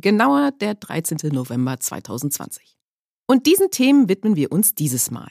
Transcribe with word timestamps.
genauer 0.00 0.52
der 0.52 0.74
13. 0.74 1.18
November 1.32 1.78
2020. 1.78 2.76
Und 3.26 3.46
diesen 3.46 3.70
Themen 3.70 4.08
widmen 4.08 4.36
wir 4.36 4.52
uns 4.52 4.74
dieses 4.74 5.10
Mal. 5.10 5.30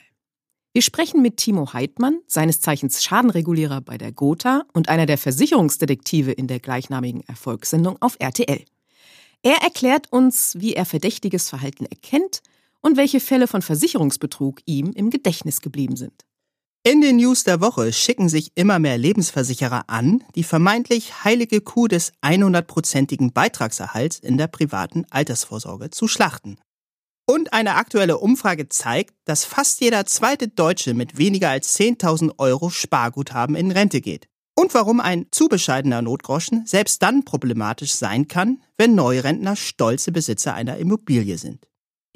Wir 0.72 0.82
sprechen 0.82 1.22
mit 1.22 1.38
Timo 1.38 1.72
Heidmann, 1.72 2.20
seines 2.26 2.60
Zeichens 2.60 3.02
Schadenregulierer 3.02 3.80
bei 3.80 3.98
der 3.98 4.12
Gotha 4.12 4.64
und 4.72 4.88
einer 4.88 5.06
der 5.06 5.18
Versicherungsdetektive 5.18 6.30
in 6.30 6.46
der 6.46 6.60
gleichnamigen 6.60 7.22
Erfolgssendung 7.26 7.96
auf 8.00 8.16
RTL. 8.20 8.64
Er 9.42 9.56
erklärt 9.62 10.12
uns, 10.12 10.54
wie 10.58 10.74
er 10.74 10.84
verdächtiges 10.84 11.48
Verhalten 11.48 11.86
erkennt 11.86 12.42
und 12.80 12.96
welche 12.96 13.20
Fälle 13.20 13.48
von 13.48 13.62
Versicherungsbetrug 13.62 14.60
ihm 14.66 14.92
im 14.92 15.10
Gedächtnis 15.10 15.60
geblieben 15.60 15.96
sind. 15.96 16.27
In 16.84 17.00
den 17.00 17.16
News 17.16 17.42
der 17.44 17.60
Woche 17.60 17.92
schicken 17.92 18.28
sich 18.28 18.52
immer 18.54 18.78
mehr 18.78 18.96
Lebensversicherer 18.96 19.84
an, 19.88 20.22
die 20.36 20.44
vermeintlich 20.44 21.24
heilige 21.24 21.60
Kuh 21.60 21.88
des 21.88 22.12
100-prozentigen 22.22 23.32
Beitragserhalts 23.32 24.20
in 24.20 24.38
der 24.38 24.46
privaten 24.46 25.04
Altersvorsorge 25.10 25.90
zu 25.90 26.06
schlachten. 26.06 26.56
Und 27.26 27.52
eine 27.52 27.74
aktuelle 27.74 28.18
Umfrage 28.18 28.68
zeigt, 28.70 29.14
dass 29.26 29.44
fast 29.44 29.80
jeder 29.80 30.06
zweite 30.06 30.48
Deutsche 30.48 30.94
mit 30.94 31.18
weniger 31.18 31.50
als 31.50 31.78
10.000 31.78 32.38
Euro 32.38 32.70
Sparguthaben 32.70 33.54
in 33.54 33.70
Rente 33.70 34.00
geht. 34.00 34.28
Und 34.54 34.72
warum 34.72 35.00
ein 35.00 35.26
zu 35.30 35.48
bescheidener 35.48 36.00
Notgroschen 36.00 36.64
selbst 36.64 37.02
dann 37.02 37.24
problematisch 37.24 37.92
sein 37.92 38.28
kann, 38.28 38.62
wenn 38.78 38.94
Neurentner 38.94 39.56
stolze 39.56 40.10
Besitzer 40.10 40.54
einer 40.54 40.78
Immobilie 40.78 41.36
sind. 41.36 41.67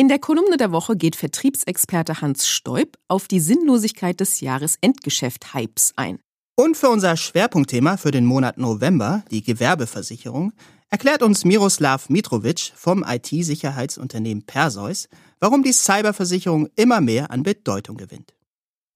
In 0.03 0.09
der 0.09 0.19
Kolumne 0.19 0.57
der 0.57 0.73
Woche 0.73 0.97
geht 0.97 1.15
Vertriebsexperte 1.15 2.21
Hans 2.21 2.49
Stoib 2.49 2.99
auf 3.07 3.29
die 3.29 3.39
Sinnlosigkeit 3.39 4.19
des 4.19 4.41
Jahresendgeschäft-Hypes 4.41 5.93
ein. 5.95 6.19
Und 6.57 6.77
für 6.77 6.89
unser 6.89 7.17
Schwerpunktthema 7.17 7.97
für 7.97 8.11
den 8.11 8.27
Monat 8.27 8.59
November, 8.59 9.23
die 9.31 9.45
Gewerbeversicherung, 9.45 10.55
erklärt 10.91 11.23
uns 11.23 11.45
Miroslav 11.45 12.09
Mitrovic 12.09 12.73
vom 12.75 13.05
IT-Sicherheitsunternehmen 13.07 14.45
Perseus, 14.45 15.09
warum 15.39 15.63
die 15.63 15.73
Cyberversicherung 15.73 16.69
immer 16.75 17.01
mehr 17.01 17.31
an 17.31 17.45
Bedeutung 17.45 17.97
gewinnt. 17.97 18.35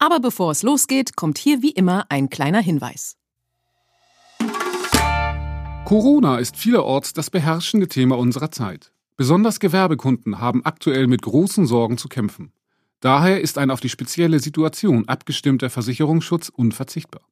Aber 0.00 0.18
bevor 0.18 0.50
es 0.50 0.64
losgeht, 0.64 1.14
kommt 1.14 1.38
hier 1.38 1.62
wie 1.62 1.70
immer 1.70 2.06
ein 2.08 2.30
kleiner 2.30 2.60
Hinweis. 2.60 3.14
Corona 5.84 6.38
ist 6.38 6.56
vielerorts 6.56 7.12
das 7.12 7.30
beherrschende 7.30 7.86
Thema 7.86 8.18
unserer 8.18 8.50
Zeit. 8.50 8.90
Besonders 9.16 9.60
Gewerbekunden 9.60 10.40
haben 10.40 10.64
aktuell 10.66 11.06
mit 11.06 11.22
großen 11.22 11.66
Sorgen 11.66 11.96
zu 11.96 12.08
kämpfen. 12.08 12.52
Daher 13.00 13.40
ist 13.40 13.56
ein 13.56 13.70
auf 13.70 13.80
die 13.80 13.88
spezielle 13.88 14.40
Situation 14.40 15.08
abgestimmter 15.08 15.70
Versicherungsschutz 15.70 16.50
unverzichtbar. 16.50 17.22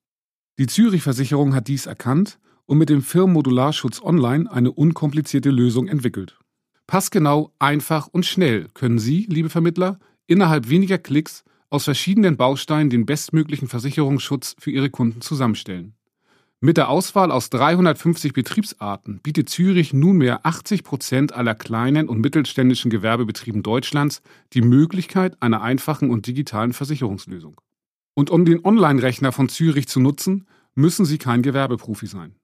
Die 0.58 0.66
Zürich-Versicherung 0.66 1.55
hat 1.55 1.68
dies 1.68 1.84
erkannt 1.84 2.38
und 2.64 2.78
mit 2.78 2.88
dem 2.88 3.02
Firmenmodularschutz 3.02 4.00
Online 4.02 4.50
eine 4.50 4.72
unkomplizierte 4.72 5.50
Lösung 5.50 5.86
entwickelt. 5.88 6.38
Passgenau, 6.86 7.52
einfach 7.58 8.06
und 8.06 8.24
schnell 8.24 8.68
können 8.72 8.98
Sie, 8.98 9.27
liebe 9.28 9.50
Vermittler, 9.50 9.98
innerhalb 10.27 10.70
weniger 10.70 10.96
Klicks 10.96 11.45
aus 11.68 11.84
verschiedenen 11.84 12.39
Bausteinen 12.39 12.89
den 12.89 13.05
bestmöglichen 13.05 13.68
Versicherungsschutz 13.68 14.56
für 14.58 14.70
Ihre 14.70 14.89
Kunden 14.89 15.20
zusammenstellen. 15.20 15.95
Mit 16.64 16.79
der 16.79 16.89
Auswahl 16.89 17.30
aus 17.30 17.51
350 17.51 18.33
Betriebsarten 18.33 19.20
bietet 19.23 19.51
Zürich 19.51 19.92
nunmehr 19.92 20.47
80 20.47 20.83
Prozent 20.83 21.35
aller 21.35 21.55
kleinen 21.55 22.08
und 22.08 22.23
mittelständischen 22.23 22.91
Gewerbebetrieben 22.91 23.63
Deutschlands 23.63 24.23
die 24.55 24.63
Möglichkeit 24.63 25.42
einer 25.42 25.61
einfachen 25.61 26.08
und 26.08 26.27
digitalen 26.27 26.73
Versicherungslösung. 26.73 27.61
Und 28.14 28.30
um 28.30 28.47
den 28.47 28.64
Online-Rechner 28.64 29.30
von 29.30 29.51
Zürich 29.51 29.89
zu 29.89 30.01
nutzen, 30.01 30.47
müssen 30.75 31.05
Sie 31.05 31.19
kein 31.19 31.42
Gewerbeprofi 31.42 32.07
sein. 32.07 32.35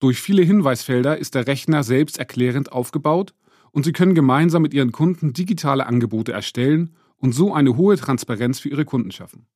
Durch 0.00 0.20
viele 0.20 0.42
Hinweisfelder 0.42 1.18
ist 1.18 1.36
der 1.36 1.46
Rechner 1.46 1.84
selbst 1.84 2.18
erklärend 2.18 2.72
aufgebaut 2.72 3.34
und 3.70 3.84
Sie 3.84 3.92
können 3.92 4.16
gemeinsam 4.16 4.62
mit 4.62 4.74
Ihren 4.74 4.90
Kunden 4.90 5.32
digitale 5.32 5.86
Angebote 5.86 6.32
erstellen 6.32 6.96
und 7.18 7.36
so 7.36 7.54
eine 7.54 7.76
hohe 7.76 7.96
Transparenz 7.96 8.58
für 8.58 8.70
Ihre 8.70 8.84
Kunden 8.84 9.12
schaffen. 9.12 9.46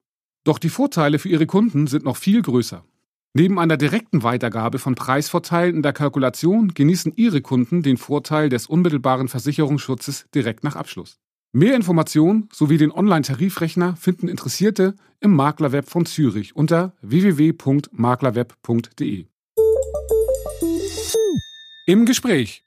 Doch 0.45 0.61
die 0.61 0.69
Vorteile 0.69 1.19
für 1.19 1.31
Ihre 1.31 1.47
Kunden 1.47 1.89
sind 1.89 2.05
noch 2.05 2.17
viel 2.17 2.43
größer. 2.43 2.85
Neben 3.37 3.59
einer 3.59 3.77
direkten 3.77 4.23
Weitergabe 4.23 4.79
von 4.79 4.95
Preisvorteilen 4.95 5.75
in 5.75 5.83
der 5.83 5.93
Kalkulation 5.93 6.73
genießen 6.73 7.15
Ihre 7.17 7.43
Kunden 7.43 7.83
den 7.83 7.97
Vorteil 7.97 8.49
des 8.49 8.69
unmittelbaren 8.69 9.27
Versicherungsschutzes 9.27 10.27
direkt 10.33 10.63
nach 10.63 10.77
Abschluss. 10.77 11.19
Mehr 11.53 11.75
Informationen 11.75 12.49
sowie 12.53 12.79
den 12.79 12.93
Online-Tarifrechner 12.93 13.97
finden 13.97 14.29
Interessierte 14.29 14.95
im 15.19 15.35
Maklerweb 15.35 15.89
von 15.89 16.07
Zürich 16.07 16.55
unter 16.55 16.95
www.maklerweb.de. 17.03 19.27
Im 21.87 22.07
Gespräch. 22.07 22.63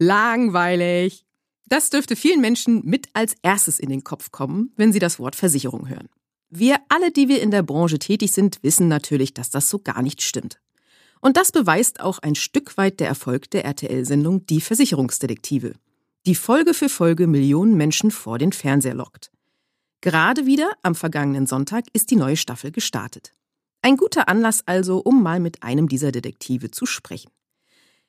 Langweilig. 0.00 1.24
Das 1.66 1.90
dürfte 1.90 2.16
vielen 2.16 2.40
Menschen 2.40 2.84
mit 2.84 3.10
als 3.12 3.36
erstes 3.42 3.78
in 3.78 3.90
den 3.90 4.02
Kopf 4.02 4.32
kommen, 4.32 4.72
wenn 4.76 4.92
sie 4.92 4.98
das 4.98 5.20
Wort 5.20 5.36
Versicherung 5.36 5.88
hören. 5.88 6.08
Wir 6.54 6.76
alle, 6.90 7.10
die 7.10 7.28
wir 7.28 7.40
in 7.40 7.50
der 7.50 7.62
Branche 7.62 7.98
tätig 7.98 8.32
sind, 8.32 8.62
wissen 8.62 8.86
natürlich, 8.86 9.32
dass 9.32 9.48
das 9.48 9.70
so 9.70 9.78
gar 9.78 10.02
nicht 10.02 10.20
stimmt. 10.20 10.60
Und 11.22 11.38
das 11.38 11.50
beweist 11.50 12.00
auch 12.00 12.18
ein 12.18 12.34
Stück 12.34 12.76
weit 12.76 13.00
der 13.00 13.08
Erfolg 13.08 13.50
der 13.52 13.64
RTL-Sendung 13.64 14.44
Die 14.44 14.60
Versicherungsdetektive, 14.60 15.72
die 16.26 16.34
Folge 16.34 16.74
für 16.74 16.90
Folge 16.90 17.26
Millionen 17.26 17.78
Menschen 17.78 18.10
vor 18.10 18.36
den 18.36 18.52
Fernseher 18.52 18.92
lockt. 18.92 19.30
Gerade 20.02 20.44
wieder 20.44 20.70
am 20.82 20.94
vergangenen 20.94 21.46
Sonntag 21.46 21.86
ist 21.94 22.10
die 22.10 22.16
neue 22.16 22.36
Staffel 22.36 22.70
gestartet. 22.70 23.32
Ein 23.80 23.96
guter 23.96 24.28
Anlass 24.28 24.62
also, 24.66 24.98
um 24.98 25.22
mal 25.22 25.40
mit 25.40 25.62
einem 25.62 25.88
dieser 25.88 26.12
Detektive 26.12 26.70
zu 26.70 26.84
sprechen. 26.84 27.30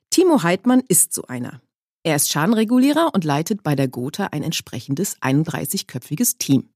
Timo 0.10 0.44
Heidmann 0.44 0.84
ist 0.90 1.14
so 1.14 1.24
einer. 1.28 1.62
Er 2.04 2.18
ist 2.18 2.30
Schadenregulierer 2.30 3.12
und 3.14 3.24
leitet 3.24 3.64
bei 3.64 3.78
der 3.78 3.88
Gotha 3.88 4.26
ein 4.34 4.44
entsprechendes 4.44 5.16
31-köpfiges 5.22 6.40
Team. 6.40 6.73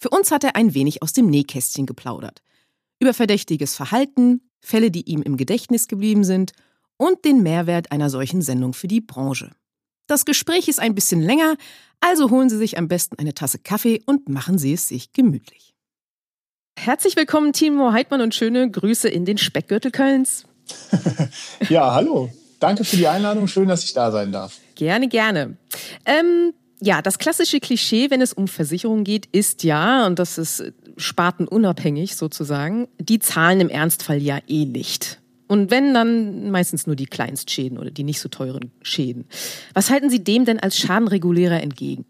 Für 0.00 0.08
uns 0.08 0.30
hat 0.30 0.44
er 0.44 0.56
ein 0.56 0.72
wenig 0.72 1.02
aus 1.02 1.12
dem 1.12 1.26
Nähkästchen 1.26 1.84
geplaudert. 1.84 2.42
Über 3.00 3.12
verdächtiges 3.12 3.76
Verhalten, 3.76 4.40
Fälle, 4.60 4.90
die 4.90 5.02
ihm 5.02 5.20
im 5.20 5.36
Gedächtnis 5.36 5.88
geblieben 5.88 6.24
sind 6.24 6.52
und 6.96 7.24
den 7.26 7.42
Mehrwert 7.42 7.92
einer 7.92 8.08
solchen 8.08 8.40
Sendung 8.40 8.72
für 8.72 8.88
die 8.88 9.02
Branche. 9.02 9.50
Das 10.06 10.24
Gespräch 10.24 10.68
ist 10.68 10.80
ein 10.80 10.94
bisschen 10.94 11.20
länger, 11.20 11.56
also 12.00 12.30
holen 12.30 12.48
Sie 12.48 12.56
sich 12.56 12.78
am 12.78 12.88
besten 12.88 13.18
eine 13.18 13.34
Tasse 13.34 13.58
Kaffee 13.58 14.00
und 14.06 14.28
machen 14.30 14.58
Sie 14.58 14.72
es 14.72 14.88
sich 14.88 15.12
gemütlich. 15.12 15.74
Herzlich 16.78 17.14
willkommen, 17.16 17.52
Timo 17.52 17.92
Heidmann, 17.92 18.22
und 18.22 18.34
schöne 18.34 18.70
Grüße 18.70 19.08
in 19.08 19.26
den 19.26 19.36
Speckgürtel 19.36 19.90
Kölns. 19.90 20.46
ja, 21.68 21.92
hallo. 21.92 22.30
Danke 22.58 22.84
für 22.84 22.96
die 22.96 23.06
Einladung. 23.06 23.48
Schön, 23.48 23.68
dass 23.68 23.84
ich 23.84 23.92
da 23.92 24.10
sein 24.10 24.32
darf. 24.32 24.56
Gerne, 24.76 25.08
gerne. 25.08 25.58
Ähm, 26.06 26.54
ja, 26.80 27.02
das 27.02 27.18
klassische 27.18 27.60
Klischee, 27.60 28.10
wenn 28.10 28.20
es 28.20 28.32
um 28.32 28.48
Versicherungen 28.48 29.04
geht, 29.04 29.26
ist 29.26 29.62
ja, 29.64 30.06
und 30.06 30.18
das 30.18 30.38
ist 30.38 30.72
spartenunabhängig 30.96 32.16
sozusagen, 32.16 32.88
die 32.98 33.18
zahlen 33.18 33.60
im 33.60 33.68
Ernstfall 33.68 34.22
ja 34.22 34.38
eh 34.46 34.64
nicht. 34.64 35.20
Und 35.46 35.70
wenn, 35.70 35.94
dann 35.94 36.50
meistens 36.50 36.86
nur 36.86 36.96
die 36.96 37.06
Kleinstschäden 37.06 37.76
oder 37.76 37.90
die 37.90 38.04
nicht 38.04 38.20
so 38.20 38.28
teuren 38.28 38.70
Schäden. 38.82 39.26
Was 39.74 39.90
halten 39.90 40.08
Sie 40.08 40.22
dem 40.22 40.44
denn 40.44 40.60
als 40.60 40.78
Schadenregulierer 40.78 41.60
entgegen? 41.60 42.04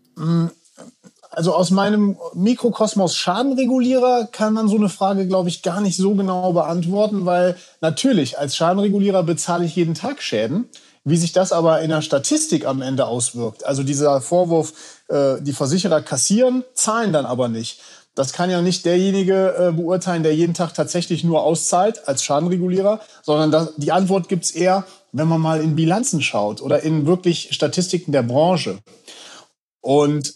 Also 1.30 1.54
aus 1.54 1.70
meinem 1.70 2.18
Mikrokosmos 2.34 3.16
Schadenregulierer 3.16 4.28
kann 4.30 4.52
man 4.52 4.68
so 4.68 4.76
eine 4.76 4.88
Frage, 4.88 5.26
glaube 5.26 5.48
ich, 5.48 5.62
gar 5.62 5.80
nicht 5.80 5.96
so 5.96 6.14
genau 6.14 6.52
beantworten, 6.52 7.24
weil 7.24 7.56
natürlich 7.80 8.38
als 8.38 8.56
Schadenregulierer 8.56 9.22
bezahle 9.22 9.64
ich 9.64 9.76
jeden 9.76 9.94
Tag 9.94 10.22
Schäden. 10.22 10.68
Wie 11.04 11.16
sich 11.16 11.32
das 11.32 11.52
aber 11.52 11.80
in 11.80 11.90
der 11.90 12.02
Statistik 12.02 12.66
am 12.66 12.82
Ende 12.82 13.06
auswirkt, 13.06 13.64
also 13.64 13.82
dieser 13.82 14.20
Vorwurf, 14.20 14.74
äh, 15.08 15.40
die 15.40 15.54
Versicherer 15.54 16.02
kassieren, 16.02 16.62
zahlen 16.74 17.12
dann 17.12 17.24
aber 17.24 17.48
nicht. 17.48 17.80
Das 18.14 18.32
kann 18.32 18.50
ja 18.50 18.60
nicht 18.60 18.84
derjenige 18.84 19.54
äh, 19.56 19.72
beurteilen, 19.72 20.22
der 20.22 20.34
jeden 20.34 20.52
Tag 20.52 20.74
tatsächlich 20.74 21.24
nur 21.24 21.42
auszahlt 21.42 22.06
als 22.06 22.22
Schadenregulierer, 22.22 23.00
sondern 23.22 23.50
das, 23.50 23.72
die 23.76 23.92
Antwort 23.92 24.28
gibt's 24.28 24.50
eher, 24.50 24.84
wenn 25.12 25.28
man 25.28 25.40
mal 25.40 25.62
in 25.62 25.74
Bilanzen 25.74 26.20
schaut 26.20 26.60
oder 26.60 26.82
in 26.82 27.06
wirklich 27.06 27.48
Statistiken 27.52 28.12
der 28.12 28.22
Branche. 28.22 28.78
Und 29.80 30.34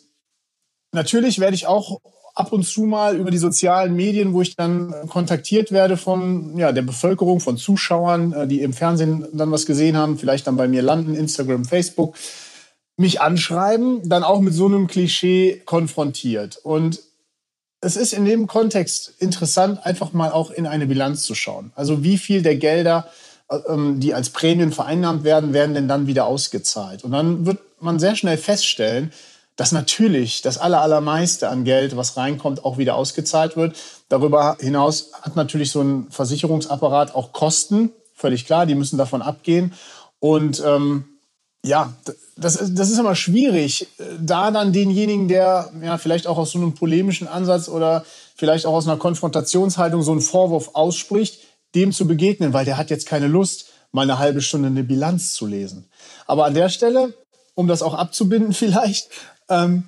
natürlich 0.92 1.40
werde 1.40 1.56
ich 1.56 1.66
auch 1.66 2.00
ab 2.34 2.52
und 2.52 2.64
zu 2.64 2.82
mal 2.82 3.16
über 3.16 3.30
die 3.30 3.38
sozialen 3.38 3.94
Medien, 3.94 4.32
wo 4.32 4.42
ich 4.42 4.56
dann 4.56 4.92
kontaktiert 5.08 5.70
werde 5.70 5.96
von 5.96 6.58
ja, 6.58 6.72
der 6.72 6.82
Bevölkerung, 6.82 7.40
von 7.40 7.56
Zuschauern, 7.56 8.32
äh, 8.32 8.46
die 8.46 8.60
im 8.60 8.72
Fernsehen 8.72 9.26
dann 9.32 9.50
was 9.50 9.66
gesehen 9.66 9.96
haben, 9.96 10.18
vielleicht 10.18 10.46
dann 10.46 10.56
bei 10.56 10.68
mir 10.68 10.82
landen, 10.82 11.14
Instagram, 11.14 11.64
Facebook, 11.64 12.16
mich 12.96 13.20
anschreiben, 13.20 14.08
dann 14.08 14.22
auch 14.22 14.40
mit 14.40 14.54
so 14.54 14.66
einem 14.66 14.86
Klischee 14.86 15.62
konfrontiert. 15.64 16.58
Und 16.62 17.00
es 17.80 17.96
ist 17.96 18.12
in 18.12 18.24
dem 18.24 18.46
Kontext 18.46 19.14
interessant, 19.18 19.84
einfach 19.84 20.12
mal 20.12 20.32
auch 20.32 20.50
in 20.50 20.66
eine 20.66 20.86
Bilanz 20.86 21.22
zu 21.22 21.34
schauen. 21.34 21.72
Also 21.74 22.02
wie 22.02 22.18
viel 22.18 22.42
der 22.42 22.56
Gelder, 22.56 23.08
ähm, 23.68 24.00
die 24.00 24.14
als 24.14 24.30
Prämien 24.30 24.72
vereinnahmt 24.72 25.22
werden, 25.22 25.52
werden 25.52 25.74
denn 25.74 25.88
dann 25.88 26.06
wieder 26.06 26.26
ausgezahlt. 26.26 27.04
Und 27.04 27.12
dann 27.12 27.46
wird 27.46 27.58
man 27.80 27.98
sehr 27.98 28.16
schnell 28.16 28.38
feststellen, 28.38 29.12
dass 29.56 29.72
natürlich 29.72 30.42
das 30.42 30.58
allermeiste 30.58 31.48
an 31.48 31.64
Geld, 31.64 31.96
was 31.96 32.16
reinkommt, 32.16 32.64
auch 32.64 32.78
wieder 32.78 32.96
ausgezahlt 32.96 33.56
wird. 33.56 33.76
Darüber 34.08 34.56
hinaus 34.60 35.10
hat 35.22 35.36
natürlich 35.36 35.70
so 35.70 35.80
ein 35.80 36.08
Versicherungsapparat 36.10 37.14
auch 37.14 37.32
Kosten, 37.32 37.90
völlig 38.14 38.46
klar, 38.46 38.66
die 38.66 38.74
müssen 38.74 38.98
davon 38.98 39.22
abgehen. 39.22 39.72
Und 40.18 40.62
ähm, 40.64 41.04
ja, 41.64 41.94
das, 42.36 42.58
das 42.72 42.90
ist 42.90 42.98
immer 42.98 43.14
schwierig, 43.14 43.86
da 44.20 44.50
dann 44.50 44.72
denjenigen, 44.72 45.28
der 45.28 45.70
ja 45.82 45.98
vielleicht 45.98 46.26
auch 46.26 46.36
aus 46.36 46.50
so 46.50 46.58
einem 46.58 46.74
polemischen 46.74 47.26
Ansatz 47.26 47.68
oder 47.68 48.04
vielleicht 48.36 48.66
auch 48.66 48.74
aus 48.74 48.86
einer 48.86 48.98
Konfrontationshaltung 48.98 50.02
so 50.02 50.12
einen 50.12 50.20
Vorwurf 50.20 50.70
ausspricht, 50.74 51.40
dem 51.74 51.92
zu 51.92 52.06
begegnen, 52.06 52.52
weil 52.52 52.64
der 52.64 52.76
hat 52.76 52.90
jetzt 52.90 53.06
keine 53.06 53.28
Lust, 53.28 53.66
mal 53.92 54.02
eine 54.02 54.18
halbe 54.18 54.42
Stunde 54.42 54.68
eine 54.68 54.84
Bilanz 54.84 55.32
zu 55.32 55.46
lesen. 55.46 55.86
Aber 56.26 56.44
an 56.44 56.54
der 56.54 56.68
Stelle, 56.68 57.14
um 57.54 57.68
das 57.68 57.82
auch 57.82 57.94
abzubinden 57.94 58.52
vielleicht, 58.52 59.08
ähm, 59.48 59.84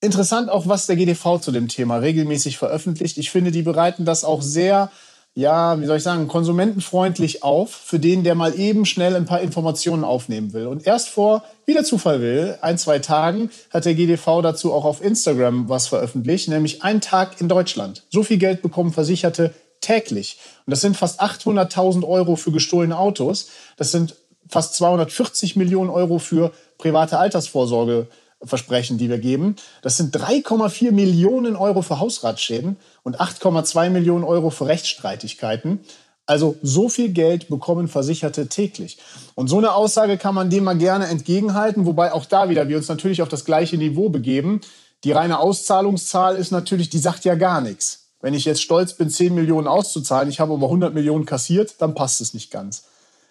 interessant 0.00 0.50
auch, 0.50 0.66
was 0.66 0.86
der 0.86 0.96
GDV 0.96 1.38
zu 1.40 1.52
dem 1.52 1.68
Thema 1.68 1.96
regelmäßig 1.96 2.58
veröffentlicht. 2.58 3.18
Ich 3.18 3.30
finde, 3.30 3.50
die 3.50 3.62
bereiten 3.62 4.04
das 4.04 4.24
auch 4.24 4.42
sehr 4.42 4.90
ja, 5.34 5.80
wie 5.80 5.86
soll 5.86 5.96
ich 5.96 6.02
sagen, 6.02 6.28
konsumentenfreundlich 6.28 7.42
auf, 7.42 7.70
für 7.70 7.98
den, 7.98 8.22
der 8.22 8.34
mal 8.34 8.58
eben 8.58 8.84
schnell 8.84 9.16
ein 9.16 9.24
paar 9.24 9.40
Informationen 9.40 10.04
aufnehmen 10.04 10.52
will. 10.52 10.66
Und 10.66 10.86
erst 10.86 11.08
vor, 11.08 11.42
wie 11.64 11.72
der 11.72 11.84
Zufall 11.84 12.20
will, 12.20 12.58
ein, 12.60 12.76
zwei 12.76 12.98
Tagen 12.98 13.50
hat 13.70 13.86
der 13.86 13.94
GDV 13.94 14.42
dazu 14.42 14.74
auch 14.74 14.84
auf 14.84 15.02
Instagram 15.02 15.70
was 15.70 15.86
veröffentlicht, 15.88 16.48
nämlich 16.48 16.82
ein 16.82 17.00
Tag 17.00 17.40
in 17.40 17.48
Deutschland. 17.48 18.04
So 18.10 18.22
viel 18.22 18.36
Geld 18.36 18.60
bekommen 18.60 18.92
Versicherte 18.92 19.54
täglich. 19.80 20.38
Und 20.66 20.72
das 20.72 20.82
sind 20.82 20.98
fast 20.98 21.22
800.000 21.22 22.06
Euro 22.06 22.36
für 22.36 22.52
gestohlene 22.52 22.98
Autos. 22.98 23.48
Das 23.78 23.90
sind 23.90 24.16
fast 24.48 24.74
240 24.74 25.56
Millionen 25.56 25.88
Euro 25.88 26.18
für 26.18 26.52
private 26.76 27.18
Altersvorsorge 27.18 28.06
Versprechen, 28.44 28.98
die 28.98 29.08
wir 29.08 29.18
geben. 29.18 29.56
Das 29.82 29.96
sind 29.96 30.16
3,4 30.16 30.92
Millionen 30.92 31.56
Euro 31.56 31.82
für 31.82 32.00
Hausratschäden 32.00 32.76
und 33.02 33.20
8,2 33.20 33.90
Millionen 33.90 34.24
Euro 34.24 34.50
für 34.50 34.66
Rechtsstreitigkeiten. 34.66 35.80
Also 36.26 36.56
so 36.62 36.88
viel 36.88 37.10
Geld 37.10 37.48
bekommen 37.48 37.88
Versicherte 37.88 38.48
täglich. 38.48 38.98
Und 39.34 39.48
so 39.48 39.58
eine 39.58 39.74
Aussage 39.74 40.18
kann 40.18 40.34
man 40.34 40.50
dem 40.50 40.64
mal 40.64 40.78
gerne 40.78 41.06
entgegenhalten, 41.06 41.84
wobei 41.84 42.12
auch 42.12 42.24
da 42.24 42.48
wieder 42.48 42.68
wir 42.68 42.76
uns 42.76 42.88
natürlich 42.88 43.22
auf 43.22 43.28
das 43.28 43.44
gleiche 43.44 43.76
Niveau 43.76 44.08
begeben. 44.08 44.60
Die 45.04 45.12
reine 45.12 45.40
Auszahlungszahl 45.40 46.36
ist 46.36 46.52
natürlich, 46.52 46.90
die 46.90 46.98
sagt 46.98 47.24
ja 47.24 47.34
gar 47.34 47.60
nichts. 47.60 48.10
Wenn 48.20 48.34
ich 48.34 48.44
jetzt 48.44 48.62
stolz 48.62 48.94
bin, 48.94 49.10
10 49.10 49.34
Millionen 49.34 49.66
auszuzahlen, 49.66 50.28
ich 50.28 50.38
habe 50.38 50.52
aber 50.52 50.66
100 50.66 50.94
Millionen 50.94 51.26
kassiert, 51.26 51.74
dann 51.80 51.94
passt 51.94 52.20
es 52.20 52.34
nicht 52.34 52.52
ganz. 52.52 52.84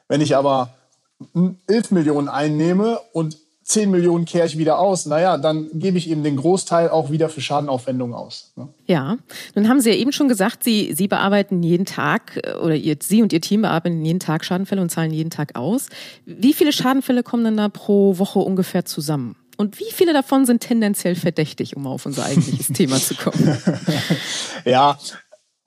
Wenn 0.09 0.19
ich 0.19 0.35
aber 0.35 0.73
11 1.67 1.91
Millionen 1.91 2.27
einnehme 2.27 2.99
und 3.13 3.37
10 3.71 3.89
Millionen 3.89 4.25
kehre 4.25 4.45
ich 4.45 4.57
wieder 4.57 4.79
aus, 4.79 5.05
naja, 5.05 5.37
dann 5.37 5.69
gebe 5.73 5.97
ich 5.97 6.09
eben 6.09 6.23
den 6.23 6.35
Großteil 6.35 6.89
auch 6.89 7.09
wieder 7.09 7.29
für 7.29 7.39
Schadenaufwendungen 7.39 8.13
aus. 8.13 8.51
Ne? 8.57 8.67
Ja, 8.85 9.17
nun 9.55 9.69
haben 9.69 9.79
Sie 9.79 9.89
ja 9.89 9.95
eben 9.95 10.11
schon 10.11 10.27
gesagt, 10.27 10.61
Sie, 10.65 10.93
Sie 10.93 11.07
bearbeiten 11.07 11.63
jeden 11.63 11.85
Tag 11.85 12.37
äh, 12.43 12.55
oder 12.55 12.75
ihr, 12.75 12.97
Sie 13.01 13.21
und 13.21 13.31
Ihr 13.31 13.39
Team 13.39 13.61
bearbeiten 13.61 14.03
jeden 14.03 14.19
Tag 14.19 14.43
Schadenfälle 14.43 14.81
und 14.81 14.89
zahlen 14.89 15.13
jeden 15.13 15.29
Tag 15.29 15.55
aus. 15.55 15.87
Wie 16.25 16.51
viele 16.51 16.73
Schadenfälle 16.73 17.23
kommen 17.23 17.45
denn 17.45 17.55
da 17.55 17.69
pro 17.69 18.17
Woche 18.17 18.39
ungefähr 18.39 18.83
zusammen? 18.83 19.37
Und 19.55 19.79
wie 19.79 19.91
viele 19.93 20.11
davon 20.11 20.45
sind 20.45 20.61
tendenziell 20.61 21.15
verdächtig, 21.15 21.77
um 21.77 21.87
auf 21.87 22.05
unser 22.05 22.25
eigentliches 22.25 22.67
Thema 22.73 22.97
zu 22.97 23.15
kommen? 23.15 23.57
ja, 24.65 24.99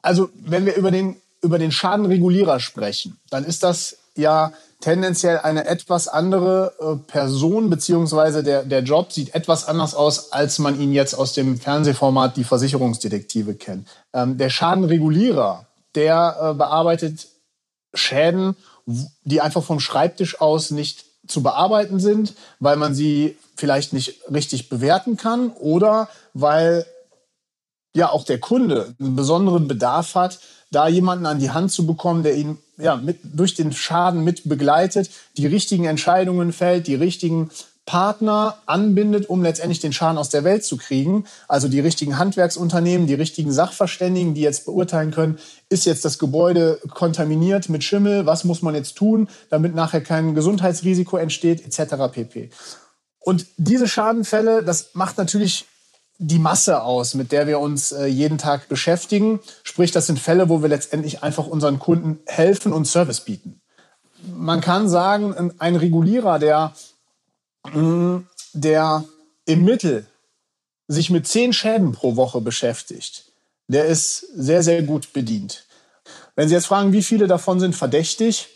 also 0.02 0.28
wenn 0.34 0.66
wir 0.66 0.76
über 0.76 0.90
den, 0.90 1.16
über 1.40 1.58
den 1.58 1.72
Schadenregulierer 1.72 2.60
sprechen, 2.60 3.18
dann 3.30 3.44
ist 3.44 3.62
das 3.62 3.96
ja 4.14 4.52
tendenziell 4.84 5.38
eine 5.38 5.64
etwas 5.64 6.08
andere 6.08 6.74
äh, 6.78 7.10
Person, 7.10 7.70
beziehungsweise 7.70 8.42
der, 8.42 8.64
der 8.64 8.82
Job 8.82 9.12
sieht 9.12 9.34
etwas 9.34 9.66
anders 9.66 9.94
aus, 9.94 10.30
als 10.30 10.58
man 10.58 10.78
ihn 10.78 10.92
jetzt 10.92 11.14
aus 11.14 11.32
dem 11.32 11.58
Fernsehformat 11.58 12.36
Die 12.36 12.44
Versicherungsdetektive 12.44 13.54
kennt. 13.54 13.88
Ähm, 14.12 14.36
der 14.36 14.50
Schadenregulierer, 14.50 15.64
der 15.94 16.36
äh, 16.38 16.54
bearbeitet 16.54 17.28
Schäden, 17.94 18.56
die 18.84 19.40
einfach 19.40 19.62
vom 19.62 19.80
Schreibtisch 19.80 20.38
aus 20.42 20.70
nicht 20.70 21.06
zu 21.26 21.42
bearbeiten 21.42 21.98
sind, 21.98 22.34
weil 22.60 22.76
man 22.76 22.94
sie 22.94 23.38
vielleicht 23.56 23.94
nicht 23.94 24.20
richtig 24.30 24.68
bewerten 24.68 25.16
kann 25.16 25.48
oder 25.52 26.10
weil 26.34 26.84
ja 27.94 28.10
auch 28.10 28.24
der 28.24 28.38
Kunde 28.38 28.94
einen 29.00 29.16
besonderen 29.16 29.66
Bedarf 29.66 30.14
hat, 30.14 30.40
da 30.70 30.88
jemanden 30.88 31.24
an 31.24 31.38
die 31.38 31.52
Hand 31.52 31.72
zu 31.72 31.86
bekommen, 31.86 32.22
der 32.22 32.34
ihn 32.34 32.58
ja, 32.76 32.96
mit, 32.96 33.18
durch 33.22 33.54
den 33.54 33.72
Schaden 33.72 34.24
mit 34.24 34.48
begleitet, 34.48 35.10
die 35.36 35.46
richtigen 35.46 35.84
Entscheidungen 35.84 36.52
fällt, 36.52 36.86
die 36.86 36.94
richtigen 36.94 37.50
Partner 37.86 38.56
anbindet, 38.64 39.28
um 39.28 39.42
letztendlich 39.42 39.78
den 39.78 39.92
Schaden 39.92 40.16
aus 40.16 40.30
der 40.30 40.42
Welt 40.44 40.64
zu 40.64 40.76
kriegen. 40.78 41.26
Also 41.48 41.68
die 41.68 41.80
richtigen 41.80 42.18
Handwerksunternehmen, 42.18 43.06
die 43.06 43.14
richtigen 43.14 43.52
Sachverständigen, 43.52 44.34
die 44.34 44.40
jetzt 44.40 44.64
beurteilen 44.64 45.10
können, 45.10 45.38
ist 45.68 45.84
jetzt 45.84 46.04
das 46.04 46.18
Gebäude 46.18 46.80
kontaminiert 46.88 47.68
mit 47.68 47.84
Schimmel, 47.84 48.24
was 48.24 48.44
muss 48.44 48.62
man 48.62 48.74
jetzt 48.74 48.96
tun, 48.96 49.28
damit 49.50 49.74
nachher 49.74 50.00
kein 50.00 50.34
Gesundheitsrisiko 50.34 51.18
entsteht, 51.18 51.64
etc. 51.66 51.94
pp. 52.10 52.50
Und 53.20 53.46
diese 53.56 53.88
Schadenfälle, 53.88 54.62
das 54.62 54.94
macht 54.94 55.18
natürlich 55.18 55.66
die 56.18 56.38
Masse 56.38 56.82
aus, 56.82 57.14
mit 57.14 57.32
der 57.32 57.46
wir 57.46 57.58
uns 57.58 57.92
äh, 57.92 58.06
jeden 58.06 58.38
Tag 58.38 58.68
beschäftigen. 58.68 59.40
Sprich, 59.62 59.90
das 59.90 60.06
sind 60.06 60.18
Fälle, 60.18 60.48
wo 60.48 60.62
wir 60.62 60.68
letztendlich 60.68 61.22
einfach 61.22 61.46
unseren 61.46 61.78
Kunden 61.78 62.20
helfen 62.26 62.72
und 62.72 62.86
Service 62.86 63.20
bieten. 63.20 63.60
Man 64.34 64.60
kann 64.60 64.88
sagen, 64.88 65.52
ein 65.58 65.76
Regulierer, 65.76 66.38
der, 66.38 66.72
mm, 67.72 68.18
der 68.52 69.04
im 69.44 69.64
Mittel 69.64 70.06
sich 70.88 71.10
mit 71.10 71.26
zehn 71.26 71.52
Schäden 71.52 71.92
pro 71.92 72.16
Woche 72.16 72.40
beschäftigt, 72.40 73.24
der 73.68 73.86
ist 73.86 74.20
sehr, 74.34 74.62
sehr 74.62 74.82
gut 74.82 75.12
bedient. 75.12 75.66
Wenn 76.36 76.48
Sie 76.48 76.54
jetzt 76.54 76.66
fragen, 76.66 76.92
wie 76.92 77.02
viele 77.02 77.26
davon 77.26 77.60
sind 77.60 77.74
verdächtig, 77.74 78.48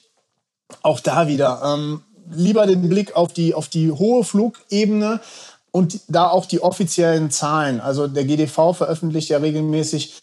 auch 0.83 1.01
da 1.01 1.29
wieder 1.29 1.62
ähm, 1.65 2.03
lieber 2.31 2.67
den 2.67 2.88
Blick 2.88 3.17
auf 3.17 3.33
die, 3.33 3.55
auf 3.55 3.69
die 3.69 3.91
hohe 3.91 4.25
Flugebene 4.25 5.21
und 5.78 6.00
da 6.08 6.28
auch 6.28 6.44
die 6.44 6.61
offiziellen 6.61 7.30
Zahlen. 7.30 7.80
Also 7.80 8.08
der 8.08 8.25
GDV 8.25 8.75
veröffentlicht 8.75 9.28
ja 9.28 9.38
regelmäßig, 9.38 10.18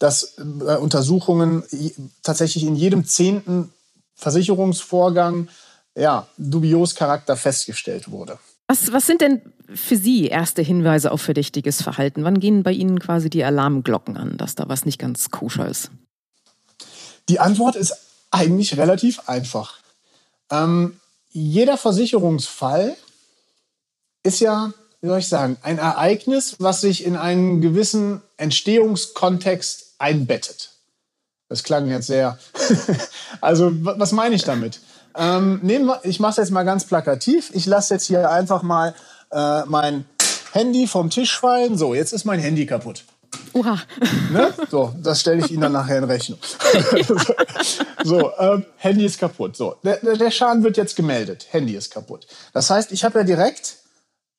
dass 0.00 0.36
äh, 0.38 0.76
Untersuchungen 0.76 1.62
tatsächlich 2.24 2.64
in 2.64 2.74
jedem 2.74 3.06
zehnten 3.06 3.72
Versicherungsvorgang 4.16 5.48
ja, 5.96 6.26
dubios 6.36 6.96
Charakter 6.96 7.36
festgestellt 7.36 8.10
wurde. 8.10 8.38
Was, 8.66 8.92
was 8.92 9.06
sind 9.06 9.20
denn 9.20 9.40
für 9.72 9.96
Sie 9.96 10.26
erste 10.26 10.60
Hinweise 10.60 11.12
auf 11.12 11.22
verdächtiges 11.22 11.82
Verhalten? 11.82 12.24
Wann 12.24 12.40
gehen 12.40 12.64
bei 12.64 12.72
Ihnen 12.72 12.98
quasi 12.98 13.30
die 13.30 13.44
Alarmglocken 13.44 14.16
an, 14.16 14.36
dass 14.36 14.56
da 14.56 14.68
was 14.68 14.84
nicht 14.84 14.98
ganz 14.98 15.30
koscher 15.30 15.68
ist? 15.68 15.92
Die 17.28 17.38
Antwort 17.38 17.76
ist 17.76 17.94
eigentlich 18.32 18.76
relativ 18.76 19.28
einfach. 19.28 19.78
Ähm, 20.50 20.98
jeder 21.30 21.76
Versicherungsfall 21.78 22.96
ist 24.24 24.40
ja 24.40 24.72
wie 25.00 25.08
soll 25.08 25.18
ich 25.18 25.28
sagen, 25.28 25.56
ein 25.62 25.78
Ereignis, 25.78 26.56
was 26.58 26.80
sich 26.80 27.04
in 27.04 27.16
einen 27.16 27.60
gewissen 27.60 28.22
Entstehungskontext 28.36 29.94
einbettet. 29.98 30.70
Das 31.48 31.62
klang 31.62 31.88
jetzt 31.88 32.06
sehr. 32.06 32.38
also, 33.40 33.70
was 33.72 34.12
meine 34.12 34.34
ich 34.34 34.44
damit? 34.44 34.80
Ähm, 35.16 35.60
nehmen 35.62 35.86
wir, 35.86 36.00
ich 36.02 36.20
mache 36.20 36.32
es 36.32 36.36
jetzt 36.36 36.50
mal 36.50 36.64
ganz 36.64 36.84
plakativ. 36.84 37.50
Ich 37.54 37.66
lasse 37.66 37.94
jetzt 37.94 38.06
hier 38.06 38.30
einfach 38.30 38.62
mal 38.62 38.94
äh, 39.30 39.62
mein 39.66 40.04
Handy 40.52 40.86
vom 40.86 41.10
Tisch 41.10 41.38
fallen. 41.38 41.78
So, 41.78 41.94
jetzt 41.94 42.12
ist 42.12 42.24
mein 42.24 42.40
Handy 42.40 42.66
kaputt. 42.66 43.04
Oha. 43.52 43.78
Ne? 44.32 44.52
So, 44.70 44.94
das 45.02 45.20
stelle 45.20 45.44
ich 45.44 45.50
Ihnen 45.50 45.62
dann 45.62 45.72
nachher 45.72 45.98
in 45.98 46.04
Rechnung. 46.04 46.38
so, 48.04 48.32
ähm, 48.38 48.66
Handy 48.76 49.04
ist 49.04 49.18
kaputt. 49.18 49.56
So, 49.56 49.76
der, 49.82 49.98
der 49.98 50.30
Schaden 50.30 50.62
wird 50.62 50.76
jetzt 50.76 50.96
gemeldet. 50.96 51.46
Handy 51.50 51.74
ist 51.74 51.92
kaputt. 51.92 52.26
Das 52.52 52.70
heißt, 52.70 52.92
ich 52.92 53.04
habe 53.04 53.20
ja 53.20 53.24
direkt 53.24 53.76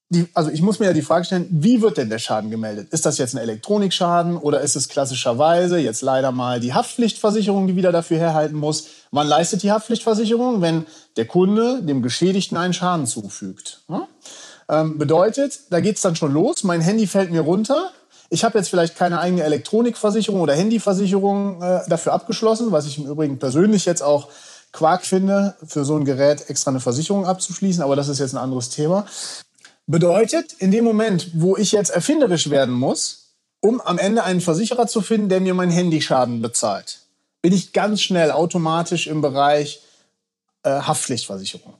die, 0.10 0.28
also 0.34 0.50
ich 0.50 0.62
muss 0.62 0.80
mir 0.80 0.86
ja 0.86 0.94
die 0.94 1.02
Frage 1.02 1.26
stellen, 1.26 1.48
wie 1.50 1.82
wird 1.82 1.98
denn 1.98 2.10
der 2.10 2.20
Schaden 2.20 2.50
gemeldet? 2.50 2.88
Ist 2.92 3.06
das 3.06 3.18
jetzt 3.18 3.36
ein 3.36 3.40
Elektronikschaden 3.40 4.38
oder 4.38 4.62
ist 4.62 4.76
es 4.76 4.88
klassischerweise 4.88 5.80
jetzt 5.80 6.02
leider 6.02 6.32
mal 6.32 6.62
die 6.62 6.74
Haftpflichtversicherung, 6.74 7.68
die 7.68 7.76
wieder 7.76 7.92
dafür 7.92 8.18
herhalten 8.18 8.56
muss? 8.56 8.88
Wann 9.12 9.28
leistet 9.28 9.64
die 9.64 9.72
Haftpflichtversicherung? 9.72 10.62
Wenn 10.62 10.86
der 11.18 11.26
Kunde 11.26 11.82
dem 11.84 12.02
Geschädigten 12.02 12.58
einen 12.58 12.74
Schaden 12.74 13.06
zufügt. 13.06 13.82
Ähm, 14.70 14.98
bedeutet, 14.98 15.60
da 15.70 15.82
geht's 15.82 16.02
dann 16.02 16.16
schon 16.16 16.34
los, 16.34 16.64
mein 16.64 16.82
Handy 16.82 17.08
fällt 17.08 17.32
mir 17.32 17.42
runter, 17.42 17.92
ich 18.30 18.44
habe 18.44 18.58
jetzt 18.58 18.70
vielleicht 18.70 18.98
keine 18.98 19.20
eigene 19.20 19.44
Elektronikversicherung 19.44 20.42
oder 20.42 20.54
Handyversicherung 20.54 21.62
äh, 21.62 21.82
dafür 21.88 22.14
abgeschlossen, 22.14 22.72
was 22.72 22.86
ich 22.86 22.98
im 22.98 23.08
Übrigen 23.08 23.40
persönlich 23.40 23.86
jetzt 23.86 24.04
auch 24.04 24.28
Quark 24.74 25.06
finde, 25.06 25.56
für 25.66 25.86
so 25.86 25.96
ein 25.96 26.04
Gerät 26.04 26.50
extra 26.50 26.72
eine 26.72 26.82
Versicherung 26.82 27.26
abzuschließen, 27.26 27.82
aber 27.82 27.96
das 27.96 28.10
ist 28.10 28.20
jetzt 28.20 28.34
ein 28.34 28.38
anderes 28.38 28.70
Thema. 28.70 29.06
Bedeutet, 29.88 30.54
in 30.60 30.72
dem 30.72 30.84
Moment, 30.84 31.32
wo 31.34 31.56
ich 31.56 31.72
jetzt 31.72 31.90
erfinderisch 31.90 32.50
werden 32.50 32.74
muss, 32.74 33.34
um 33.62 33.80
am 33.82 33.98
Ende 33.98 34.24
einen 34.24 34.42
Versicherer 34.42 34.86
zu 34.88 35.02
finden, 35.02 35.30
der 35.30 35.40
mir 35.40 35.54
meinen 35.54 35.72
Handyschaden 35.72 36.42
bezahlt, 36.42 37.00
bin 37.42 37.54
ich 37.54 37.72
ganz 37.72 38.02
schnell 38.02 38.32
automatisch 38.32 39.08
im 39.08 39.22
Bereich 39.22 39.82
äh, 40.64 40.70
Haftpflichtversicherung. 40.70 41.74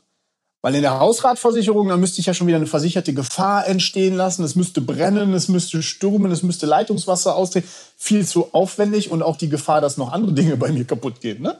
Weil 0.62 0.76
in 0.76 0.82
der 0.82 1.00
Hausratversicherung, 1.00 1.90
da 1.90 1.98
müsste 1.98 2.20
ich 2.20 2.26
ja 2.26 2.34
schon 2.34 2.48
wieder 2.48 2.58
eine 2.58 2.66
versicherte 2.66 3.14
Gefahr 3.14 3.68
entstehen 3.68 4.16
lassen. 4.16 4.44
Es 4.44 4.56
müsste 4.56 4.82
brennen, 4.82 5.34
es 5.34 5.50
müsste 5.50 5.84
stürmen, 5.84 6.32
es 6.32 6.44
müsste 6.44 6.66
Leitungswasser 6.66 7.36
austreten. 7.36 7.68
Viel 7.96 8.26
zu 8.26 8.54
aufwendig 8.54 9.12
und 9.12 9.22
auch 9.22 9.38
die 9.38 9.50
Gefahr, 9.50 9.82
dass 9.82 9.98
noch 9.98 10.12
andere 10.12 10.34
Dinge 10.34 10.58
bei 10.58 10.72
mir 10.72 10.86
kaputt 10.86 11.22
gehen. 11.22 11.42
Ne? 11.42 11.58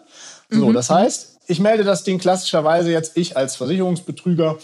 So, 0.50 0.68
mhm. 0.68 0.74
das 0.74 0.90
heißt, 0.90 1.38
ich 1.48 1.60
melde 1.60 1.84
das 1.84 2.04
Ding 2.04 2.18
klassischerweise 2.18 2.92
jetzt 2.92 3.16
ich 3.16 3.38
als 3.38 3.56
Versicherungsbetrüger 3.56 4.58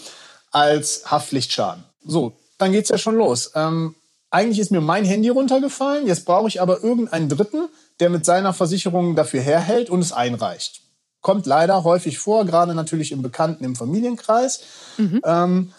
als 0.54 1.10
Haftpflichtschaden. 1.10 1.84
So, 2.04 2.32
dann 2.58 2.72
geht's 2.72 2.88
ja 2.88 2.98
schon 2.98 3.16
los. 3.16 3.50
Ähm, 3.54 3.94
eigentlich 4.30 4.58
ist 4.58 4.70
mir 4.70 4.80
mein 4.80 5.04
Handy 5.04 5.28
runtergefallen, 5.28 6.06
jetzt 6.06 6.24
brauche 6.24 6.48
ich 6.48 6.60
aber 6.60 6.82
irgendeinen 6.82 7.28
Dritten, 7.28 7.68
der 8.00 8.10
mit 8.10 8.24
seiner 8.24 8.52
Versicherung 8.52 9.16
dafür 9.16 9.40
herhält 9.40 9.90
und 9.90 10.00
es 10.00 10.12
einreicht. 10.12 10.80
Kommt 11.20 11.46
leider 11.46 11.84
häufig 11.84 12.18
vor, 12.18 12.44
gerade 12.44 12.74
natürlich 12.74 13.12
im 13.12 13.22
Bekannten, 13.22 13.64
im 13.64 13.76
Familienkreis. 13.76 14.60
Mhm. 14.96 15.20
Ähm, 15.24 15.72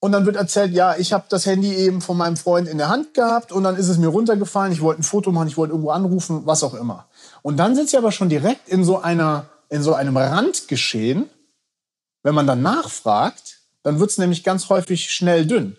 und 0.00 0.12
dann 0.12 0.26
wird 0.26 0.36
erzählt, 0.36 0.72
ja, 0.72 0.96
ich 0.96 1.12
habe 1.12 1.24
das 1.28 1.44
Handy 1.46 1.74
eben 1.74 2.00
von 2.00 2.16
meinem 2.16 2.36
Freund 2.36 2.68
in 2.68 2.78
der 2.78 2.88
Hand 2.88 3.14
gehabt 3.14 3.50
und 3.50 3.64
dann 3.64 3.76
ist 3.76 3.88
es 3.88 3.98
mir 3.98 4.08
runtergefallen, 4.08 4.72
ich 4.72 4.80
wollte 4.80 5.00
ein 5.00 5.04
Foto 5.04 5.32
machen, 5.32 5.48
ich 5.48 5.56
wollte 5.56 5.72
irgendwo 5.72 5.90
anrufen, 5.90 6.42
was 6.44 6.62
auch 6.62 6.74
immer. 6.74 7.06
Und 7.42 7.56
dann 7.56 7.74
sind 7.74 7.90
sie 7.90 7.96
aber 7.96 8.12
schon 8.12 8.28
direkt 8.28 8.68
in 8.68 8.84
so 8.84 9.00
einer, 9.00 9.46
in 9.68 9.82
so 9.82 9.94
einem 9.94 10.16
Randgeschehen. 10.16 11.28
Wenn 12.22 12.34
man 12.34 12.46
dann 12.46 12.62
nachfragt, 12.62 13.57
dann 13.82 14.00
wird 14.00 14.10
es 14.10 14.18
nämlich 14.18 14.44
ganz 14.44 14.68
häufig 14.68 15.10
schnell 15.10 15.46
dünn. 15.46 15.76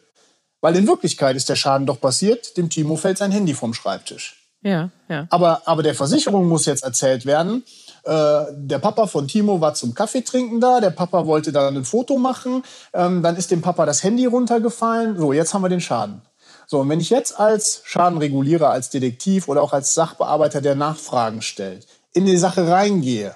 Weil 0.62 0.76
in 0.76 0.88
Wirklichkeit 0.88 1.36
ist 1.36 1.50
der 1.50 1.56
Schaden 1.56 1.88
doch 1.88 2.02
passiert, 2.02 2.58
dem 2.58 2.70
Timo 2.70 2.96
fällt 2.96 3.18
sein 3.18 3.32
Handy 3.32 3.54
vom 3.54 3.74
Schreibtisch. 3.74 4.36
Ja, 4.62 4.90
ja. 5.08 5.26
Aber, 5.30 5.62
aber 5.66 5.84
der 5.84 5.96
Versicherung 5.96 6.48
muss 6.48 6.66
jetzt 6.66 6.84
erzählt 6.84 7.26
werden, 7.26 7.64
äh, 8.04 8.46
der 8.52 8.80
Papa 8.80 9.08
von 9.08 9.28
Timo 9.28 9.62
war 9.62 9.74
zum 9.74 9.94
Kaffee 9.94 10.22
trinken 10.22 10.60
da, 10.60 10.82
der 10.82 10.90
Papa 10.90 11.26
wollte 11.26 11.52
dann 11.52 11.78
ein 11.78 11.86
Foto 11.86 12.18
machen, 12.18 12.64
ähm, 12.94 13.24
dann 13.24 13.38
ist 13.38 13.52
dem 13.52 13.62
Papa 13.62 13.86
das 13.86 14.04
Handy 14.04 14.26
runtergefallen. 14.26 15.18
So, 15.18 15.32
jetzt 15.32 15.54
haben 15.54 15.62
wir 15.62 15.70
den 15.70 15.82
Schaden. 15.82 16.22
So, 16.68 16.82
und 16.82 16.90
wenn 16.90 17.00
ich 17.00 17.10
jetzt 17.10 17.40
als 17.40 17.82
Schadenregulierer, 17.86 18.70
als 18.70 18.90
Detektiv 18.90 19.48
oder 19.48 19.62
auch 19.62 19.74
als 19.74 19.94
Sachbearbeiter, 19.94 20.62
der 20.62 20.76
Nachfragen 20.76 21.42
stellt, 21.42 21.88
in 22.14 22.26
die 22.26 22.38
Sache 22.38 22.68
reingehe, 22.70 23.36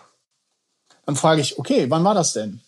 dann 1.06 1.16
frage 1.16 1.42
ich, 1.42 1.58
okay, 1.58 1.90
wann 1.90 2.04
war 2.04 2.14
das 2.14 2.34
denn? 2.34 2.62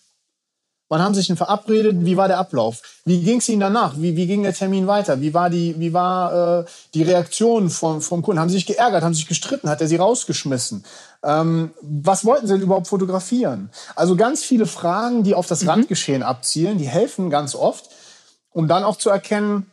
Wann 0.88 1.02
haben 1.02 1.14
Sie 1.14 1.20
sich 1.20 1.26
denn 1.26 1.36
verabredet? 1.36 1.96
Wie 2.04 2.16
war 2.16 2.28
der 2.28 2.38
Ablauf? 2.38 2.80
Wie 3.04 3.20
ging 3.20 3.38
es 3.38 3.48
Ihnen 3.48 3.60
danach? 3.60 3.94
Wie, 3.96 4.16
wie 4.16 4.26
ging 4.26 4.44
der 4.44 4.54
Termin 4.54 4.86
weiter? 4.86 5.20
Wie 5.20 5.34
war 5.34 5.50
die, 5.50 5.74
wie 5.80 5.92
war, 5.92 6.60
äh, 6.60 6.64
die 6.94 7.02
Reaktion 7.02 7.70
vom, 7.70 8.00
vom 8.00 8.22
Kunden? 8.22 8.40
Haben 8.40 8.50
Sie 8.50 8.56
sich 8.56 8.66
geärgert? 8.66 9.02
Haben 9.02 9.12
Sie 9.12 9.18
sich 9.18 9.28
gestritten? 9.28 9.68
Hat 9.68 9.80
er 9.80 9.88
Sie 9.88 9.96
rausgeschmissen? 9.96 10.84
Ähm, 11.24 11.72
was 11.82 12.24
wollten 12.24 12.46
Sie 12.46 12.52
denn 12.52 12.62
überhaupt 12.62 12.86
fotografieren? 12.86 13.70
Also 13.96 14.14
ganz 14.14 14.44
viele 14.44 14.66
Fragen, 14.66 15.24
die 15.24 15.34
auf 15.34 15.48
das 15.48 15.62
mhm. 15.62 15.70
Randgeschehen 15.70 16.22
abzielen, 16.22 16.78
die 16.78 16.88
helfen 16.88 17.30
ganz 17.30 17.56
oft, 17.56 17.90
um 18.50 18.68
dann 18.68 18.84
auch 18.84 18.96
zu 18.96 19.10
erkennen, 19.10 19.70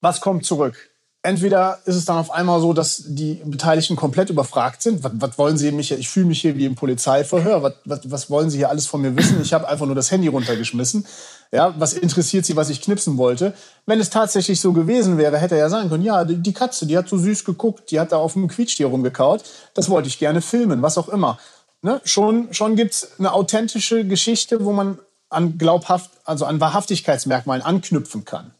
was 0.00 0.20
kommt 0.20 0.46
zurück 0.46 0.89
entweder 1.22 1.78
ist 1.84 1.96
es 1.96 2.04
dann 2.04 2.16
auf 2.16 2.30
einmal 2.30 2.60
so, 2.60 2.72
dass 2.72 3.02
die 3.06 3.42
Beteiligten 3.44 3.96
komplett 3.96 4.30
überfragt 4.30 4.82
sind. 4.82 5.04
Was, 5.04 5.12
was 5.16 5.38
wollen 5.38 5.58
Sie 5.58 5.70
mich? 5.70 5.92
Ich 5.92 6.08
fühle 6.08 6.26
mich 6.26 6.40
hier 6.40 6.56
wie 6.56 6.64
im 6.64 6.74
Polizeiverhör. 6.74 7.62
Was, 7.62 7.74
was, 7.84 8.10
was 8.10 8.30
wollen 8.30 8.50
Sie 8.50 8.58
hier 8.58 8.70
alles 8.70 8.86
von 8.86 9.02
mir 9.02 9.14
wissen? 9.16 9.40
Ich 9.42 9.52
habe 9.52 9.68
einfach 9.68 9.86
nur 9.86 9.94
das 9.94 10.10
Handy 10.10 10.28
runtergeschmissen. 10.28 11.06
Ja, 11.52 11.74
was 11.78 11.92
interessiert 11.92 12.46
Sie, 12.46 12.56
was 12.56 12.70
ich 12.70 12.80
knipsen 12.80 13.18
wollte? 13.18 13.54
Wenn 13.84 14.00
es 14.00 14.08
tatsächlich 14.08 14.60
so 14.60 14.72
gewesen 14.72 15.18
wäre, 15.18 15.38
hätte 15.38 15.56
er 15.56 15.62
ja 15.62 15.68
sagen 15.68 15.88
können, 15.88 16.04
ja, 16.04 16.24
die 16.24 16.52
Katze, 16.52 16.86
die 16.86 16.96
hat 16.96 17.08
so 17.08 17.18
süß 17.18 17.44
geguckt, 17.44 17.90
die 17.90 18.00
hat 18.00 18.12
da 18.12 18.16
auf 18.16 18.34
dem 18.34 18.48
Quietschtier 18.48 18.86
rumgekaut. 18.86 19.42
Das 19.74 19.90
wollte 19.90 20.08
ich 20.08 20.18
gerne 20.18 20.40
filmen, 20.40 20.80
was 20.80 20.96
auch 20.96 21.08
immer. 21.08 21.38
Ne? 21.82 22.00
Schon, 22.04 22.52
schon 22.52 22.76
gibt's 22.76 23.08
eine 23.18 23.32
authentische 23.32 24.06
Geschichte, 24.06 24.64
wo 24.64 24.72
man 24.72 24.98
an 25.28 25.58
glaubhaft, 25.58 26.10
also 26.24 26.44
an 26.44 26.60
Wahrhaftigkeitsmerkmalen 26.60 27.62
anknüpfen 27.62 28.24
kann. 28.24 28.52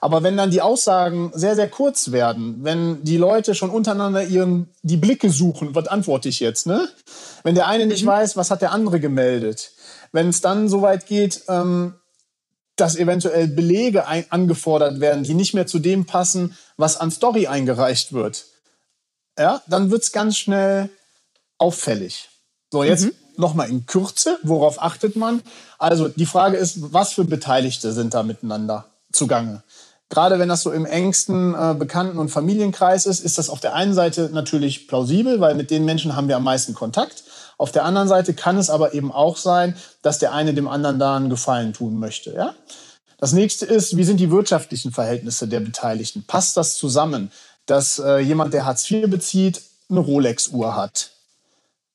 Aber 0.00 0.22
wenn 0.22 0.36
dann 0.36 0.50
die 0.50 0.62
Aussagen 0.62 1.30
sehr, 1.34 1.54
sehr 1.54 1.68
kurz 1.68 2.10
werden, 2.10 2.58
wenn 2.62 3.04
die 3.04 3.18
Leute 3.18 3.54
schon 3.54 3.70
untereinander 3.70 4.24
ihren, 4.24 4.68
die 4.82 4.96
Blicke 4.96 5.30
suchen, 5.30 5.74
was 5.74 5.88
antworte 5.88 6.28
ich 6.28 6.40
jetzt, 6.40 6.66
ne? 6.66 6.88
Wenn 7.42 7.54
der 7.54 7.66
eine 7.66 7.86
nicht 7.86 8.04
mhm. 8.04 8.08
weiß, 8.08 8.36
was 8.36 8.50
hat 8.50 8.62
der 8.62 8.72
andere 8.72 9.00
gemeldet. 9.00 9.72
Wenn 10.12 10.28
es 10.28 10.40
dann 10.40 10.68
so 10.68 10.82
weit 10.82 11.06
geht, 11.06 11.42
ähm, 11.48 11.94
dass 12.76 12.96
eventuell 12.96 13.46
Belege 13.48 14.06
ein, 14.06 14.24
angefordert 14.30 15.00
werden, 15.00 15.22
die 15.22 15.34
nicht 15.34 15.54
mehr 15.54 15.66
zu 15.66 15.78
dem 15.78 16.06
passen, 16.06 16.56
was 16.76 16.96
an 16.96 17.10
Story 17.10 17.46
eingereicht 17.46 18.12
wird, 18.12 18.46
ja, 19.38 19.62
dann 19.68 19.90
wird's 19.90 20.12
ganz 20.12 20.38
schnell 20.38 20.88
auffällig. 21.58 22.30
So, 22.72 22.82
jetzt 22.84 23.04
mhm. 23.04 23.12
nochmal 23.36 23.68
in 23.68 23.84
Kürze, 23.86 24.38
worauf 24.42 24.82
achtet 24.82 25.16
man? 25.16 25.42
Also 25.78 26.08
die 26.08 26.26
Frage 26.26 26.56
ist, 26.56 26.92
was 26.92 27.12
für 27.12 27.24
Beteiligte 27.24 27.92
sind 27.92 28.14
da 28.14 28.22
miteinander 28.22 28.86
zugange? 29.12 29.62
Gerade 30.10 30.38
wenn 30.38 30.48
das 30.48 30.62
so 30.62 30.72
im 30.72 30.84
engsten 30.84 31.54
äh, 31.54 31.74
Bekannten- 31.78 32.18
und 32.18 32.28
Familienkreis 32.28 33.06
ist, 33.06 33.24
ist 33.24 33.38
das 33.38 33.48
auf 33.48 33.60
der 33.60 33.74
einen 33.74 33.94
Seite 33.94 34.28
natürlich 34.32 34.86
plausibel, 34.86 35.40
weil 35.40 35.54
mit 35.54 35.70
den 35.70 35.84
Menschen 35.84 36.14
haben 36.14 36.28
wir 36.28 36.36
am 36.36 36.44
meisten 36.44 36.74
Kontakt. 36.74 37.24
Auf 37.56 37.72
der 37.72 37.84
anderen 37.84 38.08
Seite 38.08 38.34
kann 38.34 38.58
es 38.58 38.68
aber 38.68 38.94
eben 38.94 39.12
auch 39.12 39.36
sein, 39.36 39.76
dass 40.02 40.18
der 40.18 40.32
eine 40.32 40.52
dem 40.52 40.68
anderen 40.68 40.98
da 40.98 41.16
einen 41.16 41.30
Gefallen 41.30 41.72
tun 41.72 41.98
möchte. 41.98 42.32
Ja? 42.34 42.54
Das 43.18 43.32
nächste 43.32 43.66
ist, 43.66 43.96
wie 43.96 44.04
sind 44.04 44.18
die 44.18 44.30
wirtschaftlichen 44.30 44.92
Verhältnisse 44.92 45.46
der 45.46 45.60
Beteiligten? 45.60 46.24
Passt 46.26 46.56
das 46.56 46.74
zusammen, 46.74 47.30
dass 47.66 47.98
äh, 47.98 48.18
jemand, 48.18 48.52
der 48.54 48.64
Hartz 48.64 48.90
IV 48.90 49.08
bezieht, 49.08 49.62
eine 49.88 50.00
Rolex-Uhr 50.00 50.74
hat? 50.74 51.10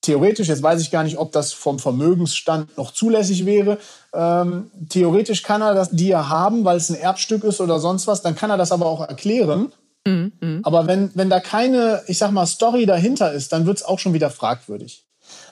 Theoretisch, 0.05 0.47
jetzt 0.47 0.63
weiß 0.63 0.81
ich 0.81 0.91
gar 0.91 1.03
nicht, 1.03 1.17
ob 1.17 1.31
das 1.31 1.53
vom 1.53 1.79
Vermögensstand 1.79 2.77
noch 2.77 2.91
zulässig 2.91 3.45
wäre, 3.45 3.77
ähm, 4.13 4.71
theoretisch 4.89 5.43
kann 5.43 5.62
er 5.62 5.74
das, 5.74 5.89
die 5.91 6.07
ja 6.07 6.29
haben, 6.29 6.63
weil 6.63 6.77
es 6.77 6.89
ein 6.89 6.95
Erbstück 6.95 7.43
ist 7.43 7.59
oder 7.62 7.79
sonst 7.79 8.07
was, 8.07 8.21
dann 8.21 8.35
kann 8.35 8.50
er 8.50 8.57
das 8.57 8.71
aber 8.71 8.85
auch 8.85 9.07
erklären. 9.07 9.71
Mhm. 10.07 10.31
mhm. 10.39 10.59
Aber 10.63 10.88
wenn, 10.88 11.12
wenn 11.15 11.29
da 11.29 11.39
keine, 11.39 12.03
ich 12.07 12.17
sag 12.17 12.31
mal, 12.31 12.45
Story 12.45 12.85
dahinter 12.85 13.33
ist, 13.33 13.51
dann 13.51 13.65
wird 13.65 13.77
es 13.77 13.83
auch 13.83 14.00
schon 14.00 14.13
wieder 14.13 14.29
fragwürdig. 14.29 15.03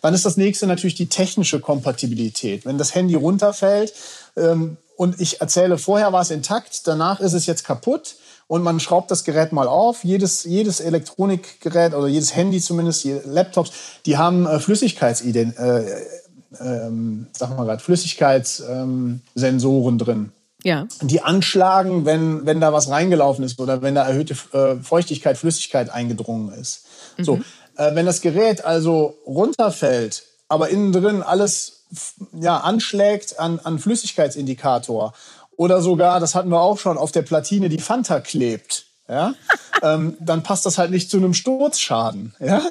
Dann 0.01 0.13
ist 0.13 0.25
das 0.25 0.37
nächste 0.37 0.67
natürlich 0.67 0.95
die 0.95 1.09
technische 1.09 1.59
Kompatibilität. 1.59 2.65
Wenn 2.65 2.77
das 2.77 2.93
Handy 2.93 3.15
runterfällt 3.15 3.93
ähm, 4.35 4.77
und 4.95 5.19
ich 5.19 5.41
erzähle, 5.41 5.77
vorher 5.77 6.13
war 6.13 6.21
es 6.21 6.29
intakt, 6.29 6.87
danach 6.87 7.19
ist 7.19 7.33
es 7.33 7.47
jetzt 7.47 7.63
kaputt, 7.63 8.15
und 8.47 8.63
man 8.63 8.79
schraubt 8.79 9.11
das 9.11 9.23
Gerät 9.23 9.51
mal 9.51 9.67
auf. 9.67 10.03
Jedes, 10.03 10.43
jedes 10.43 10.79
Elektronikgerät 10.79 11.93
oder 11.93 12.07
jedes 12.07 12.35
Handy 12.35 12.61
zumindest, 12.61 13.05
Laptops, 13.25 13.71
die 14.05 14.17
haben 14.17 14.45
äh, 14.45 14.59
Flüssigkeitsident, 14.59 15.57
äh, 15.57 15.83
ähm, 16.59 17.27
sag 17.33 17.57
mal 17.57 17.65
grad, 17.65 17.81
Flüssigkeitssensoren 17.81 19.93
ähm, 19.93 19.97
drin. 19.97 20.31
Ja. 20.63 20.87
Die 21.01 21.21
anschlagen, 21.21 22.05
wenn, 22.05 22.45
wenn 22.45 22.61
da 22.61 22.71
was 22.71 22.89
reingelaufen 22.89 23.43
ist 23.43 23.59
oder 23.59 23.81
wenn 23.81 23.95
da 23.95 24.07
erhöhte 24.07 24.35
äh, 24.53 24.75
Feuchtigkeit, 24.81 25.37
Flüssigkeit 25.37 25.89
eingedrungen 25.89 26.53
ist. 26.53 26.85
Mhm. 27.17 27.23
So, 27.23 27.39
äh, 27.77 27.95
wenn 27.95 28.05
das 28.05 28.21
Gerät 28.21 28.63
also 28.63 29.17
runterfällt, 29.25 30.23
aber 30.47 30.69
innen 30.69 30.93
drin 30.93 31.21
alles 31.21 31.83
ja, 32.39 32.57
anschlägt 32.57 33.39
an, 33.39 33.59
an 33.63 33.79
Flüssigkeitsindikator 33.79 35.13
oder 35.63 35.81
sogar, 35.81 36.19
das 36.19 36.35
hatten 36.35 36.49
wir 36.49 36.59
auch 36.59 36.77
schon, 36.77 36.97
auf 36.97 37.13
der 37.13 37.21
Platine 37.21 37.69
die 37.69 37.77
Fanta 37.77 38.19
klebt, 38.19 38.85
ja, 39.07 39.33
ähm, 39.81 40.17
dann 40.19 40.43
passt 40.43 40.65
das 40.65 40.77
halt 40.77 40.91
nicht 40.91 41.09
zu 41.09 41.17
einem 41.17 41.33
Sturzschaden. 41.33 42.35
Ja, 42.39 42.63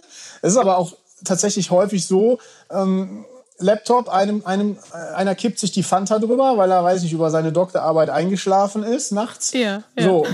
es 0.42 0.52
ist 0.52 0.58
aber 0.58 0.76
auch 0.76 0.92
tatsächlich 1.25 1.70
häufig 1.70 2.06
so. 2.06 2.38
Ähm, 2.70 3.25
Laptop, 3.56 4.11
einem, 4.11 4.44
einem, 4.44 4.76
äh, 4.92 5.14
einer 5.14 5.34
kippt 5.34 5.58
sich 5.58 5.72
die 5.72 5.82
Fanta 5.82 6.18
drüber, 6.18 6.58
weil 6.58 6.70
er, 6.70 6.84
weiß 6.84 7.02
nicht, 7.02 7.12
über 7.14 7.30
seine 7.30 7.50
Doktorarbeit 7.50 8.11
eingeschlafen 8.11 8.82
ist 8.82 9.11
nachts. 9.11 9.52
Ja, 9.52 9.84
ja. 9.96 10.04
So, 10.04 10.26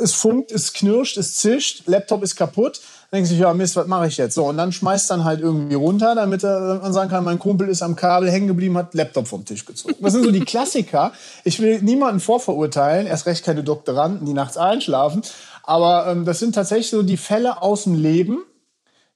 es 0.00 0.14
funkt, 0.14 0.50
es 0.50 0.72
knirscht, 0.72 1.18
es 1.18 1.36
zischt, 1.36 1.82
Laptop 1.86 2.24
ist 2.24 2.34
kaputt 2.34 2.80
denkt 3.12 3.28
sich, 3.28 3.38
ja 3.38 3.52
Mist, 3.52 3.76
was 3.76 3.86
mache 3.86 4.06
ich 4.06 4.16
jetzt? 4.16 4.34
So, 4.34 4.46
und 4.46 4.56
dann 4.56 4.72
schmeißt 4.72 5.10
dann 5.10 5.24
halt 5.24 5.40
irgendwie 5.40 5.74
runter, 5.74 6.14
damit 6.14 6.42
man 6.42 6.92
sagen 6.92 7.10
kann, 7.10 7.24
mein 7.24 7.38
Kumpel 7.38 7.68
ist 7.68 7.82
am 7.82 7.96
Kabel 7.96 8.30
hängen 8.30 8.46
geblieben, 8.46 8.76
hat 8.78 8.94
Laptop 8.94 9.26
vom 9.26 9.44
Tisch 9.44 9.64
gezogen. 9.64 9.96
Das 10.00 10.12
sind 10.12 10.24
so 10.24 10.30
die 10.30 10.44
Klassiker. 10.44 11.12
Ich 11.44 11.58
will 11.60 11.82
niemanden 11.82 12.20
vorverurteilen, 12.20 13.06
erst 13.06 13.26
recht 13.26 13.44
keine 13.44 13.64
Doktoranden, 13.64 14.26
die 14.26 14.32
nachts 14.32 14.56
einschlafen. 14.56 15.22
Aber 15.64 16.06
ähm, 16.06 16.24
das 16.24 16.38
sind 16.38 16.54
tatsächlich 16.54 16.90
so 16.90 17.02
die 17.02 17.16
Fälle 17.16 17.62
aus 17.62 17.84
dem 17.84 17.94
Leben, 17.94 18.44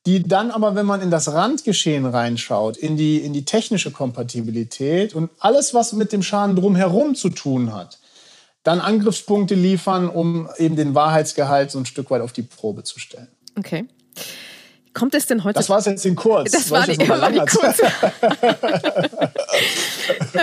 die 0.06 0.22
dann 0.22 0.50
aber, 0.50 0.74
wenn 0.74 0.86
man 0.86 1.00
in 1.00 1.10
das 1.10 1.32
Randgeschehen 1.32 2.04
reinschaut, 2.04 2.76
in 2.76 2.96
die, 2.96 3.18
in 3.18 3.32
die 3.32 3.44
technische 3.44 3.90
Kompatibilität 3.90 5.14
und 5.14 5.30
alles, 5.38 5.72
was 5.72 5.92
mit 5.94 6.12
dem 6.12 6.22
Schaden 6.22 6.56
drumherum 6.56 7.14
zu 7.14 7.30
tun 7.30 7.72
hat, 7.72 7.98
dann 8.64 8.80
Angriffspunkte 8.80 9.54
liefern, 9.54 10.08
um 10.08 10.48
eben 10.58 10.76
den 10.76 10.94
Wahrheitsgehalt 10.94 11.70
so 11.70 11.78
ein 11.78 11.86
Stück 11.86 12.10
weit 12.10 12.22
auf 12.22 12.32
die 12.32 12.42
Probe 12.42 12.82
zu 12.82 12.98
stellen. 12.98 13.28
Okay. 13.56 13.86
Kommt 14.94 15.14
es 15.14 15.26
denn 15.26 15.42
heute? 15.42 15.58
Das 15.58 15.68
war 15.68 15.78
es 15.78 15.86
jetzt 15.86 16.06
in 16.06 16.14
kurz. 16.14 16.52
Das 16.52 16.70
war 16.70 16.86
die, 16.86 16.96
war 17.08 17.30
die 17.30 17.38
kurz. 17.38 17.80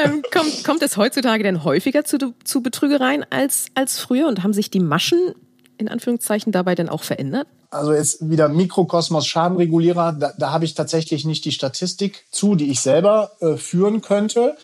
ähm, 0.04 0.22
kommt, 0.32 0.64
kommt 0.66 0.84
es 0.84 0.98
heutzutage 0.98 1.44
denn 1.44 1.64
häufiger 1.64 2.04
zu, 2.04 2.18
zu 2.44 2.62
Betrügereien 2.62 3.26
als, 3.30 3.68
als 3.76 4.00
früher 4.00 4.28
und 4.28 4.44
haben 4.44 4.52
sich 4.52 4.70
die 4.70 4.82
Maschen 4.82 5.34
in 5.78 5.88
Anführungszeichen 5.88 6.52
dabei 6.52 6.76
denn 6.76 6.90
auch 6.90 7.04
verändert? 7.04 7.48
Also 7.72 7.94
jetzt 7.94 8.30
wieder 8.30 8.50
Mikrokosmos 8.50 9.26
Schadenregulierer, 9.26 10.12
da, 10.12 10.34
da 10.38 10.52
habe 10.52 10.66
ich 10.66 10.74
tatsächlich 10.74 11.24
nicht 11.24 11.46
die 11.46 11.54
Statistik 11.54 12.26
zu, 12.30 12.56
die 12.56 12.70
ich 12.70 12.82
selber 12.82 13.32
äh, 13.40 13.56
führen 13.56 14.02
könnte. 14.02 14.58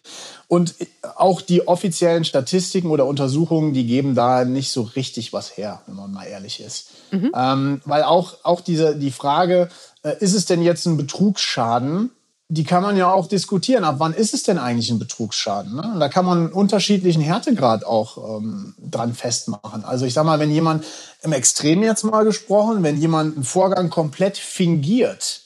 Und 0.50 0.76
auch 1.16 1.42
die 1.42 1.68
offiziellen 1.68 2.26
Statistiken 2.26 2.90
oder 2.90 3.06
Untersuchungen, 3.06 3.74
die 3.74 3.88
geben 3.88 4.14
da 4.14 4.44
nicht 4.44 4.72
so 4.72 4.82
richtig 4.82 5.32
was 5.32 5.56
her, 5.56 5.82
wenn 5.88 5.96
man 5.96 6.12
mal 6.12 6.26
ehrlich 6.26 6.60
ist. 6.60 6.90
Mhm. 7.12 7.32
Ähm, 7.36 7.82
weil 7.86 8.04
auch, 8.04 8.38
auch 8.44 8.62
diese, 8.62 8.96
die 8.96 9.12
Frage, 9.12 9.70
äh, 10.04 10.16
ist 10.20 10.34
es 10.34 10.46
denn 10.46 10.62
jetzt 10.62 10.86
ein 10.86 10.98
Betrugsschaden? 10.98 12.12
die 12.50 12.64
kann 12.64 12.82
man 12.82 12.96
ja 12.96 13.12
auch 13.12 13.28
diskutieren. 13.28 13.84
Ab 13.84 13.96
wann 13.98 14.14
ist 14.14 14.34
es 14.34 14.44
denn 14.44 14.58
eigentlich 14.58 14.90
ein 14.90 15.00
Betrugsschaden? 15.00 15.76
Ne? 15.76 15.92
Und 15.94 16.00
da 16.00 16.08
kann 16.08 16.26
man 16.26 16.38
einen 16.38 16.54
unterschiedlichen 16.54 17.22
Härtegrad 17.22 17.86
auch 17.86 18.38
ähm, 18.38 18.74
dran 18.80 19.14
festmachen. 19.14 19.84
Also 19.84 20.06
ich 20.06 20.14
sag 20.14 20.26
mal, 20.26 20.40
wenn 20.40 20.52
jemand 20.52 20.86
im 21.24 21.34
Extrem 21.34 21.84
jetzt 21.84 22.04
mal 22.04 22.24
gesprochen, 22.24 22.84
wenn 22.84 22.98
jemand 22.98 23.36
einen 23.36 23.44
Vorgang 23.44 23.90
komplett 23.90 24.38
fingiert, 24.38 25.42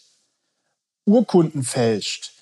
Urkunden 1.06 1.64
fälscht, 1.64 2.34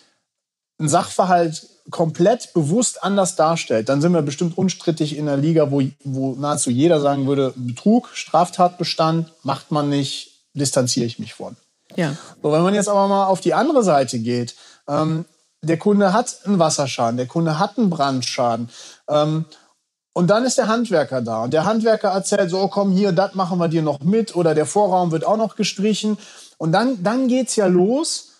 einen 0.77 0.89
Sachverhalt 0.89 1.69
komplett 1.89 2.53
bewusst 2.53 3.03
anders 3.03 3.35
darstellt, 3.35 3.89
dann 3.89 4.01
sind 4.01 4.13
wir 4.13 4.21
bestimmt 4.21 4.57
unstrittig 4.57 5.17
in 5.17 5.25
der 5.25 5.37
Liga, 5.37 5.71
wo, 5.71 5.81
wo 6.03 6.33
nahezu 6.33 6.69
jeder 6.69 6.99
sagen 6.99 7.27
würde, 7.27 7.53
Betrug, 7.55 8.09
Straftatbestand, 8.13 9.31
macht 9.43 9.71
man 9.71 9.89
nicht, 9.89 10.45
distanziere 10.53 11.05
ich 11.05 11.19
mich 11.19 11.33
von. 11.33 11.55
Ja. 11.95 12.15
So, 12.41 12.51
wenn 12.51 12.61
man 12.61 12.75
jetzt 12.75 12.89
aber 12.89 13.07
mal 13.07 13.27
auf 13.27 13.41
die 13.41 13.53
andere 13.53 13.83
Seite 13.83 14.19
geht, 14.19 14.55
ähm, 14.87 15.25
der 15.61 15.77
Kunde 15.77 16.13
hat 16.13 16.39
einen 16.45 16.59
Wasserschaden, 16.59 17.17
der 17.17 17.27
Kunde 17.27 17.59
hat 17.59 17.77
einen 17.77 17.89
Brandschaden. 17.89 18.69
Ähm, 19.09 19.45
und 20.13 20.27
dann 20.27 20.43
ist 20.43 20.57
der 20.57 20.67
Handwerker 20.67 21.21
da. 21.21 21.43
Und 21.43 21.53
der 21.53 21.65
Handwerker 21.65 22.09
erzählt 22.09 22.49
so, 22.49 22.59
oh, 22.59 22.67
komm 22.67 22.91
hier, 22.91 23.11
das 23.11 23.35
machen 23.35 23.59
wir 23.59 23.67
dir 23.67 23.81
noch 23.81 23.99
mit. 24.01 24.35
Oder 24.35 24.55
der 24.55 24.65
Vorraum 24.65 25.11
wird 25.11 25.25
auch 25.25 25.37
noch 25.37 25.55
gestrichen. 25.55 26.17
Und 26.57 26.71
dann, 26.71 27.03
dann 27.03 27.27
geht's 27.27 27.55
ja 27.55 27.67
los, 27.67 28.31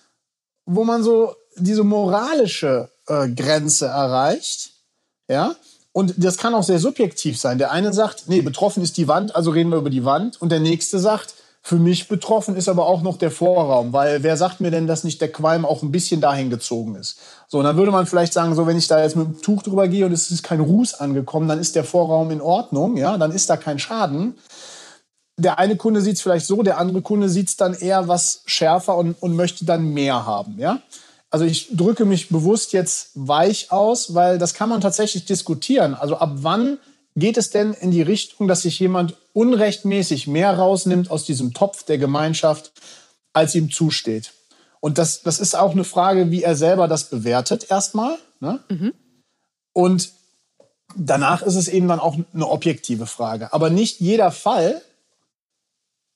wo 0.65 0.83
man 0.83 1.03
so 1.03 1.35
diese 1.55 1.83
moralische 1.83 2.89
äh, 3.09 3.29
Grenze 3.29 3.87
erreicht. 3.87 4.71
Ja. 5.27 5.55
Und 5.91 6.13
das 6.17 6.37
kann 6.37 6.53
auch 6.53 6.63
sehr 6.63 6.79
subjektiv 6.79 7.39
sein. 7.39 7.57
Der 7.57 7.71
eine 7.71 7.91
sagt, 7.93 8.23
nee, 8.27 8.41
betroffen 8.41 8.83
ist 8.83 8.97
die 8.97 9.07
Wand, 9.07 9.35
also 9.35 9.51
reden 9.51 9.71
wir 9.71 9.79
über 9.79 9.89
die 9.89 10.05
Wand. 10.05 10.41
Und 10.41 10.51
der 10.51 10.59
nächste 10.59 10.99
sagt, 10.99 11.33
für 11.61 11.75
mich 11.75 12.07
betroffen 12.07 12.55
ist 12.55 12.69
aber 12.69 12.85
auch 12.85 13.01
noch 13.01 13.17
der 13.17 13.31
Vorraum, 13.31 13.91
weil 13.91 14.23
wer 14.23 14.37
sagt 14.37 14.61
mir 14.61 14.71
denn, 14.71 14.87
dass 14.87 15.03
nicht 15.03 15.19
der 15.19 15.31
Qualm 15.31 15.65
auch 15.65 15.83
ein 15.83 15.91
bisschen 15.91 16.21
dahin 16.21 16.49
gezogen 16.49 16.95
ist? 16.95 17.19
So, 17.47 17.57
und 17.59 17.65
dann 17.65 17.75
würde 17.75 17.91
man 17.91 18.05
vielleicht 18.05 18.33
sagen, 18.33 18.55
so, 18.55 18.65
wenn 18.65 18.77
ich 18.77 18.87
da 18.87 19.01
jetzt 19.01 19.15
mit 19.15 19.27
dem 19.27 19.41
Tuch 19.41 19.61
drüber 19.61 19.87
gehe 19.87 20.05
und 20.05 20.13
es 20.13 20.31
ist 20.31 20.41
kein 20.41 20.61
Ruß 20.61 20.95
angekommen, 20.95 21.47
dann 21.47 21.59
ist 21.59 21.75
der 21.75 21.83
Vorraum 21.83 22.31
in 22.31 22.41
Ordnung, 22.41 22.95
ja, 22.95 23.17
dann 23.17 23.31
ist 23.31 23.49
da 23.49 23.57
kein 23.57 23.77
Schaden. 23.77 24.37
Der 25.37 25.59
eine 25.59 25.75
Kunde 25.75 26.01
sieht 26.01 26.15
es 26.15 26.21
vielleicht 26.21 26.45
so, 26.45 26.63
der 26.63 26.77
andere 26.77 27.01
Kunde 27.01 27.29
sieht 27.29 27.49
es 27.49 27.57
dann 27.57 27.73
eher 27.73 28.07
was 28.07 28.41
schärfer 28.45 28.95
und, 28.95 29.21
und 29.21 29.35
möchte 29.35 29.65
dann 29.65 29.93
mehr 29.93 30.25
haben, 30.25 30.57
ja. 30.59 30.79
Also 31.31 31.45
ich 31.45 31.75
drücke 31.75 32.05
mich 32.05 32.29
bewusst 32.29 32.73
jetzt 32.73 33.11
weich 33.13 33.71
aus, 33.71 34.15
weil 34.15 34.37
das 34.37 34.53
kann 34.53 34.69
man 34.69 34.81
tatsächlich 34.81 35.25
diskutieren. 35.25 35.93
Also 35.93 36.17
ab 36.17 36.31
wann 36.35 36.79
geht 37.15 37.37
es 37.37 37.49
denn 37.51 37.73
in 37.73 37.91
die 37.91 38.01
Richtung, 38.01 38.47
dass 38.47 38.63
sich 38.63 38.79
jemand 38.79 39.15
unrechtmäßig 39.33 40.27
mehr 40.27 40.57
rausnimmt 40.57 41.11
aus 41.11 41.25
diesem 41.25 41.53
Topf 41.53 41.83
der 41.83 41.97
Gemeinschaft, 41.97 42.71
als 43.33 43.53
ihm 43.53 43.71
zusteht? 43.71 44.33
Und 44.79 44.97
das, 44.97 45.21
das 45.21 45.39
ist 45.39 45.55
auch 45.55 45.71
eine 45.71 45.83
Frage, 45.83 46.31
wie 46.31 46.43
er 46.43 46.55
selber 46.55 46.87
das 46.87 47.09
bewertet 47.09 47.69
erstmal. 47.69 48.17
Ne? 48.39 48.59
Mhm. 48.69 48.93
Und 49.73 50.11
danach 50.95 51.41
ist 51.41 51.55
es 51.55 51.67
eben 51.67 51.87
dann 51.87 51.99
auch 51.99 52.17
eine 52.33 52.47
objektive 52.47 53.05
Frage. 53.05 53.53
Aber 53.53 53.69
nicht 53.69 53.99
jeder 53.99 54.31
Fall 54.31 54.81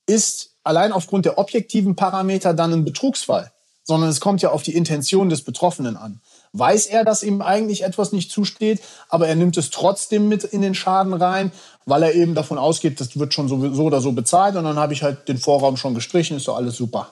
ist 0.05 0.55
allein 0.63 0.91
aufgrund 0.91 1.25
der 1.25 1.37
objektiven 1.37 1.95
Parameter 1.95 2.53
dann 2.53 2.73
ein 2.73 2.85
Betrugsfall, 2.85 3.51
sondern 3.83 4.09
es 4.09 4.19
kommt 4.19 4.41
ja 4.41 4.51
auf 4.51 4.63
die 4.63 4.75
Intention 4.75 5.29
des 5.29 5.41
Betroffenen 5.41 5.97
an 5.97 6.21
weiß 6.53 6.85
er, 6.85 7.03
dass 7.03 7.23
ihm 7.23 7.41
eigentlich 7.41 7.83
etwas 7.83 8.13
nicht 8.13 8.31
zusteht, 8.31 8.79
aber 9.09 9.27
er 9.27 9.35
nimmt 9.35 9.57
es 9.57 9.71
trotzdem 9.71 10.29
mit 10.29 10.43
in 10.43 10.61
den 10.61 10.75
Schaden 10.75 11.13
rein, 11.13 11.51
weil 11.85 12.03
er 12.03 12.13
eben 12.13 12.35
davon 12.35 12.57
ausgeht, 12.57 13.01
das 13.01 13.17
wird 13.17 13.33
schon 13.33 13.47
so, 13.47 13.55
oder 13.55 14.01
so 14.01 14.11
bezahlt 14.11 14.55
und 14.55 14.63
dann 14.63 14.77
habe 14.77 14.93
ich 14.93 15.03
halt 15.03 15.27
den 15.27 15.39
Vorraum 15.39 15.77
schon 15.77 15.95
gestrichen, 15.95 16.37
ist 16.37 16.47
doch 16.47 16.55
alles 16.55 16.77
super. 16.77 17.11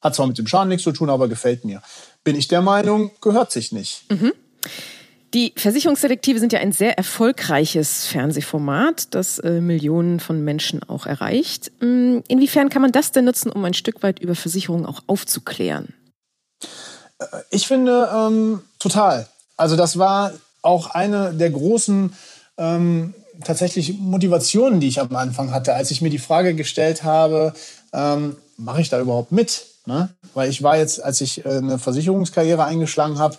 Hat 0.00 0.14
zwar 0.14 0.28
mit 0.28 0.38
dem 0.38 0.46
Schaden 0.46 0.68
nichts 0.68 0.84
zu 0.84 0.92
tun, 0.92 1.10
aber 1.10 1.26
gefällt 1.26 1.64
mir. 1.64 1.82
Bin 2.22 2.36
ich 2.36 2.48
der 2.48 2.62
Meinung, 2.62 3.10
gehört 3.20 3.50
sich 3.50 3.72
nicht. 3.72 4.04
Mhm. 4.10 4.32
Die 5.34 5.52
Versicherungsdetektive 5.56 6.38
sind 6.38 6.52
ja 6.52 6.60
ein 6.60 6.72
sehr 6.72 6.96
erfolgreiches 6.96 8.06
Fernsehformat, 8.06 9.14
das 9.14 9.38
äh, 9.40 9.60
Millionen 9.60 10.20
von 10.20 10.44
Menschen 10.44 10.82
auch 10.84 11.04
erreicht. 11.04 11.72
Mm, 11.80 12.20
inwiefern 12.28 12.70
kann 12.70 12.80
man 12.80 12.92
das 12.92 13.10
denn 13.10 13.24
nutzen, 13.24 13.50
um 13.50 13.64
ein 13.64 13.74
Stück 13.74 14.02
weit 14.02 14.20
über 14.20 14.36
Versicherungen 14.36 14.86
auch 14.86 15.02
aufzuklären? 15.08 15.92
Ich 17.50 17.66
finde 17.66 18.08
ähm, 18.14 18.62
total. 18.78 19.26
Also 19.56 19.76
das 19.76 19.98
war 19.98 20.32
auch 20.62 20.90
eine 20.90 21.32
der 21.32 21.50
großen 21.50 22.12
ähm, 22.58 23.14
tatsächlich 23.44 23.98
Motivationen, 23.98 24.80
die 24.80 24.88
ich 24.88 25.00
am 25.00 25.14
Anfang 25.16 25.52
hatte, 25.52 25.74
als 25.74 25.90
ich 25.90 26.02
mir 26.02 26.10
die 26.10 26.18
Frage 26.18 26.54
gestellt 26.54 27.04
habe, 27.04 27.54
ähm, 27.92 28.36
mache 28.56 28.80
ich 28.80 28.88
da 28.88 29.00
überhaupt 29.00 29.32
mit? 29.32 29.66
Ne? 29.86 30.08
Weil 30.34 30.50
ich 30.50 30.62
war 30.62 30.76
jetzt, 30.76 31.02
als 31.02 31.20
ich 31.20 31.44
äh, 31.44 31.48
eine 31.48 31.78
Versicherungskarriere 31.78 32.64
eingeschlagen 32.64 33.18
habe, 33.18 33.36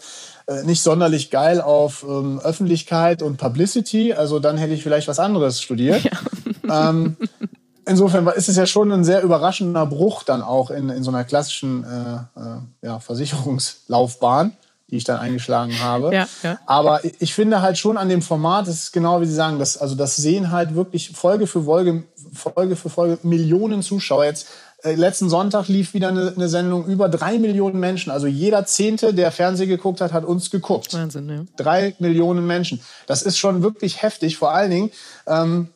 äh, 0.47 0.63
nicht 0.63 0.82
sonderlich 0.82 1.30
geil 1.30 1.60
auf 1.60 2.06
ähm, 2.08 2.39
Öffentlichkeit 2.39 3.21
und 3.21 3.38
Publicity. 3.38 4.13
Also 4.13 4.39
dann 4.39 4.58
hätte 4.58 4.73
ich 4.73 4.84
vielleicht 4.84 5.08
was 5.08 5.19
anderes 5.19 5.62
studiert. 5.62 6.03
Ja. 6.03 6.89
Ähm, 6.89 7.17
insofern 7.88 8.28
ist 8.28 8.50
es 8.50 8.56
ja 8.56 8.65
schon 8.65 8.91
ein 8.91 9.04
sehr 9.04 9.23
überraschender 9.23 9.86
Bruch 9.86 10.23
dann 10.23 10.41
auch 10.41 10.69
in, 10.69 10.89
in 10.89 11.04
so 11.04 11.12
einer 11.12 11.23
klassischen 11.23 11.84
äh, 11.84 12.39
äh, 12.39 12.58
ja, 12.82 13.00
Versicherungslaufbahn, 13.00 14.54
die 14.89 14.97
ich 14.97 15.04
dann 15.04 15.19
eingeschlagen 15.19 15.80
habe. 15.80 16.13
Ja, 16.13 16.28
ja. 16.43 16.60
Aber 16.65 17.02
ich 17.19 17.34
finde 17.34 17.62
halt 17.62 17.78
schon 17.78 17.97
an 17.97 18.10
dem 18.10 18.21
Format, 18.21 18.67
das 18.67 18.76
ist 18.76 18.91
genau 18.93 19.21
wie 19.21 19.26
Sie 19.26 19.34
sagen, 19.34 19.60
das, 19.60 19.78
also 19.78 19.95
das 19.95 20.15
sehen 20.15 20.52
halt 20.52 20.76
wirklich 20.76 21.12
Folge 21.12 21.47
für 21.47 21.63
Folge, 21.63 22.04
Folge 22.34 22.76
für 22.76 22.89
Folge 22.89 23.19
Millionen 23.23 23.82
Zuschauer. 23.82 24.26
Jetzt 24.26 24.47
äh, 24.84 24.93
letzten 24.93 25.30
Sonntag 25.30 25.67
lief 25.67 25.93
wieder 25.93 26.10
eine, 26.10 26.34
eine, 26.36 26.50
Sendung 26.50 26.86
über 26.86 27.10
drei 27.10 27.39
Millionen 27.39 27.80
Menschen. 27.80 28.12
Also 28.12 28.28
jeder 28.28 28.65
Zehnte, 28.65 29.13
der 29.13 29.32
Fernsehen 29.32 29.69
geguckt 29.69 30.02
hat, 30.02 30.13
hat 30.13 30.23
uns 30.23 30.52
geguckt. 30.52 30.93
Wahnsinn, 30.93 31.30
ja. 31.30 31.45
Drei 31.58 31.95
Millionen 32.00 32.45
Menschen. 32.45 32.80
Das 33.08 33.23
ist 33.23 33.38
schon 33.38 33.63
wirklich 33.63 34.04
heftig. 34.04 34.38
Vor 34.38 34.52
allen 34.52 34.69
Dingen, 34.69 34.91
ähm, 35.26 35.69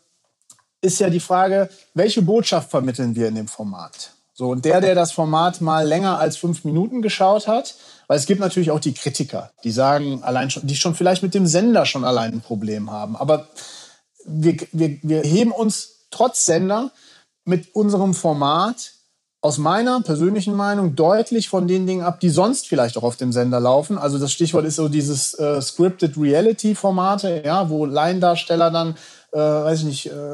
ist 0.82 1.00
ja 1.00 1.10
die 1.10 1.20
Frage, 1.20 1.70
welche 1.94 2.22
Botschaft 2.22 2.72
vermitteln 2.72 3.16
wir 3.16 3.28
in 3.28 3.36
dem 3.36 3.48
Format? 3.48 4.12
So, 4.34 4.50
und 4.50 4.66
der, 4.66 4.82
der 4.82 4.96
das 4.96 5.12
Format 5.12 5.62
mal 5.62 5.88
länger 5.88 6.18
als 6.18 6.38
fünf 6.38 6.64
Minuten 6.64 7.02
geschaut 7.02 7.48
hat, 7.48 7.76
weil 8.08 8.18
es 8.18 8.26
gibt 8.26 8.40
natürlich 8.40 8.72
auch 8.72 8.80
die 8.80 8.94
Kritiker, 8.94 9.52
die 9.64 9.72
sagen, 9.72 10.24
allein 10.24 10.50
schon, 10.50 10.66
die 10.66 10.76
schon 10.76 10.96
vielleicht 10.96 11.22
mit 11.22 11.34
dem 11.34 11.46
Sender 11.46 11.86
schon 11.86 12.04
allein 12.04 12.34
ein 12.34 12.42
Problem 12.42 12.90
haben. 12.90 13.16
Aber 13.16 13.48
wir, 14.26 14.58
wir, 14.72 14.98
wir 15.04 15.22
heben 15.22 15.52
uns 15.52 16.08
trotz 16.10 16.46
Sender 16.46 16.92
mit 17.46 17.76
unserem 17.76 18.14
Format 18.14 18.94
aus 19.42 19.58
meiner 19.58 20.02
persönlichen 20.02 20.54
Meinung 20.54 20.96
deutlich 20.96 21.50
von 21.50 21.68
den 21.68 21.88
Dingen 21.88 22.04
ab, 22.04 22.20
die 22.20 22.30
sonst 22.30 22.68
vielleicht 22.68 22.96
auch 22.98 23.04
auf 23.04 23.18
dem 23.18 23.32
Sender 23.32 23.60
laufen. 23.60 23.98
Also 23.98 24.20
das 24.20 24.32
Stichwort 24.32 24.66
ist 24.66 24.76
so 24.76 24.88
dieses 24.88 25.34
äh, 25.34 25.60
Scripted 25.62 26.16
Reality 26.16 26.76
Formate, 26.76 27.42
ja, 27.44 27.70
wo 27.70 27.86
Laiendarsteller 27.86 28.70
dann 28.70 28.96
äh, 29.32 29.38
weiß 29.38 29.80
ich 29.80 29.86
nicht, 29.86 30.06
äh, 30.08 30.34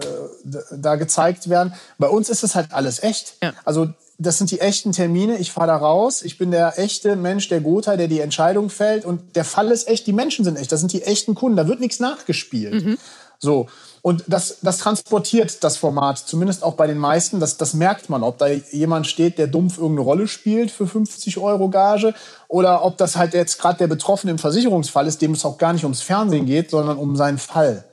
da 0.71 0.95
gezeigt 0.95 1.49
werden. 1.49 1.73
Bei 1.97 2.09
uns 2.09 2.29
ist 2.29 2.43
es 2.43 2.55
halt 2.55 2.73
alles 2.73 3.03
echt. 3.03 3.35
Ja. 3.41 3.53
Also 3.65 3.89
das 4.17 4.37
sind 4.37 4.49
die 4.49 4.59
echten 4.59 4.91
Termine. 4.91 5.37
Ich 5.37 5.51
fahre 5.51 5.67
da 5.67 5.77
raus. 5.77 6.23
Ich 6.23 6.37
bin 6.37 6.51
der 6.51 6.79
echte 6.79 7.15
Mensch, 7.15 7.49
der 7.49 7.61
Gotha, 7.61 7.97
der 7.97 8.07
die 8.07 8.19
Entscheidung 8.19 8.69
fällt. 8.69 9.05
Und 9.05 9.35
der 9.35 9.45
Fall 9.45 9.69
ist 9.69 9.87
echt. 9.87 10.07
Die 10.07 10.13
Menschen 10.13 10.43
sind 10.43 10.57
echt. 10.57 10.71
Das 10.71 10.79
sind 10.79 10.91
die 10.93 11.03
echten 11.03 11.35
Kunden. 11.35 11.57
Da 11.57 11.67
wird 11.67 11.79
nichts 11.79 11.99
nachgespielt. 11.99 12.83
Mhm. 12.83 12.97
So. 13.39 13.67
Und 14.01 14.23
das, 14.27 14.59
das 14.61 14.77
transportiert 14.77 15.63
das 15.63 15.75
Format, 15.75 16.17
zumindest 16.17 16.63
auch 16.63 16.75
bei 16.75 16.87
den 16.87 16.97
meisten. 16.97 17.39
Das, 17.39 17.57
das 17.57 17.73
merkt 17.73 18.09
man, 18.09 18.23
ob 18.23 18.37
da 18.37 18.47
jemand 18.47 19.05
steht, 19.05 19.37
der 19.37 19.47
dumpf 19.47 19.77
irgendeine 19.77 20.05
Rolle 20.05 20.27
spielt 20.27 20.71
für 20.71 20.87
50 20.87 21.37
Euro 21.39 21.69
Gage 21.69 22.13
oder 22.47 22.85
ob 22.85 22.97
das 22.97 23.17
halt 23.17 23.33
jetzt 23.33 23.59
gerade 23.59 23.79
der 23.79 23.87
Betroffene 23.87 24.31
im 24.31 24.37
Versicherungsfall 24.37 25.07
ist, 25.07 25.21
dem 25.21 25.33
es 25.33 25.43
auch 25.43 25.57
gar 25.57 25.73
nicht 25.73 25.83
ums 25.83 26.01
Fernsehen 26.01 26.45
geht, 26.45 26.71
sondern 26.71 26.97
um 26.97 27.17
seinen 27.17 27.37
Fall. 27.37 27.83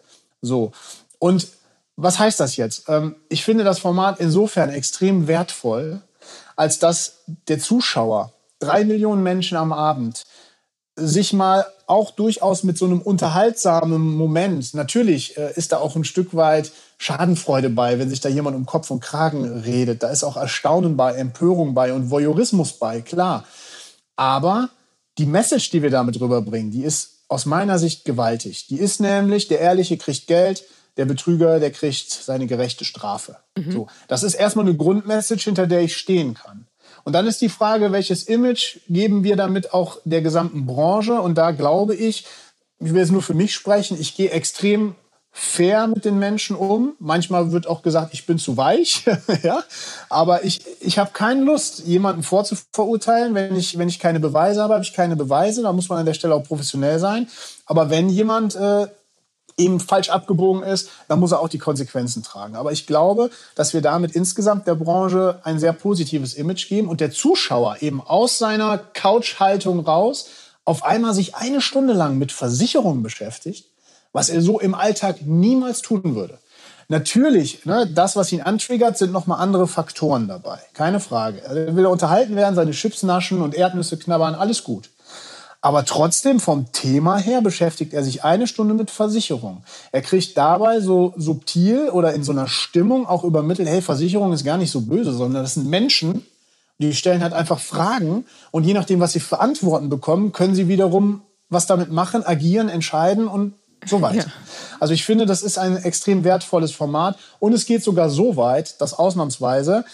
So. 0.45 0.73
Und 1.19 1.49
was 1.97 2.19
heißt 2.19 2.41
das 2.41 2.57
jetzt? 2.57 2.89
Ähm, 2.89 3.17
ich 3.29 3.45
finde 3.45 3.65
das 3.65 3.79
Format 3.79 4.21
insofern 4.21 4.71
extrem 4.71 5.27
wertvoll, 5.29 6.01
als 6.57 6.79
dass 6.79 7.19
der 7.49 7.59
Zuschauer, 7.59 8.33
drei 8.59 8.85
Millionen 8.85 9.23
Menschen 9.23 9.57
am 9.57 9.73
Abend, 9.73 10.25
sich 10.97 11.33
mal 11.33 11.67
auch 11.87 12.13
durchaus 12.13 12.63
mit 12.63 12.79
so 12.79 12.85
einem 12.85 13.01
unterhaltsamen 13.01 14.01
Moment, 14.01 14.75
natürlich 14.75 15.37
äh, 15.37 15.53
ist 15.55 15.73
da 15.73 15.79
auch 15.79 15.97
ein 15.97 16.05
Stück 16.05 16.35
weit 16.35 16.71
Schadenfreude 16.99 17.69
bei, 17.69 17.99
wenn 17.99 18.09
sich 18.09 18.21
da 18.21 18.29
jemand 18.29 18.57
um 18.57 18.65
Kopf 18.65 18.91
und 18.91 19.01
Kragen 19.01 19.45
redet. 19.45 20.03
Da 20.03 20.11
ist 20.11 20.23
auch 20.23 20.37
Erstaunen 20.37 20.97
bei, 20.97 21.15
Empörung 21.15 21.75
bei 21.75 21.93
und 21.93 22.11
Voyeurismus 22.11 22.75
bei, 22.75 23.01
klar. 23.01 23.45
Aber 24.17 24.71
die 25.19 25.27
Message, 25.27 25.71
die 25.71 25.83
wir 25.83 25.91
damit 25.91 26.21
rüberbringen, 26.21 26.71
die 26.71 26.85
ist 26.85 27.14
aus 27.35 27.47
meiner 27.47 27.81
Sicht 27.81 28.05
gewaltig. 28.05 28.69
Die 28.69 28.79
ist 28.79 29.01
nämlich, 29.01 29.49
der 29.49 29.59
Ehrliche 29.59 29.97
kriegt 29.97 30.29
Geld, 30.29 30.65
der 30.97 31.05
Betrüger, 31.05 31.59
der 31.59 31.73
kriegt 31.73 32.09
seine 32.13 32.47
gerechte 32.47 32.85
Strafe. 32.85 33.39
Mhm. 33.57 33.73
So, 33.73 33.87
das 34.07 34.23
ist 34.23 34.35
erstmal 34.35 34.67
eine 34.67 34.77
Grundmessage, 34.77 35.43
hinter 35.43 35.67
der 35.67 35.81
ich 35.81 35.97
stehen 35.97 36.35
kann. 36.35 36.69
Und 37.03 37.13
dann 37.13 37.27
ist 37.27 37.41
die 37.41 37.49
Frage, 37.49 37.91
welches 37.91 38.23
Image 38.23 38.79
geben 38.89 39.25
wir 39.25 39.35
damit 39.35 39.75
auch 39.75 39.99
der 40.05 40.23
gesamten 40.23 40.65
Branche? 40.65 41.21
Und 41.21 41.37
da 41.37 41.51
glaube 41.51 41.97
ich, 41.97 42.25
ich 42.79 42.93
will 42.93 43.01
jetzt 43.01 43.11
nur 43.11 43.23
für 43.23 43.35
mich 43.35 43.53
sprechen, 43.53 44.01
ich 44.01 44.15
gehe 44.15 44.31
extrem 44.31 44.95
fair 45.37 45.89
mit 45.89 46.05
den 46.05 46.21
Menschen 46.21 46.55
um. 46.55 46.95
Manchmal 47.01 47.51
wird 47.51 47.67
auch 47.67 47.83
gesagt, 47.83 48.15
ich 48.15 48.25
bin 48.25 48.39
zu 48.39 48.57
weich, 48.57 49.05
ja. 49.43 49.65
Aber 50.09 50.45
ich, 50.45 50.61
ich 50.81 50.97
habe 50.97 51.11
keine 51.13 51.43
Lust, 51.43 51.81
jemanden 51.81 52.23
vorzuverurteilen. 52.23 53.35
Wenn 53.35 53.57
ich, 53.57 53.77
wenn 53.77 53.89
ich 53.89 53.99
keine 53.99 54.21
Beweise 54.21 54.63
habe, 54.63 54.75
habe 54.75 54.85
ich 54.85 54.93
keine 54.93 55.17
Beweise. 55.17 55.63
Da 55.63 55.73
muss 55.73 55.89
man 55.89 55.99
an 55.99 56.07
der 56.07 56.15
Stelle 56.15 56.37
auch 56.37 56.45
professionell 56.45 57.01
sein. 57.01 57.29
Aber 57.67 57.91
wenn 57.91 58.09
jemand 58.09 58.55
äh, 58.55 58.87
eben 59.57 59.81
falsch 59.81 60.09
abgebogen 60.09 60.63
ist, 60.63 60.91
dann 61.09 61.19
muss 61.19 61.33
er 61.33 61.41
auch 61.41 61.49
die 61.49 61.59
Konsequenzen 61.59 62.23
tragen. 62.23 62.55
Aber 62.55 62.71
ich 62.71 62.87
glaube, 62.87 63.31
dass 63.57 63.75
wir 63.75 63.83
damit 63.83 64.13
insgesamt 64.13 64.69
der 64.69 64.77
Branche 64.77 65.41
ein 65.43 65.59
sehr 65.59 65.73
positives 65.73 66.35
Image 66.35 66.69
geben 66.69 66.89
und 66.89 67.01
der 67.01 67.11
Zuschauer 67.11 67.79
eben 67.81 68.01
aus 68.01 68.39
seiner 68.39 68.79
Couchhaltung 68.79 69.81
raus 69.81 70.27
auf 70.65 70.85
einmal 70.85 71.13
sich 71.13 71.35
eine 71.35 71.61
Stunde 71.61 71.93
lang 71.93 72.19
mit 72.19 72.31
Versicherungen 72.31 73.03
beschäftigt, 73.03 73.67
was 74.15 74.31
er 74.31 74.41
so 74.41 74.59
im 74.59 74.75
Alltag 74.75 75.17
niemals 75.27 75.83
tun 75.83 76.15
würde. 76.15 76.39
Natürlich, 76.89 77.65
ne, 77.67 77.87
das, 77.87 78.17
was 78.17 78.33
ihn 78.33 78.43
antriggert, 78.43 78.97
sind 78.97 79.13
nochmal 79.13 79.41
andere 79.41 79.67
Faktoren 79.67 80.29
dabei. 80.29 80.59
Keine 80.73 81.01
Frage. 81.01 81.43
Er 81.43 81.77
will 81.77 81.87
unterhalten 81.87 82.37
werden, 82.37 82.55
seine 82.55 82.71
Chips 82.71 83.03
naschen 83.03 83.43
und 83.43 83.55
Erdnüsse 83.55 83.99
knabbern, 83.99 84.35
alles 84.35 84.65
gut. 84.65 84.91
Aber 85.61 85.85
trotzdem 85.87 86.41
vom 86.41 86.71
Thema 86.73 87.17
her 87.17 87.41
beschäftigt 87.41 87.95
er 87.95 88.05
sich 88.05 88.23
eine 88.23 88.47
Stunde 88.47 88.75
mit 88.75 88.91
Versicherung. 88.91 89.65
Er 89.93 90.03
kriegt 90.03 90.37
dabei 90.37 90.81
so 90.81 91.15
subtil 91.17 91.89
oder 91.89 92.13
in 92.13 92.23
so 92.23 92.33
einer 92.33 92.49
Stimmung 92.49 93.07
auch 93.07 93.25
übermittelt, 93.25 93.67
hey, 93.67 93.81
Versicherung 93.81 94.33
ist 94.35 94.45
gar 94.45 94.59
nicht 94.59 94.71
so 94.71 94.83
böse, 94.83 95.15
sondern 95.15 95.43
das 95.43 95.55
sind 95.55 95.67
Menschen, 95.67 96.25
die 96.79 96.93
stellen 96.93 97.23
halt 97.23 97.33
einfach 97.33 97.61
Fragen 97.61 98.27
und 98.51 98.65
je 98.65 98.75
nachdem, 98.75 99.01
was 99.01 99.13
sie 99.13 99.21
für 99.21 99.41
Antworten 99.41 99.89
bekommen, 99.89 100.33
können 100.33 100.55
sie 100.55 100.69
wiederum 100.69 101.23
was 101.49 101.67
damit 101.67 101.91
machen, 101.91 102.27
agieren, 102.27 102.69
entscheiden 102.69 103.27
und 103.27 103.55
so 103.87 104.03
weiter. 104.03 104.27
Ja. 104.27 104.33
Also 104.81 104.95
ich 104.95 105.05
finde, 105.05 105.27
das 105.27 105.43
ist 105.43 105.59
ein 105.59 105.77
extrem 105.77 106.25
wertvolles 106.25 106.73
Format 106.73 107.19
und 107.39 107.53
es 107.53 107.67
geht 107.67 107.83
sogar 107.83 108.11
so 108.11 108.37
weit, 108.37 108.81
dass 108.81 108.95
ausnahmsweise 108.95 109.85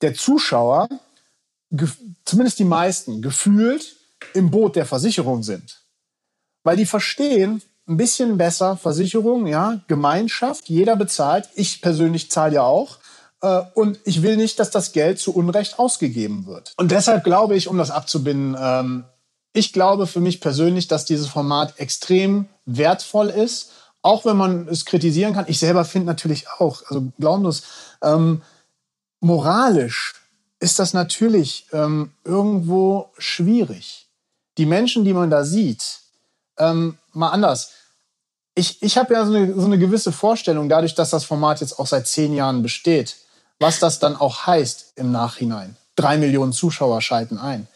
der 0.00 0.14
Zuschauer, 0.14 0.88
zumindest 2.24 2.58
die 2.58 2.64
meisten, 2.64 3.20
gefühlt 3.22 3.96
im 4.34 4.50
Boot 4.50 4.76
der 4.76 4.86
Versicherung 4.86 5.42
sind. 5.42 5.80
Weil 6.64 6.76
die 6.76 6.86
verstehen 6.86 7.62
ein 7.88 7.96
bisschen 7.96 8.36
besser 8.36 8.76
Versicherung, 8.76 9.46
ja, 9.46 9.80
Gemeinschaft, 9.88 10.68
jeder 10.68 10.96
bezahlt, 10.96 11.48
ich 11.54 11.80
persönlich 11.80 12.30
zahle 12.30 12.56
ja 12.56 12.62
auch. 12.62 12.98
Äh, 13.40 13.62
und 13.74 13.98
ich 14.04 14.22
will 14.22 14.36
nicht, 14.36 14.58
dass 14.58 14.70
das 14.70 14.92
Geld 14.92 15.18
zu 15.18 15.34
Unrecht 15.34 15.78
ausgegeben 15.78 16.46
wird. 16.46 16.74
Und 16.76 16.90
deshalb 16.90 17.24
glaube 17.24 17.56
ich, 17.56 17.68
um 17.68 17.78
das 17.78 17.90
abzubinden, 17.90 18.56
ähm, 18.60 19.04
ich 19.54 19.72
glaube 19.72 20.06
für 20.06 20.20
mich 20.20 20.40
persönlich, 20.40 20.88
dass 20.88 21.06
dieses 21.06 21.26
Format 21.26 21.78
extrem 21.78 22.46
wertvoll 22.76 23.28
ist, 23.28 23.70
auch 24.02 24.24
wenn 24.24 24.36
man 24.36 24.68
es 24.68 24.84
kritisieren 24.84 25.34
kann. 25.34 25.46
Ich 25.48 25.58
selber 25.58 25.84
finde 25.84 26.06
natürlich 26.06 26.48
auch, 26.48 26.82
also 26.88 27.10
glauben 27.18 27.50
Sie 27.50 27.62
ähm, 28.02 28.42
moralisch 29.20 30.14
ist 30.60 30.78
das 30.78 30.92
natürlich 30.92 31.66
ähm, 31.72 32.12
irgendwo 32.24 33.10
schwierig 33.18 34.08
die 34.58 34.66
Menschen, 34.66 35.04
die 35.04 35.14
man 35.14 35.30
da 35.30 35.44
sieht, 35.44 36.00
ähm, 36.58 36.98
mal 37.12 37.30
anders. 37.30 37.70
Ich, 38.54 38.82
ich 38.82 38.98
habe 38.98 39.14
ja 39.14 39.24
so 39.24 39.32
eine, 39.32 39.54
so 39.54 39.66
eine 39.66 39.78
gewisse 39.78 40.10
Vorstellung, 40.10 40.68
dadurch, 40.68 40.96
dass 40.96 41.10
das 41.10 41.24
Format 41.24 41.60
jetzt 41.60 41.78
auch 41.78 41.86
seit 41.86 42.08
zehn 42.08 42.34
Jahren 42.34 42.62
besteht, 42.62 43.16
was 43.60 43.78
das 43.78 44.00
dann 44.00 44.16
auch 44.16 44.46
heißt 44.46 44.94
im 44.96 45.12
Nachhinein. 45.12 45.76
Drei 45.94 46.18
Millionen 46.18 46.52
Zuschauer 46.52 47.00
schalten 47.00 47.38
ein. 47.38 47.68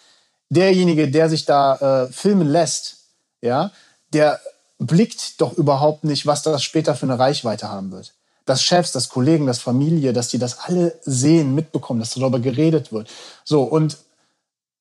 Derjenige, 0.50 1.08
der 1.08 1.28
sich 1.28 1.44
da 1.44 1.76
äh, 2.06 2.12
filmen 2.12 2.48
lässt, 2.48 2.96
ja, 3.40 3.70
der 4.12 4.40
blickt 4.82 5.40
doch 5.40 5.52
überhaupt 5.54 6.04
nicht, 6.04 6.26
was 6.26 6.42
das 6.42 6.62
später 6.62 6.94
für 6.94 7.06
eine 7.06 7.18
Reichweite 7.18 7.68
haben 7.68 7.92
wird. 7.92 8.14
Dass 8.44 8.62
Chefs, 8.62 8.92
dass 8.92 9.08
Kollegen, 9.08 9.46
dass 9.46 9.60
Familie, 9.60 10.12
dass 10.12 10.28
die 10.28 10.38
das 10.38 10.58
alle 10.60 10.98
sehen, 11.02 11.54
mitbekommen, 11.54 12.00
dass 12.00 12.14
darüber 12.14 12.40
geredet 12.40 12.92
wird. 12.92 13.08
So, 13.44 13.62
und 13.62 13.98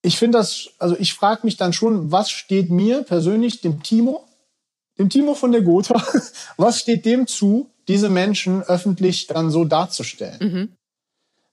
ich 0.02 0.18
finde 0.18 0.40
das, 0.40 0.70
also 0.80 0.96
ich 0.98 1.14
frage 1.14 1.42
mich 1.44 1.58
dann 1.58 1.74
schon, 1.74 2.12
was 2.12 2.32
steht 2.32 2.72
mir 2.72 3.04
persönlich, 3.04 3.62
dem 3.62 3.84
Timo, 3.84 4.26
dem 4.98 5.10
Timo 5.10 5.36
von 5.36 5.52
der 5.52 5.62
Gotha, 5.62 6.04
was 6.58 6.80
steht 6.80 7.06
dem 7.06 7.28
zu, 7.28 7.70
diese 7.88 8.10
Menschen 8.10 8.64
öffentlich 8.64 9.28
dann 9.28 9.52
so 9.52 9.66
darzustellen? 9.66 10.40
Mhm. 10.40 10.72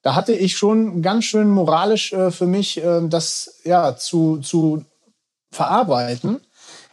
Da 0.03 0.15
hatte 0.15 0.33
ich 0.33 0.57
schon 0.57 1.03
ganz 1.03 1.25
schön 1.25 1.51
moralisch 1.51 2.13
äh, 2.13 2.31
für 2.31 2.47
mich 2.47 2.83
äh, 2.83 3.07
das 3.09 3.61
ja 3.65 3.97
zu, 3.97 4.39
zu 4.39 4.85
verarbeiten. 5.51 6.41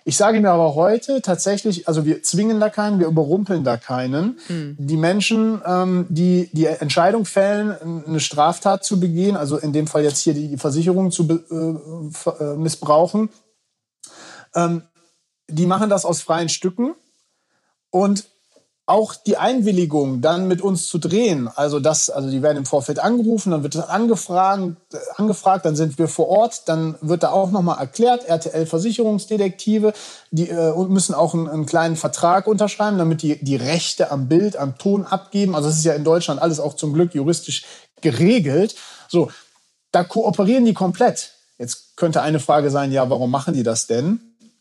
Ich 0.07 0.17
sage 0.17 0.39
mir 0.39 0.51
aber 0.51 0.75
heute 0.75 1.23
tatsächlich, 1.23 1.87
also 1.87 2.05
wir 2.05 2.21
zwingen 2.21 2.59
da 2.59 2.69
keinen, 2.69 2.99
wir 2.99 3.07
überrumpeln 3.07 3.63
da 3.63 3.75
keinen. 3.75 4.39
Mhm. 4.47 4.75
Die 4.77 4.97
Menschen, 4.97 5.59
ähm, 5.65 6.05
die 6.09 6.51
die 6.53 6.67
Entscheidung 6.67 7.25
fällen, 7.25 8.05
eine 8.05 8.19
Straftat 8.19 8.85
zu 8.85 8.99
begehen, 8.99 9.35
also 9.35 9.57
in 9.57 9.73
dem 9.73 9.87
Fall 9.87 10.03
jetzt 10.03 10.19
hier 10.19 10.35
die 10.35 10.57
Versicherung 10.57 11.09
zu 11.09 11.27
äh, 11.27 12.43
äh, 12.43 12.55
missbrauchen, 12.55 13.29
ähm, 14.53 14.83
die 15.47 15.65
machen 15.65 15.89
das 15.89 16.05
aus 16.05 16.21
freien 16.21 16.49
Stücken. 16.49 16.93
Und 17.89 18.25
auch 18.87 19.15
die 19.15 19.37
Einwilligung, 19.37 20.21
dann 20.21 20.47
mit 20.47 20.61
uns 20.61 20.87
zu 20.87 20.99
drehen, 20.99 21.47
also 21.47 21.79
das, 21.79 22.11
also 22.11 22.29
die 22.29 22.43
werden 22.43 22.57
im 22.57 22.65
Vorfeld 22.67 22.99
angerufen, 22.99 23.49
dann 23.49 23.63
wird 23.63 23.73
das 23.73 23.89
angefragt, 23.89 24.75
angefragt, 25.15 25.65
dann 25.65 25.75
sind 25.75 25.97
wir 25.97 26.07
vor 26.07 26.27
Ort, 26.27 26.67
dann 26.67 26.95
wird 27.01 27.23
da 27.23 27.31
auch 27.31 27.49
nochmal 27.49 27.79
erklärt, 27.79 28.25
RTL 28.25 28.67
Versicherungsdetektive, 28.67 29.93
die 30.29 30.49
äh, 30.49 30.75
müssen 30.87 31.15
auch 31.15 31.33
einen, 31.33 31.49
einen, 31.49 31.65
kleinen 31.65 31.95
Vertrag 31.95 32.45
unterschreiben, 32.45 32.99
damit 32.99 33.23
die 33.23 33.43
die 33.43 33.55
Rechte 33.55 34.11
am 34.11 34.27
Bild, 34.27 34.55
am 34.55 34.77
Ton 34.77 35.03
abgeben. 35.03 35.55
Also 35.55 35.69
das 35.69 35.79
ist 35.79 35.85
ja 35.85 35.93
in 35.93 36.03
Deutschland 36.03 36.39
alles 36.39 36.59
auch 36.59 36.75
zum 36.75 36.93
Glück 36.93 37.15
juristisch 37.15 37.65
geregelt. 38.01 38.75
So, 39.07 39.31
da 39.91 40.03
kooperieren 40.03 40.65
die 40.65 40.75
komplett. 40.75 41.31
Jetzt 41.57 41.95
könnte 41.95 42.21
eine 42.21 42.39
Frage 42.39 42.69
sein, 42.69 42.91
ja, 42.91 43.09
warum 43.09 43.31
machen 43.31 43.55
die 43.55 43.63
das 43.63 43.87
denn? 43.87 44.19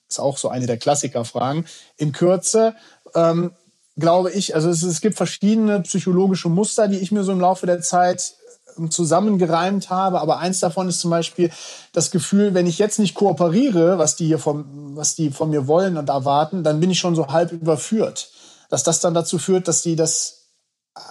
Ist 0.08 0.20
auch 0.20 0.38
so 0.38 0.48
eine 0.48 0.66
der 0.66 0.78
Klassikerfragen. 0.78 1.66
In 1.98 2.12
Kürze, 2.12 2.74
ähm, 3.14 3.50
glaube 3.96 4.30
ich, 4.32 4.54
also 4.54 4.68
es, 4.68 4.82
es 4.82 5.00
gibt 5.00 5.16
verschiedene 5.16 5.80
psychologische 5.80 6.48
Muster, 6.48 6.88
die 6.88 6.98
ich 6.98 7.12
mir 7.12 7.24
so 7.24 7.32
im 7.32 7.40
Laufe 7.40 7.66
der 7.66 7.80
Zeit 7.80 8.34
ähm, 8.78 8.90
zusammengereimt 8.90 9.90
habe. 9.90 10.20
Aber 10.20 10.38
eins 10.38 10.60
davon 10.60 10.88
ist 10.88 11.00
zum 11.00 11.10
Beispiel 11.10 11.50
das 11.92 12.10
Gefühl, 12.10 12.54
wenn 12.54 12.66
ich 12.66 12.78
jetzt 12.78 12.98
nicht 12.98 13.14
kooperiere, 13.14 13.98
was 13.98 14.16
die 14.16 14.26
hier 14.26 14.38
von, 14.38 14.96
was 14.96 15.14
die 15.14 15.30
von 15.30 15.50
mir 15.50 15.66
wollen 15.66 15.96
und 15.96 16.08
erwarten, 16.08 16.64
dann 16.64 16.80
bin 16.80 16.90
ich 16.90 16.98
schon 16.98 17.14
so 17.14 17.28
halb 17.28 17.52
überführt. 17.52 18.30
Dass 18.70 18.82
das 18.82 19.00
dann 19.00 19.14
dazu 19.14 19.38
führt, 19.38 19.68
dass 19.68 19.82
die 19.82 19.94
das, 19.94 20.48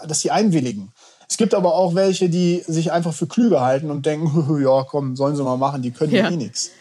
dass 0.05 0.19
die 0.19 0.31
einwilligen. 0.31 0.91
Es 1.29 1.37
gibt 1.37 1.53
aber 1.53 1.75
auch 1.75 1.95
welche, 1.95 2.29
die 2.29 2.63
sich 2.67 2.91
einfach 2.91 3.13
für 3.13 3.27
klüger 3.27 3.61
halten 3.61 3.89
und 3.91 4.05
denken, 4.05 4.61
ja, 4.61 4.83
komm, 4.83 5.15
sollen 5.15 5.35
sie 5.35 5.43
mal 5.43 5.57
machen, 5.57 5.81
die 5.81 5.91
können 5.91 6.13
ja 6.13 6.29
eh 6.29 6.35
nichts. 6.35 6.71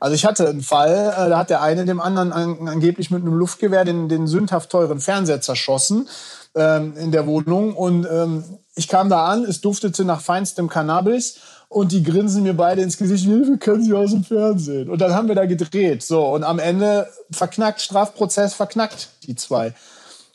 Also 0.00 0.14
ich 0.14 0.24
hatte 0.24 0.48
einen 0.48 0.62
Fall, 0.62 1.14
äh, 1.16 1.28
da 1.28 1.38
hat 1.38 1.50
der 1.50 1.62
eine 1.62 1.84
dem 1.84 2.00
anderen 2.00 2.32
an, 2.32 2.68
angeblich 2.68 3.10
mit 3.10 3.22
einem 3.22 3.34
Luftgewehr 3.34 3.84
den, 3.84 4.08
den 4.08 4.26
sündhaft 4.26 4.70
teuren 4.70 4.98
Fernseher 4.98 5.42
zerschossen 5.42 6.08
ähm, 6.54 6.94
in 6.96 7.12
der 7.12 7.26
Wohnung. 7.26 7.74
Und 7.76 8.08
ähm, 8.10 8.42
ich 8.74 8.88
kam 8.88 9.10
da 9.10 9.26
an, 9.26 9.44
es 9.44 9.60
duftete 9.60 10.04
nach 10.04 10.22
feinstem 10.22 10.68
Cannabis 10.68 11.36
und 11.68 11.92
die 11.92 12.02
grinsen 12.02 12.42
mir 12.42 12.54
beide 12.54 12.82
ins 12.82 12.96
Gesicht, 12.96 13.28
wir 13.28 13.58
können 13.58 13.84
sie 13.84 13.92
aus 13.92 14.10
dem 14.10 14.24
Fernsehen. 14.24 14.88
Und 14.90 15.00
dann 15.00 15.14
haben 15.14 15.28
wir 15.28 15.34
da 15.34 15.44
gedreht. 15.44 16.02
So, 16.02 16.24
und 16.26 16.44
am 16.44 16.58
Ende 16.58 17.06
verknackt, 17.30 17.82
Strafprozess 17.82 18.54
verknackt, 18.54 19.10
die 19.24 19.36
zwei. 19.36 19.74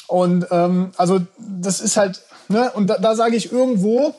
Und 0.08 0.46
ähm, 0.52 0.92
also 0.96 1.22
das 1.38 1.82
ist 1.82 1.98
halt, 1.98 2.22
ne, 2.48 2.72
und 2.76 2.88
da, 2.88 3.00
da 3.00 3.16
sage 3.16 3.36
ich 3.36 3.52
irgendwo, 3.52 4.14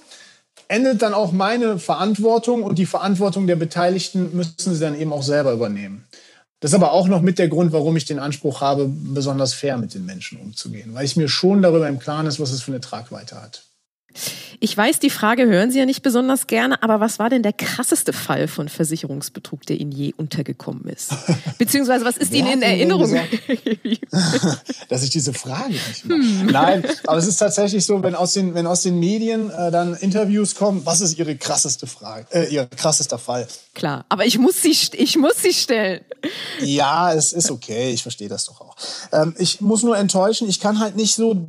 endet 0.69 1.03
dann 1.03 1.15
auch 1.15 1.33
meine 1.33 1.79
Verantwortung 1.79 2.63
und 2.63 2.79
die 2.79 2.87
Verantwortung 2.87 3.47
der 3.47 3.57
Beteiligten 3.57 4.37
müssen 4.37 4.75
sie 4.75 4.81
dann 4.81 4.99
eben 4.99 5.13
auch 5.13 5.23
selber 5.23 5.53
übernehmen. 5.53 6.05
Das 6.61 6.71
ist 6.71 6.75
aber 6.75 6.93
auch 6.93 7.07
noch 7.07 7.21
mit 7.21 7.39
der 7.39 7.49
Grund, 7.49 7.73
warum 7.73 7.97
ich 7.97 8.07
den 8.07 8.19
Anspruch 8.19 8.61
habe, 8.61 8.89
besonders 8.89 9.53
fair 9.53 9.77
mit 9.77 9.95
den 9.95 10.07
Menschen 10.07 10.41
umzugehen, 10.41 10.95
weil 10.95 11.05
ich 11.05 11.17
mir 11.17 11.29
schon 11.29 11.63
darüber 11.63 11.89
im 11.89 11.99
Klaren 11.99 12.27
ist, 12.27 12.41
was 12.41 12.51
es 12.51 12.63
für 12.63 12.73
eine 12.73 12.81
Tragweite 12.81 13.41
hat. 13.41 13.63
Ich 14.61 14.77
weiß, 14.77 15.01
die 15.01 15.11
Frage 15.11 15.47
hören 15.47 15.71
Sie 15.71 15.79
ja 15.79 15.87
nicht 15.87 16.03
besonders 16.03 16.47
gerne, 16.47 16.83
aber 16.83 17.01
was 17.01 17.19
war 17.19 17.29
denn 17.29 17.43
der 17.43 17.53
krasseste 17.53 18.13
Fall 18.13 18.49
von 18.49 18.69
Versicherungsbetrug, 18.69 19.67
der 19.67 19.79
Ihnen 19.79 19.93
je 19.93 20.15
untergekommen 20.17 20.85
ist? 20.85 21.13
Beziehungsweise 21.59 22.05
was 22.05 22.17
ist 22.17 22.33
Ihnen 22.33 22.53
in 22.55 22.63
Erinnerung? 22.63 23.15
dass 24.89 25.03
ich 25.03 25.11
diese 25.11 25.35
Frage 25.35 25.73
nicht 25.73 26.05
mache. 26.07 26.21
Hm. 26.21 26.47
Nein, 26.47 26.85
aber 27.07 27.19
es 27.19 27.27
ist 27.27 27.37
tatsächlich 27.37 27.85
so, 27.85 28.03
wenn 28.03 28.15
aus 28.15 28.33
den, 28.33 28.55
wenn 28.55 28.67
aus 28.67 28.83
den 28.83 28.99
Medien 28.99 29.51
äh, 29.51 29.71
dann 29.71 29.95
Interviews 29.95 30.55
kommen, 30.55 30.83
was 30.85 31.01
ist 31.01 31.19
Ihre 31.19 31.37
krasseste 31.37 31.87
Frage, 31.87 32.27
äh, 32.31 32.53
Ihr 32.53 32.67
krassester 32.67 33.19
Fall? 33.19 33.47
Klar, 33.75 34.07
aber 34.09 34.25
ich 34.25 34.39
muss 34.39 34.63
sie, 34.63 34.75
ich 34.93 35.17
muss 35.17 35.43
sie 35.43 35.53
stellen. 35.53 36.01
Ja, 36.61 37.13
es 37.13 37.33
ist 37.33 37.51
okay, 37.51 37.91
ich 37.91 38.03
verstehe 38.03 38.29
das 38.29 38.47
doch 38.47 38.61
auch. 38.61 38.77
Ähm, 39.13 39.35
ich 39.39 39.61
muss 39.61 39.83
nur 39.83 39.99
enttäuschen, 39.99 40.49
ich 40.49 40.61
kann 40.61 40.81
halt 40.81 40.97
nicht 40.97 41.15
so 41.15 41.47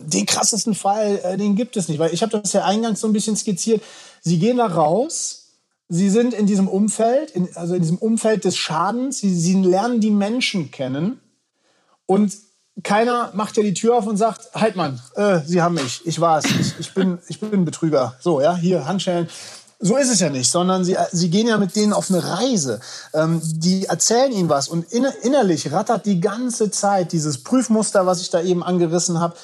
den 0.00 0.26
krassesten 0.26 0.74
Fall, 0.74 1.20
äh, 1.24 1.36
den 1.36 1.56
gibt 1.56 1.76
es 1.76 1.88
nicht, 1.88 1.98
weil 1.98 2.12
ich 2.12 2.22
habe 2.22 2.38
das 2.38 2.52
ja 2.52 2.64
eingangs 2.64 3.00
so 3.00 3.06
ein 3.06 3.12
bisschen 3.12 3.36
skizziert. 3.36 3.82
Sie 4.20 4.38
gehen 4.38 4.58
da 4.58 4.66
raus, 4.66 5.48
sie 5.88 6.10
sind 6.10 6.34
in 6.34 6.46
diesem 6.46 6.68
Umfeld, 6.68 7.30
in, 7.30 7.48
also 7.54 7.74
in 7.74 7.82
diesem 7.82 7.98
Umfeld 7.98 8.44
des 8.44 8.56
Schadens, 8.56 9.18
sie, 9.18 9.34
sie 9.34 9.54
lernen 9.54 10.00
die 10.00 10.10
Menschen 10.10 10.70
kennen 10.70 11.20
und 12.06 12.32
keiner 12.82 13.30
macht 13.34 13.56
ja 13.56 13.62
die 13.62 13.74
Tür 13.74 13.96
auf 13.96 14.06
und 14.06 14.16
sagt, 14.16 14.54
halt 14.54 14.76
Mann, 14.76 15.00
äh, 15.16 15.40
Sie 15.44 15.60
haben 15.60 15.74
mich, 15.74 16.06
ich 16.06 16.20
war's, 16.20 16.44
ich, 16.44 16.78
ich 16.78 16.94
bin, 16.94 17.18
ich 17.28 17.40
bin 17.40 17.64
Betrüger. 17.64 18.14
So, 18.20 18.40
ja, 18.40 18.56
hier 18.56 18.86
Handschellen. 18.86 19.28
So 19.80 19.96
ist 19.96 20.10
es 20.10 20.18
ja 20.18 20.28
nicht, 20.28 20.50
sondern 20.50 20.84
sie, 20.84 20.96
sie 21.12 21.30
gehen 21.30 21.46
ja 21.46 21.56
mit 21.56 21.76
denen 21.76 21.92
auf 21.92 22.10
eine 22.10 22.22
Reise. 22.22 22.80
Ähm, 23.14 23.40
die 23.42 23.86
erzählen 23.86 24.32
ihnen 24.32 24.48
was 24.48 24.68
und 24.68 24.86
innerlich 24.92 25.70
rattert 25.72 26.06
die 26.06 26.20
ganze 26.20 26.70
Zeit 26.70 27.12
dieses 27.12 27.44
Prüfmuster, 27.44 28.04
was 28.06 28.20
ich 28.20 28.30
da 28.30 28.40
eben 28.40 28.62
angerissen 28.62 29.20
habe, 29.20 29.36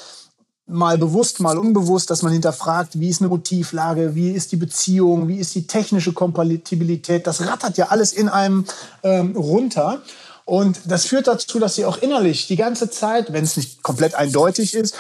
mal 0.67 0.97
bewusst, 0.99 1.41
mal 1.41 1.59
unbewusst, 1.59 2.11
dass 2.11 2.23
man 2.23 2.33
hinterfragt, 2.33 2.99
wie 2.99 3.09
ist 3.09 3.21
eine 3.21 3.29
Motivlage, 3.29 4.15
wie 4.15 4.31
ist 4.31 4.53
die 4.53 4.57
Beziehung, 4.57 5.29
wie 5.29 5.37
ist 5.37 5.55
die 5.55 5.67
technische 5.67 6.13
Kompatibilität. 6.13 7.27
Das 7.27 7.47
rattert 7.47 7.77
ja 7.77 7.89
alles 7.89 8.13
in 8.13 8.29
einem 8.29 8.65
ähm, 9.03 9.37
runter. 9.37 10.03
Und 10.47 10.81
das 10.87 11.07
führt 11.07 11.27
dazu, 11.27 11.59
dass 11.59 11.75
sie 11.75 11.85
auch 11.85 11.99
innerlich 11.99 12.47
die 12.47 12.57
ganze 12.57 12.91
Zeit, 12.91 13.33
wenn 13.33 13.45
es 13.45 13.57
nicht 13.57 13.83
komplett 13.83 14.15
eindeutig 14.15 14.75
ist, 14.75 14.95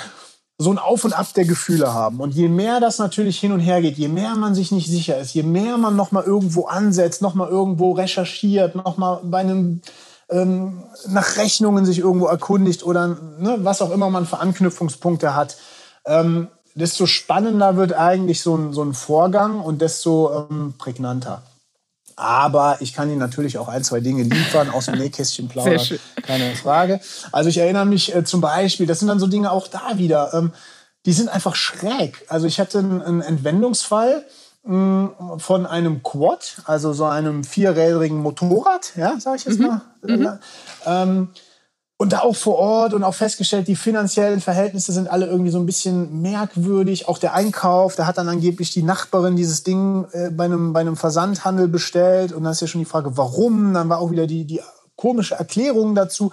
so 0.57 0.70
ein 0.70 0.79
Auf 0.79 1.05
und 1.05 1.12
Ab 1.12 1.33
der 1.35 1.44
Gefühle 1.44 1.92
haben. 1.92 2.20
Und 2.20 2.35
je 2.35 2.48
mehr 2.48 2.81
das 2.81 2.98
natürlich 2.98 3.40
hin 3.40 3.53
und 3.53 3.61
her 3.61 3.83
geht, 3.83 3.98
je 3.98 4.09
mehr 4.09 4.37
man 4.37 4.55
sich 4.55 4.70
nicht 4.70 4.88
sicher 4.88 5.18
ist, 5.18 5.35
je 5.35 5.42
mehr 5.42 5.77
man 5.79 5.96
nochmal 5.96 6.24
irgendwo 6.24 6.66
ansetzt, 6.66 7.22
nochmal 7.22 7.48
irgendwo 7.48 7.92
recherchiert, 7.92 8.74
nochmal 8.74 9.20
bei 9.24 9.38
einem 9.38 9.81
ähm, 10.30 10.84
nach 11.08 11.37
Rechnungen 11.37 11.84
sich 11.84 11.98
irgendwo 11.98 12.26
erkundigt 12.26 12.84
oder 12.84 13.08
ne, 13.38 13.56
was 13.58 13.82
auch 13.82 13.90
immer 13.90 14.10
man 14.10 14.26
für 14.26 14.38
Anknüpfungspunkte 14.38 15.34
hat, 15.34 15.56
ähm, 16.06 16.48
desto 16.74 17.06
spannender 17.06 17.76
wird 17.76 17.92
eigentlich 17.92 18.42
so 18.42 18.56
ein, 18.56 18.72
so 18.72 18.82
ein 18.82 18.94
Vorgang 18.94 19.60
und 19.60 19.80
desto 19.80 20.46
ähm, 20.50 20.74
prägnanter. 20.78 21.42
Aber 22.16 22.76
ich 22.80 22.92
kann 22.92 23.10
Ihnen 23.10 23.18
natürlich 23.18 23.58
auch 23.58 23.68
ein, 23.68 23.82
zwei 23.82 24.00
Dinge 24.00 24.22
liefern, 24.22 24.70
aus 24.70 24.87
dem 24.87 24.94
Nähkästchen 24.98 25.48
plaudern, 25.48 25.80
keine 26.22 26.54
Frage. 26.54 27.00
Also 27.32 27.48
ich 27.48 27.58
erinnere 27.58 27.87
mich 27.87 28.14
äh, 28.14 28.24
zum 28.24 28.40
Beispiel, 28.40 28.87
das 28.87 29.00
sind 29.00 29.08
dann 29.08 29.18
so 29.18 29.26
Dinge 29.26 29.50
auch 29.50 29.66
da 29.66 29.98
wieder, 29.98 30.32
ähm, 30.34 30.52
die 31.06 31.12
sind 31.12 31.28
einfach 31.28 31.54
schräg. 31.54 32.24
Also 32.28 32.46
ich 32.46 32.60
hatte 32.60 32.78
einen, 32.78 33.02
einen 33.02 33.20
Entwendungsfall, 33.20 34.24
von 34.66 35.66
einem 35.66 36.03
Quad, 36.03 36.62
also 36.64 36.94
so 36.94 37.05
einem 37.05 37.44
vierrädrigen 37.44 38.18
Motorrad, 38.18 38.92
ja, 38.96 39.20
sage 39.20 39.37
ich 39.37 39.44
jetzt 39.44 39.59
mhm. 39.59 39.66
mal. 39.66 39.83
Mhm. 40.03 40.38
Ähm, 40.87 41.29
und 41.96 42.12
da 42.12 42.20
auch 42.20 42.35
vor 42.35 42.57
Ort 42.57 42.92
und 42.92 43.05
auch 43.05 43.14
festgestellt, 43.14 43.68
die 43.68 43.77
finanziellen 43.77 44.40
Verhältnisse 44.40 44.92
sind 44.92 45.09
alle 45.09 45.27
irgendwie 45.27 45.50
so 45.50 45.59
ein 45.59 45.66
bisschen 45.66 46.22
merkwürdig. 46.22 47.09
Auch 47.09 47.18
der 47.18 47.35
Einkauf, 47.35 47.94
da 47.94 48.07
hat 48.07 48.18
dann 48.18 48.29
angeblich 48.29 48.70
die 48.72 48.83
Nachbarin 48.83 49.37
dieses 49.37 49.62
Ding 49.62 50.07
äh, 50.12 50.31
bei, 50.31 50.44
einem, 50.44 50.72
bei 50.72 50.81
einem 50.81 50.96
Versandhandel 50.96 51.68
bestellt. 51.68 52.33
Und 52.33 52.42
dann 52.42 52.53
ist 52.53 52.61
ja 52.61 52.66
schon 52.66 52.81
die 52.81 52.85
Frage, 52.87 53.16
warum? 53.16 53.74
Dann 53.74 53.88
war 53.88 54.00
auch 54.00 54.11
wieder 54.11 54.27
die, 54.27 54.44
die 54.44 54.61
komische 54.96 55.35
Erklärung 55.35 55.94
dazu. 55.94 56.33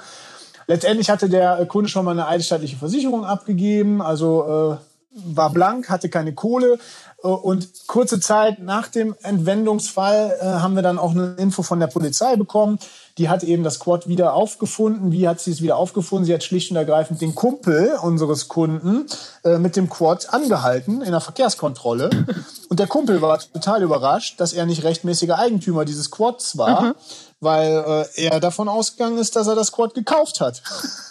Letztendlich 0.68 1.10
hatte 1.10 1.30
der 1.30 1.66
Kunde 1.68 1.90
schon 1.90 2.06
mal 2.06 2.12
eine 2.12 2.28
eidesstattliche 2.28 2.78
Versicherung 2.78 3.26
abgegeben, 3.26 4.02
also 4.02 4.80
äh, 4.80 5.26
war 5.36 5.50
blank, 5.52 5.90
hatte 5.90 6.10
keine 6.10 6.34
Kohle, 6.34 6.80
und 7.28 7.88
kurze 7.88 8.20
Zeit 8.20 8.60
nach 8.60 8.88
dem 8.88 9.16
Entwendungsfall 9.22 10.38
äh, 10.40 10.46
haben 10.46 10.76
wir 10.76 10.82
dann 10.82 10.98
auch 10.98 11.12
eine 11.12 11.36
Info 11.38 11.62
von 11.62 11.80
der 11.80 11.88
Polizei 11.88 12.36
bekommen. 12.36 12.80
Die 13.18 13.30
hat 13.30 13.44
eben 13.44 13.64
das 13.64 13.80
Quad 13.80 14.08
wieder 14.08 14.34
aufgefunden. 14.34 15.12
Wie 15.12 15.28
hat 15.28 15.40
sie 15.40 15.52
es 15.52 15.62
wieder 15.62 15.78
aufgefunden? 15.78 16.26
Sie 16.26 16.34
hat 16.34 16.44
schlicht 16.44 16.72
und 16.72 16.78
ergreifend 16.78 17.22
den 17.22 17.36
Kumpel 17.36 17.98
unseres 18.02 18.48
Kunden 18.48 19.06
äh, 19.44 19.60
mit 19.60 19.76
dem 19.76 19.90
Quad 19.90 20.34
angehalten 20.34 21.02
in 21.02 21.12
der 21.12 21.22
Verkehrskontrolle. 21.22 22.10
Und 22.70 22.80
der 22.80 22.88
Kumpel 22.88 23.22
war 23.22 23.38
total 23.38 23.84
überrascht, 23.84 24.40
dass 24.40 24.54
er 24.54 24.66
nicht 24.66 24.86
rechtmäßiger 24.86 25.38
Eigentümer 25.38 25.84
dieses 25.84 26.10
Quads 26.10 26.58
war. 26.58 26.82
Mhm 26.82 26.94
weil 27.42 28.08
äh, 28.16 28.28
er 28.28 28.40
davon 28.40 28.70
ausgegangen 28.70 29.18
ist, 29.18 29.36
dass 29.36 29.48
er 29.48 29.56
das 29.56 29.72
Quad 29.72 29.96
gekauft 29.96 30.40
hat. 30.40 30.62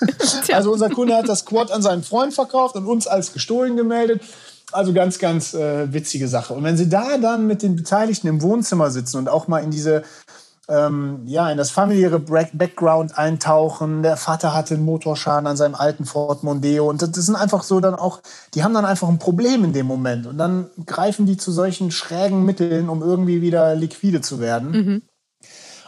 also 0.53 0.73
unser 0.73 0.89
Kunde 0.89 1.17
hat 1.17 1.29
das 1.29 1.45
Quad 1.45 1.71
an 1.71 1.83
seinen 1.83 2.05
Freund 2.05 2.33
verkauft 2.33 2.77
und 2.77 2.87
uns 2.87 3.07
als 3.07 3.33
gestohlen 3.33 3.77
gemeldet. 3.77 4.23
Also 4.73 4.93
ganz, 4.93 5.19
ganz 5.19 5.55
äh, 5.55 5.93
witzige 5.93 6.29
Sache. 6.29 6.55
Und 6.55 6.65
wenn 6.65 6.77
Sie 6.77 6.89
da 6.89 7.19
dann 7.19 7.47
mit 7.47 7.63
den 7.63 7.77
Beteiligten 7.77 8.29
im 8.29 8.43
Wohnzimmer 8.43 8.91
sitzen 8.91 9.19
und 9.19 9.29
auch 9.29 9.49
mal 9.49 9.59
in 9.59 9.71
diese 9.71 10.03
ähm, 10.71 11.23
ja, 11.27 11.51
in 11.51 11.59
das 11.59 11.73
familiäre 11.73 12.21
Background 12.21 13.19
eintauchen. 13.19 14.03
Der 14.03 14.17
Vater 14.17 14.55
hatte 14.55 14.75
einen 14.75 14.85
Motorschaden 14.85 15.47
an 15.49 15.57
seinem 15.57 15.75
alten 15.75 16.05
Ford 16.05 16.45
Mondeo 16.45 16.89
und 16.89 17.03
das 17.03 17.11
sind 17.11 17.35
einfach 17.35 17.65
so 17.65 17.81
dann 17.81 17.97
auch, 17.97 18.21
die 18.55 18.63
haben 18.63 18.73
dann 18.73 18.85
einfach 18.85 19.09
ein 19.09 19.19
Problem 19.19 19.65
in 19.65 19.73
dem 19.73 19.87
Moment 19.87 20.27
und 20.27 20.39
dann 20.39 20.71
greifen 20.87 21.27
die 21.27 21.37
zu 21.37 21.51
solchen 21.51 21.91
schrägen 21.91 22.45
Mitteln, 22.45 22.89
um 22.89 23.03
irgendwie 23.03 23.43
wieder 23.43 23.75
liquide 23.75 24.21
zu 24.21 24.39
werden. 24.39 24.71
Mhm. 24.71 25.03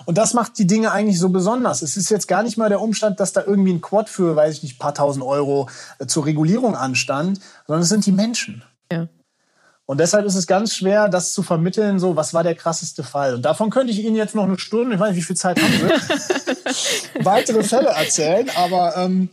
Und 0.04 0.18
das 0.18 0.34
macht 0.34 0.58
die 0.58 0.66
Dinge 0.66 0.90
eigentlich 0.90 1.20
so 1.20 1.28
besonders. 1.28 1.80
Es 1.82 1.96
ist 1.96 2.10
jetzt 2.10 2.26
gar 2.26 2.42
nicht 2.42 2.56
mal 2.56 2.68
der 2.68 2.80
Umstand, 2.80 3.20
dass 3.20 3.32
da 3.32 3.44
irgendwie 3.46 3.72
ein 3.72 3.80
Quad 3.80 4.08
für, 4.08 4.34
weiß 4.34 4.56
ich 4.56 4.62
nicht, 4.64 4.80
paar 4.80 4.94
tausend 4.94 5.24
Euro 5.24 5.68
äh, 6.00 6.06
zur 6.06 6.26
Regulierung 6.26 6.74
anstand, 6.74 7.38
sondern 7.68 7.82
es 7.82 7.88
sind 7.88 8.04
die 8.04 8.10
Menschen. 8.10 8.64
Ja. 8.92 9.08
Und 9.84 9.98
deshalb 9.98 10.24
ist 10.24 10.36
es 10.36 10.46
ganz 10.46 10.74
schwer, 10.74 11.08
das 11.08 11.34
zu 11.34 11.42
vermitteln, 11.42 11.98
so, 11.98 12.16
was 12.16 12.32
war 12.32 12.44
der 12.44 12.54
krasseste 12.54 13.02
Fall. 13.02 13.34
Und 13.34 13.42
davon 13.42 13.68
könnte 13.68 13.92
ich 13.92 14.04
Ihnen 14.04 14.16
jetzt 14.16 14.34
noch 14.34 14.44
eine 14.44 14.58
Stunde, 14.58 14.94
ich 14.94 15.00
weiß 15.00 15.10
nicht, 15.10 15.18
wie 15.18 15.26
viel 15.26 15.36
Zeit 15.36 15.60
haben 15.60 15.72
Sie, 15.72 17.24
weitere 17.24 17.62
Fälle 17.62 17.88
erzählen, 17.88 18.48
aber 18.56 18.96
ähm, 18.96 19.28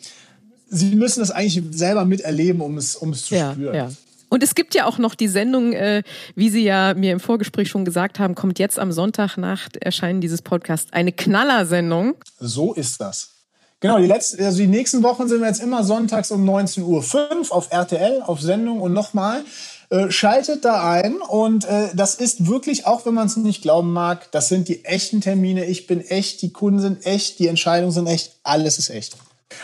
Sie 0.67 0.95
müssen 0.95 1.21
es 1.21 1.31
eigentlich 1.31 1.63
selber 1.71 2.05
miterleben, 2.05 2.61
um 2.61 2.77
es, 2.77 2.95
um 2.95 3.11
es 3.11 3.27
zu 3.27 3.35
ja, 3.35 3.53
spüren. 3.53 3.75
Ja. 3.75 3.89
Und 4.29 4.43
es 4.43 4.53
gibt 4.53 4.75
ja 4.75 4.85
auch 4.85 4.97
noch 4.97 5.15
die 5.15 5.27
Sendung, 5.27 5.73
äh, 5.73 6.03
wie 6.35 6.49
Sie 6.49 6.63
ja 6.63 6.93
mir 6.93 7.11
im 7.11 7.19
Vorgespräch 7.19 7.69
schon 7.69 7.85
gesagt 7.85 8.19
haben, 8.19 8.35
kommt 8.35 8.59
jetzt 8.59 8.77
am 8.79 8.91
Sonntag 8.91 9.37
nach 9.37 9.69
Erscheinen 9.79 10.21
dieses 10.21 10.41
Podcasts 10.41 10.93
eine 10.93 11.11
Knallersendung. 11.11 12.15
So 12.39 12.73
ist 12.73 13.01
das. 13.01 13.38
Genau, 13.81 13.97
die, 13.97 14.07
letzten, 14.07 14.43
also 14.43 14.57
die 14.57 14.67
nächsten 14.67 15.03
Wochen 15.03 15.29
sind 15.29 15.39
wir 15.39 15.47
jetzt 15.47 15.63
immer 15.63 15.85
sonntags 15.85 16.31
um 16.31 16.47
19.05 16.47 16.83
Uhr 16.83 17.55
auf 17.55 17.71
RTL, 17.71 18.21
auf 18.23 18.41
Sendung 18.41 18.81
und 18.81 18.91
nochmal. 18.93 19.43
Äh, 19.89 20.11
schaltet 20.11 20.65
da 20.65 20.87
ein 20.91 21.15
und 21.15 21.65
äh, 21.65 21.87
das 21.95 22.13
ist 22.15 22.45
wirklich, 22.45 22.85
auch 22.85 23.05
wenn 23.05 23.15
man 23.15 23.25
es 23.25 23.37
nicht 23.37 23.63
glauben 23.63 23.91
mag, 23.91 24.31
das 24.31 24.47
sind 24.47 24.67
die 24.67 24.85
echten 24.85 25.21
Termine. 25.21 25.65
Ich 25.65 25.87
bin 25.87 26.01
echt, 26.01 26.41
die 26.43 26.53
Kunden 26.53 26.79
sind 26.79 27.05
echt, 27.05 27.39
die 27.39 27.47
Entscheidungen 27.47 27.91
sind 27.91 28.05
echt, 28.05 28.35
alles 28.43 28.77
ist 28.77 28.89
echt. 28.89 29.15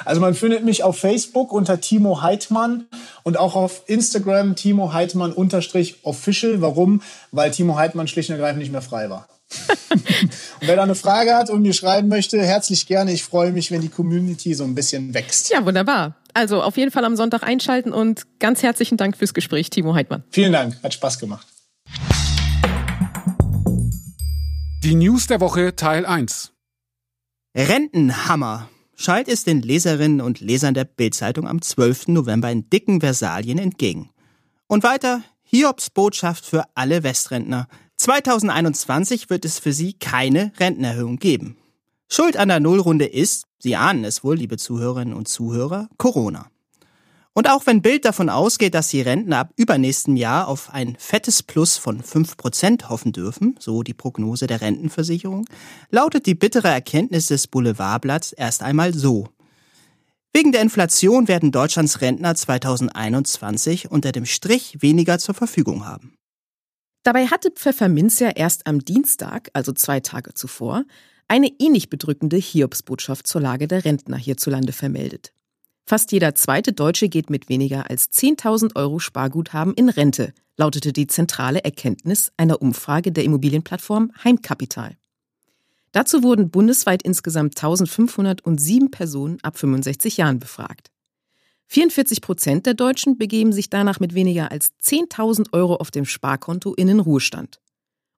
Also 0.04 0.22
man 0.22 0.34
findet 0.34 0.66
mich 0.66 0.82
auf 0.82 0.98
Facebook 0.98 1.52
unter 1.52 1.80
Timo 1.80 2.22
Heidmann 2.22 2.86
und 3.22 3.38
auch 3.38 3.56
auf 3.56 3.84
Instagram 3.86 4.56
Timo 4.56 4.94
Heidmann 4.94 5.32
unterstrich 5.32 5.98
official. 6.04 6.60
Warum? 6.60 7.02
Weil 7.32 7.52
Timo 7.52 7.78
Heidmann 7.78 8.08
schlicht 8.08 8.30
und 8.30 8.36
ergreifend 8.36 8.60
nicht 8.60 8.72
mehr 8.72 8.82
frei 8.82 9.12
war. 9.12 9.28
und 9.92 10.32
wer 10.62 10.76
da 10.76 10.84
eine 10.84 10.96
Frage 10.96 11.36
hat 11.36 11.50
und 11.50 11.62
mir 11.62 11.74
schreiben 11.74 12.08
möchte, 12.08 12.42
herzlich 12.42 12.88
gerne. 12.88 13.12
Ich 13.14 13.24
freue 13.24 13.52
mich, 13.52 13.72
wenn 13.72 13.82
die 13.82 13.90
Community 13.90 14.54
so 14.54 14.64
ein 14.64 14.76
bisschen 14.76 15.14
wächst. 15.14 15.50
Ja, 15.50 15.66
wunderbar. 15.66 16.16
Also 16.34 16.62
auf 16.62 16.78
jeden 16.78 16.92
Fall 16.92 17.06
am 17.06 17.16
Sonntag 17.16 17.44
einschalten 17.44 17.94
und 17.94 18.24
ganz 18.40 18.64
herzlichen 18.64 18.98
Dank 18.98 19.18
fürs 19.18 19.34
Gespräch, 19.34 19.70
Timo 19.70 19.96
Heidmann. 19.96 20.24
Vielen 20.32 20.52
Dank, 20.52 20.82
hat 20.84 20.94
Spaß 20.94 21.20
gemacht. 21.20 21.48
Die 24.84 24.96
News 24.96 25.28
der 25.28 25.40
Woche 25.40 25.76
Teil 25.76 26.06
1. 26.06 26.52
Rentenhammer. 27.56 28.70
Schallt 28.98 29.28
es 29.28 29.44
den 29.44 29.62
Leserinnen 29.62 30.22
und 30.22 30.40
Lesern 30.40 30.74
der 30.74 30.86
Bildzeitung 30.86 31.48
am 31.48 31.62
12. 31.62 32.10
November 32.10 32.50
in 32.50 32.70
dicken 32.70 33.02
Versalien 33.02 33.58
entgegen. 33.58 34.10
Und 34.68 34.84
weiter 34.84 35.22
Hiobs 35.44 35.90
Botschaft 35.90 36.46
für 36.46 36.66
alle 36.76 37.04
Westrentner– 37.04 37.68
2021 37.98 39.30
wird 39.30 39.46
es 39.46 39.60
für 39.60 39.74
Sie 39.74 39.94
keine 39.94 40.52
Rentenerhöhung 40.60 41.18
geben. 41.18 41.58
Schuld 42.08 42.38
an 42.38 42.50
der 42.50 42.60
Nullrunde 42.60 43.06
ist, 43.06 43.46
Sie 43.58 43.76
ahnen 43.76 44.04
es 44.04 44.24
wohl, 44.24 44.36
liebe 44.36 44.58
Zuhörerinnen 44.58 45.14
und 45.14 45.28
Zuhörer, 45.28 45.90
Corona. 45.98 46.52
Und 47.34 47.50
auch 47.50 47.66
wenn 47.66 47.82
Bild 47.82 48.06
davon 48.06 48.30
ausgeht, 48.30 48.74
dass 48.74 48.90
die 48.90 49.02
Rentner 49.02 49.40
ab 49.40 49.54
übernächstem 49.58 50.16
Jahr 50.16 50.48
auf 50.48 50.74
ein 50.74 50.96
fettes 50.98 51.44
Plus 51.44 51.78
von 51.78 52.02
5% 52.02 52.88
hoffen 52.88 53.12
dürfen, 53.12 53.56
so 53.60 53.84
die 53.84 53.94
Prognose 53.94 54.48
der 54.48 54.62
Rentenversicherung, 54.62 55.46
lautet 55.90 56.28
die 56.28 56.36
bittere 56.36 56.70
Erkenntnis 56.70 57.28
des 57.28 57.48
Boulevardblatts 57.48 58.32
erst 58.32 58.64
einmal 58.64 58.94
so. 58.94 59.28
Wegen 60.32 60.54
der 60.54 60.62
Inflation 60.62 61.28
werden 61.28 61.52
Deutschlands 61.52 62.00
Rentner 62.00 62.36
2021 62.36 63.92
unter 63.92 64.14
dem 64.14 64.26
Strich 64.26 64.82
weniger 64.82 65.20
zur 65.20 65.36
Verfügung 65.36 65.86
haben. 65.86 66.16
Dabei 67.06 67.28
hatte 67.28 67.52
Pfefferminz 67.52 68.18
ja 68.18 68.32
erst 68.32 68.66
am 68.66 68.80
Dienstag, 68.84 69.52
also 69.54 69.72
zwei 69.72 70.00
Tage 70.00 70.34
zuvor, 70.34 70.86
eine 71.28 71.52
ähnlich 71.60 71.92
bedrückende 71.92 72.36
Hiobsbotschaft 72.36 73.28
zur 73.28 73.42
Lage 73.42 73.68
der 73.68 73.86
Rentner 73.86 74.18
hierzulande 74.18 74.74
vermeldet. 74.74 75.32
Fast 75.86 76.12
jeder 76.12 76.34
zweite 76.34 76.74
Deutsche 76.74 77.08
geht 77.08 77.30
mit 77.30 77.48
weniger 77.48 77.92
als 77.92 78.10
10.000 78.12 78.76
Euro 78.76 78.98
Sparguthaben 78.98 79.76
in 79.76 79.90
Rente, 79.90 80.34
lautete 80.58 80.94
die 80.94 81.06
zentrale 81.06 81.64
Erkenntnis 81.64 82.32
einer 82.38 82.60
Umfrage 82.60 83.12
der 83.12 83.24
Immobilienplattform 83.24 84.12
Heimkapital. 84.24 84.98
Dazu 85.92 86.24
wurden 86.24 86.50
bundesweit 86.50 87.04
insgesamt 87.04 87.56
1507 87.56 88.90
Personen 88.90 89.38
ab 89.44 89.60
65 89.60 90.18
Jahren 90.18 90.40
befragt. 90.40 90.90
44 91.68 92.22
Prozent 92.22 92.66
der 92.66 92.74
Deutschen 92.74 93.18
begeben 93.18 93.52
sich 93.52 93.70
danach 93.70 94.00
mit 94.00 94.14
weniger 94.14 94.52
als 94.52 94.72
10.000 94.84 95.54
Euro 95.54 95.76
auf 95.76 95.92
dem 95.92 96.06
Sparkonto 96.06 96.74
in 96.74 96.88
den 96.88 97.00
Ruhestand. 97.00 97.60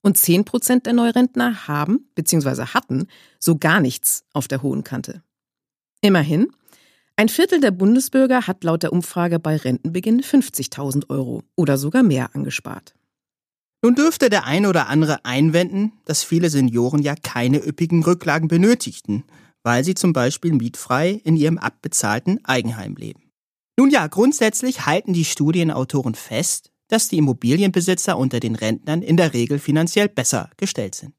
Und 0.02 0.18
10 0.18 0.46
Prozent 0.46 0.86
der 0.86 0.94
Neurentner 0.94 1.68
haben 1.68 2.10
bzw. 2.16 2.68
hatten 2.74 3.08
so 3.40 3.58
gar 3.58 3.80
nichts 3.80 4.24
auf 4.34 4.48
der 4.48 4.62
hohen 4.62 4.84
Kante. 4.84 5.24
Immerhin, 6.02 6.48
ein 7.16 7.30
Viertel 7.30 7.60
der 7.60 7.72
Bundesbürger 7.72 8.46
hat 8.46 8.64
laut 8.64 8.84
der 8.84 8.94
Umfrage 8.94 9.40
bei 9.40 9.56
Rentenbeginn 9.56 10.22
50.000 10.22 11.10
Euro 11.10 11.44
oder 11.56 11.78
sogar 11.78 12.04
mehr 12.04 12.36
angespart. 12.36 12.94
Nun 13.82 13.96
dürfte 13.96 14.30
der 14.30 14.46
eine 14.46 14.70
oder 14.70 14.88
andere 14.88 15.26
einwenden, 15.26 15.94
dass 16.06 16.24
viele 16.24 16.50
Senioren 16.50 17.02
ja 17.02 17.16
keine 17.16 17.66
üppigen 17.66 18.04
Rücklagen 18.04 18.48
benötigten, 18.48 19.24
weil 19.64 19.84
sie 19.84 19.96
zum 19.96 20.14
Beispiel 20.14 20.54
mietfrei 20.54 21.22
in 21.24 21.36
ihrem 21.36 21.58
abbezahlten 21.58 22.44
Eigenheim 22.46 22.96
leben. 22.96 23.27
Nun 23.80 23.92
ja, 23.92 24.08
grundsätzlich 24.08 24.86
halten 24.88 25.14
die 25.14 25.26
Studienautoren 25.26 26.16
fest, 26.16 26.72
dass 26.88 27.10
die 27.10 27.18
Immobilienbesitzer 27.18 28.18
unter 28.18 28.40
den 28.40 28.56
Rentnern 28.56 29.04
in 29.04 29.18
der 29.18 29.34
Regel 29.34 29.60
finanziell 29.60 30.10
besser 30.10 30.50
gestellt 30.58 30.96
sind. 30.96 31.14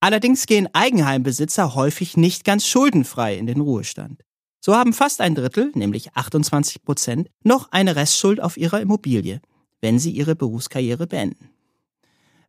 Allerdings 0.00 0.46
gehen 0.46 0.68
Eigenheimbesitzer 0.72 1.74
häufig 1.74 2.16
nicht 2.16 2.44
ganz 2.44 2.66
schuldenfrei 2.66 3.36
in 3.36 3.46
den 3.46 3.60
Ruhestand. 3.60 4.22
So 4.60 4.76
haben 4.76 4.92
fast 4.92 5.20
ein 5.20 5.34
Drittel, 5.34 5.72
nämlich 5.74 6.14
28 6.14 6.84
Prozent, 6.84 7.30
noch 7.42 7.72
eine 7.72 7.96
Restschuld 7.96 8.40
auf 8.40 8.56
ihrer 8.56 8.80
Immobilie, 8.80 9.40
wenn 9.80 9.98
sie 9.98 10.10
ihre 10.10 10.36
Berufskarriere 10.36 11.06
beenden. 11.06 11.50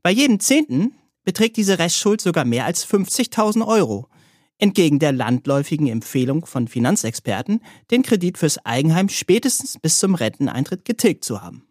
Bei 0.04 0.12
jedem 0.12 0.40
Zehnten 0.40 0.94
beträgt 1.24 1.58
diese 1.58 1.80
Restschuld 1.80 2.22
sogar 2.22 2.46
mehr 2.46 2.66
als 2.66 2.88
50.000 2.88 3.66
Euro. 3.66 4.10
Entgegen 4.58 5.00
der 5.00 5.12
landläufigen 5.12 5.88
Empfehlung 5.88 6.46
von 6.46 6.68
Finanzexperten, 6.68 7.62
den 7.92 8.04
Kredit 8.04 8.38
fürs 8.38 8.66
Eigenheim 8.66 9.10
spätestens 9.10 9.78
bis 9.80 10.00
zum 10.00 10.16
Renteneintritt 10.16 10.86
getilgt 10.86 11.26
zu 11.26 11.42
haben. 11.42 11.68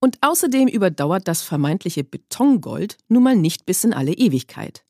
Und 0.00 0.18
außerdem 0.22 0.68
überdauert 0.68 1.28
das 1.28 1.42
vermeintliche 1.42 2.04
Betongold 2.04 2.96
nun 3.08 3.22
mal 3.22 3.36
nicht 3.36 3.66
bis 3.66 3.84
in 3.84 3.92
alle 3.92 4.12
Ewigkeit. 4.12 4.84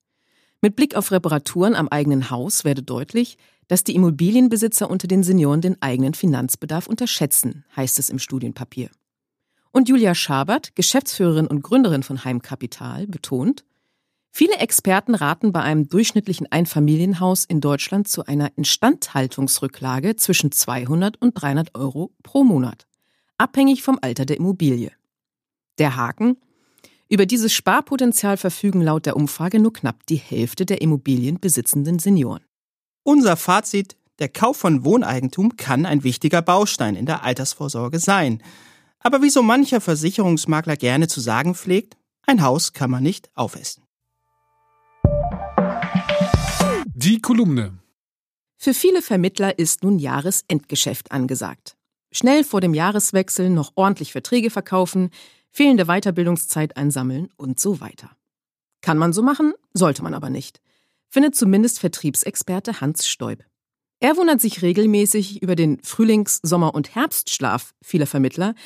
Mit 0.61 0.77
Blick 0.77 0.95
auf 0.95 1.11
Reparaturen 1.11 1.75
am 1.75 1.89
eigenen 1.89 2.31
Haus 2.31 2.65
werde 2.65 2.83
deutlich, 2.83 3.39
dass 3.67 3.83
die 3.83 3.95
Immobilienbesitzer 3.95 4.91
unter 4.91 5.09
den 5.09 5.23
Senioren 5.23 5.63
den 5.63 5.81
eigenen 5.81 6.13
Finanzbedarf 6.13 6.87
unterschätzen, 6.87 7.65
heißt 7.77 7.99
es 7.99 8.11
im 8.11 8.19
Studienpapier. 8.19 8.91
Und 9.73 9.89
Julia 9.89 10.15
Schabert, 10.15 10.75
Geschäftsführerin 10.75 11.47
und 11.47 11.63
Gründerin 11.63 12.03
von 12.03 12.25
Heimkapital, 12.25 13.07
betont, 13.07 13.65
viele 14.31 14.57
Experten 14.57 15.15
raten 15.15 15.53
bei 15.53 15.61
einem 15.61 15.89
durchschnittlichen 15.89 16.51
Einfamilienhaus 16.51 17.45
in 17.45 17.61
Deutschland 17.61 18.09
zu 18.09 18.25
einer 18.27 18.57
Instandhaltungsrücklage 18.57 20.17
zwischen 20.17 20.53
200 20.53 21.21
und 21.21 21.33
300 21.35 21.75
Euro 21.75 22.13
pro 22.23 22.45
Monat, 22.45 22.87
abhängig 23.39 23.83
vom 23.83 23.99
Alter 24.01 24.27
der 24.27 24.37
Immobilie. 24.37 24.93
Der 25.79 25.97
Haken? 25.97 26.37
Über 27.09 27.27
dieses 27.27 27.53
Sparpotenzial 27.53 28.37
verfügen 28.37 28.83
laut 28.83 29.07
der 29.07 29.17
Umfrage 29.17 29.59
nur 29.59 29.73
knapp 29.73 30.07
die 30.07 30.17
Hälfte 30.17 30.65
der 30.65 30.81
immobilienbesitzenden 30.81 31.99
Senioren. 31.99 32.45
Unser 33.03 33.37
Fazit, 33.37 33.97
der 34.21 34.29
Kauf 34.29 34.59
von 34.59 34.85
Wohneigentum 34.85 35.57
kann 35.57 35.87
ein 35.87 36.05
wichtiger 36.05 36.43
Baustein 36.43 36.95
in 36.95 37.07
der 37.07 37.25
Altersvorsorge 37.25 37.99
sein– 37.99 38.43
aber 39.01 39.23
wie 39.23 39.31
so 39.31 39.43
mancher 39.43 39.81
Versicherungsmakler 39.81 40.77
gerne 40.77 41.09
zu 41.09 41.21
sagen 41.21 41.55
pflegt, 41.55 41.97
ein 42.27 42.43
Haus 42.43 42.73
kann 42.73 42.91
man 42.91 43.03
nicht 43.03 43.31
aufessen. 43.35 43.83
Die 46.95 47.21
Kolumne. 47.21 47.79
Für 48.57 48.75
viele 48.75 49.01
Vermittler 49.01 49.57
ist 49.61 49.85
nun 49.85 50.01
Jahresendgeschäft 50.01 51.13
angesagt. 51.13 51.77
Schnell 52.11 52.43
vor 52.43 52.61
dem 52.61 52.75
Jahreswechsel 52.75 53.49
noch 53.49 53.71
ordentlich 53.77 54.11
Verträge 54.11 54.51
verkaufen, 54.51 55.11
fehlende 55.51 55.85
Weiterbildungszeit 55.85 56.77
einsammeln 56.77 57.29
und 57.37 57.61
so 57.61 57.81
weiter. 57.81 58.11
Kann 58.81 58.99
man 58.99 59.13
so 59.13 59.23
machen, 59.23 59.53
sollte 59.73 60.03
man 60.03 60.15
aber 60.15 60.31
nicht, 60.31 60.61
findet 61.09 61.37
zumindest 61.37 61.79
Vertriebsexperte 61.79 62.81
Hans 62.81 63.07
Stoib. 63.07 63.45
Er 64.01 64.17
wundert 64.17 64.41
sich 64.41 64.61
regelmäßig 64.61 65.43
über 65.43 65.55
den 65.55 65.81
Frühlings-, 65.85 66.41
Sommer- 66.43 66.75
und 66.75 66.97
Herbstschlaf 66.97 67.73
vieler 67.81 68.07
Vermittler, 68.07 68.57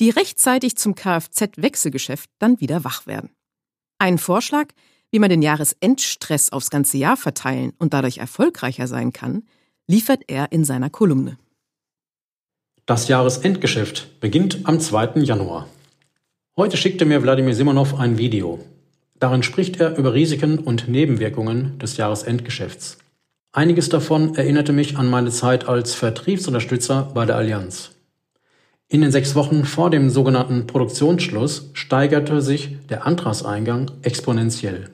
die 0.00 0.08
rechtzeitig 0.08 0.76
zum 0.76 0.94
Kfz-Wechselgeschäft 0.94 2.30
dann 2.38 2.60
wieder 2.60 2.82
wach 2.82 3.06
werden. 3.06 3.30
Einen 3.98 4.18
Vorschlag, 4.18 4.68
wie 5.14 5.20
man 5.20 5.30
den 5.30 5.42
Jahresendstress 5.42 6.50
aufs 6.50 6.70
ganze 6.70 6.98
Jahr 6.98 7.16
verteilen 7.16 7.72
und 7.78 7.94
dadurch 7.94 8.18
erfolgreicher 8.18 8.88
sein 8.88 9.12
kann, 9.12 9.44
liefert 9.86 10.22
er 10.26 10.50
in 10.50 10.64
seiner 10.64 10.90
Kolumne. 10.90 11.38
Das 12.84 13.06
Jahresendgeschäft 13.06 14.18
beginnt 14.18 14.62
am 14.64 14.80
2. 14.80 15.20
Januar. 15.20 15.68
Heute 16.56 16.76
schickte 16.76 17.04
mir 17.04 17.22
Wladimir 17.22 17.54
Simonov 17.54 17.94
ein 17.94 18.18
Video. 18.18 18.58
Darin 19.14 19.44
spricht 19.44 19.78
er 19.78 19.96
über 19.96 20.14
Risiken 20.14 20.58
und 20.58 20.88
Nebenwirkungen 20.88 21.78
des 21.78 21.96
Jahresendgeschäfts. 21.96 22.98
Einiges 23.52 23.88
davon 23.90 24.34
erinnerte 24.34 24.72
mich 24.72 24.98
an 24.98 25.08
meine 25.08 25.30
Zeit 25.30 25.68
als 25.68 25.94
Vertriebsunterstützer 25.94 27.12
bei 27.14 27.24
der 27.24 27.36
Allianz. 27.36 27.92
In 28.88 29.00
den 29.00 29.12
sechs 29.12 29.36
Wochen 29.36 29.64
vor 29.64 29.90
dem 29.90 30.10
sogenannten 30.10 30.66
Produktionsschluss 30.66 31.70
steigerte 31.72 32.42
sich 32.42 32.78
der 32.88 33.06
Antragseingang 33.06 33.92
exponentiell. 34.02 34.90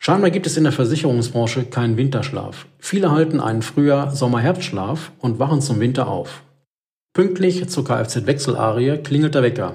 Scheinbar 0.00 0.30
gibt 0.30 0.46
es 0.46 0.56
in 0.56 0.64
der 0.64 0.72
Versicherungsbranche 0.72 1.66
keinen 1.66 1.96
Winterschlaf. 1.96 2.66
Viele 2.80 3.12
halten 3.12 3.38
einen 3.38 3.62
Frühjahr 3.62 4.10
Sommer-Herbstschlaf 4.10 5.12
und 5.20 5.38
wachen 5.38 5.60
zum 5.60 5.78
Winter 5.78 6.08
auf. 6.08 6.42
Pünktlich 7.12 7.68
zur 7.68 7.84
Kfz-Wechselarie 7.84 8.98
klingelt 9.04 9.36
der 9.36 9.44
Wecker. 9.44 9.74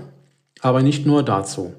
Aber 0.60 0.82
nicht 0.82 1.06
nur 1.06 1.24
dazu. 1.24 1.76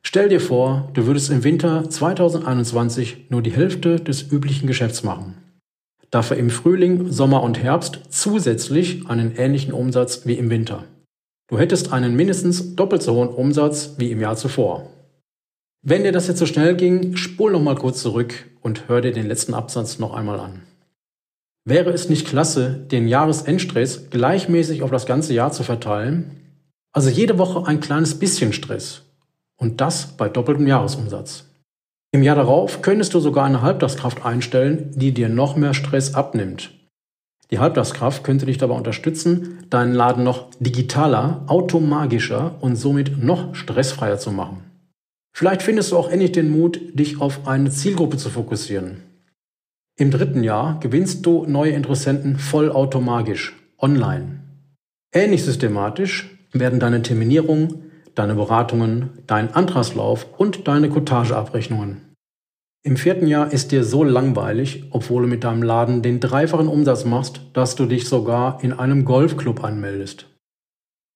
Stell 0.00 0.30
dir 0.30 0.40
vor, 0.40 0.88
du 0.94 1.04
würdest 1.04 1.28
im 1.28 1.44
Winter 1.44 1.90
2021 1.90 3.26
nur 3.28 3.42
die 3.42 3.52
Hälfte 3.52 3.96
des 3.96 4.32
üblichen 4.32 4.66
Geschäfts 4.66 5.02
machen 5.02 5.34
dafür 6.10 6.36
im 6.36 6.50
Frühling, 6.50 7.10
Sommer 7.10 7.42
und 7.42 7.62
Herbst 7.62 8.00
zusätzlich 8.08 9.08
einen 9.08 9.36
ähnlichen 9.36 9.72
Umsatz 9.72 10.26
wie 10.26 10.34
im 10.34 10.50
Winter. 10.50 10.84
Du 11.48 11.58
hättest 11.58 11.92
einen 11.92 12.14
mindestens 12.14 12.76
doppelt 12.76 13.02
so 13.02 13.14
hohen 13.14 13.28
Umsatz 13.28 13.94
wie 13.98 14.10
im 14.10 14.20
Jahr 14.20 14.36
zuvor. 14.36 14.90
Wenn 15.88 16.02
dir 16.02 16.12
das 16.12 16.28
jetzt 16.28 16.38
so 16.38 16.44
schnell 16.44 16.76
ging, 16.76 17.16
spul 17.16 17.50
noch 17.50 17.62
mal 17.62 17.74
kurz 17.74 18.02
zurück 18.02 18.34
und 18.60 18.90
hör 18.90 19.00
dir 19.00 19.10
den 19.10 19.26
letzten 19.26 19.54
Absatz 19.54 19.98
noch 19.98 20.12
einmal 20.12 20.38
an. 20.38 20.60
Wäre 21.64 21.92
es 21.92 22.10
nicht 22.10 22.28
klasse, 22.28 22.74
den 22.74 23.08
Jahresendstress 23.08 24.10
gleichmäßig 24.10 24.82
auf 24.82 24.90
das 24.90 25.06
ganze 25.06 25.32
Jahr 25.32 25.50
zu 25.50 25.62
verteilen? 25.62 26.42
Also 26.92 27.08
jede 27.08 27.38
Woche 27.38 27.66
ein 27.66 27.80
kleines 27.80 28.18
bisschen 28.18 28.52
Stress. 28.52 29.00
Und 29.56 29.80
das 29.80 30.08
bei 30.08 30.28
doppeltem 30.28 30.66
Jahresumsatz. 30.66 31.46
Im 32.12 32.22
Jahr 32.22 32.36
darauf 32.36 32.82
könntest 32.82 33.14
du 33.14 33.20
sogar 33.20 33.46
eine 33.46 33.62
Halbtagskraft 33.62 34.26
einstellen, 34.26 34.90
die 34.94 35.12
dir 35.12 35.30
noch 35.30 35.56
mehr 35.56 35.72
Stress 35.72 36.12
abnimmt. 36.12 36.70
Die 37.50 37.60
Halbtagskraft 37.60 38.24
könnte 38.24 38.44
dich 38.44 38.58
dabei 38.58 38.74
unterstützen, 38.74 39.64
deinen 39.70 39.94
Laden 39.94 40.22
noch 40.22 40.50
digitaler, 40.60 41.44
automagischer 41.46 42.56
und 42.60 42.76
somit 42.76 43.24
noch 43.24 43.54
stressfreier 43.54 44.18
zu 44.18 44.32
machen. 44.32 44.67
Vielleicht 45.38 45.62
findest 45.62 45.92
du 45.92 45.96
auch 45.96 46.10
endlich 46.10 46.32
den 46.32 46.50
Mut, 46.50 46.80
dich 46.98 47.20
auf 47.20 47.46
eine 47.46 47.70
Zielgruppe 47.70 48.16
zu 48.16 48.28
fokussieren. 48.28 49.04
Im 49.96 50.10
dritten 50.10 50.42
Jahr 50.42 50.80
gewinnst 50.80 51.24
du 51.24 51.46
neue 51.46 51.70
Interessenten 51.70 52.40
vollautomagisch, 52.40 53.54
online. 53.78 54.40
Ähnlich 55.12 55.44
systematisch 55.44 56.36
werden 56.52 56.80
deine 56.80 57.02
Terminierungen, 57.02 57.92
deine 58.16 58.34
Beratungen, 58.34 59.10
dein 59.28 59.54
Antragslauf 59.54 60.26
und 60.38 60.66
deine 60.66 60.88
Cottageabrechnungen. 60.88 62.16
Im 62.82 62.96
vierten 62.96 63.28
Jahr 63.28 63.52
ist 63.52 63.70
dir 63.70 63.84
so 63.84 64.02
langweilig, 64.02 64.86
obwohl 64.90 65.22
du 65.22 65.28
mit 65.28 65.44
deinem 65.44 65.62
Laden 65.62 66.02
den 66.02 66.18
dreifachen 66.18 66.66
Umsatz 66.66 67.04
machst, 67.04 67.42
dass 67.52 67.76
du 67.76 67.86
dich 67.86 68.08
sogar 68.08 68.58
in 68.64 68.72
einem 68.72 69.04
Golfclub 69.04 69.62
anmeldest. 69.62 70.27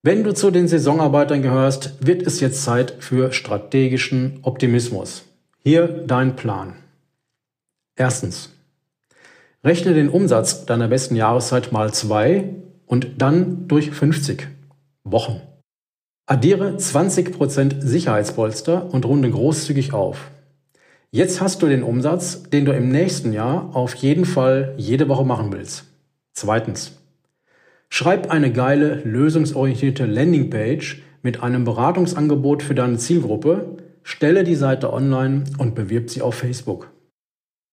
Wenn 0.05 0.24
du 0.24 0.34
zu 0.34 0.50
den 0.50 0.66
Saisonarbeitern 0.66 1.42
gehörst, 1.42 2.05
wird 2.05 2.26
es 2.26 2.40
jetzt 2.40 2.64
Zeit 2.64 2.96
für 2.98 3.32
strategischen 3.32 4.40
Optimismus. 4.42 5.22
Hier 5.62 5.86
dein 5.86 6.34
Plan. 6.34 6.74
Erstens. 7.94 8.50
Rechne 9.62 9.94
den 9.94 10.09
Umsatz 10.09 10.66
deiner 10.66 10.88
besten 10.88 11.14
Jahreszeit 11.14 11.70
mal 11.70 11.94
zwei 11.94 12.53
und 12.84 13.22
dann 13.22 13.68
durch 13.68 13.92
50 13.92 14.48
Wochen. 15.05 15.40
Addiere 16.26 16.70
20% 16.70 17.80
Sicherheitspolster 17.80 18.92
und 18.92 19.05
runde 19.05 19.30
großzügig 19.30 19.92
auf. 19.92 20.32
Jetzt 21.12 21.40
hast 21.40 21.62
du 21.62 21.68
den 21.68 21.84
Umsatz, 21.84 22.42
den 22.42 22.64
du 22.64 22.72
im 22.72 22.88
nächsten 22.88 23.32
Jahr 23.32 23.70
auf 23.76 23.94
jeden 23.94 24.24
Fall 24.24 24.74
jede 24.78 25.09
Woche 25.09 25.24
machen 25.24 25.53
willst. 25.53 25.84
Zweitens. 26.32 27.01
Schreib 27.95 28.30
eine 28.30 28.51
geile, 28.51 29.03
lösungsorientierte 29.05 30.07
Landingpage 30.07 31.03
mit 31.20 31.43
einem 31.43 31.64
Beratungsangebot 31.64 32.62
für 32.62 32.74
deine 32.74 32.97
Zielgruppe, 32.97 33.76
stelle 34.03 34.45
die 34.45 34.55
Seite 34.55 34.95
online 34.95 35.45
und 35.59 35.74
bewirb 35.74 36.09
sie 36.09 36.22
auf 36.22 36.36
Facebook. 36.36 36.90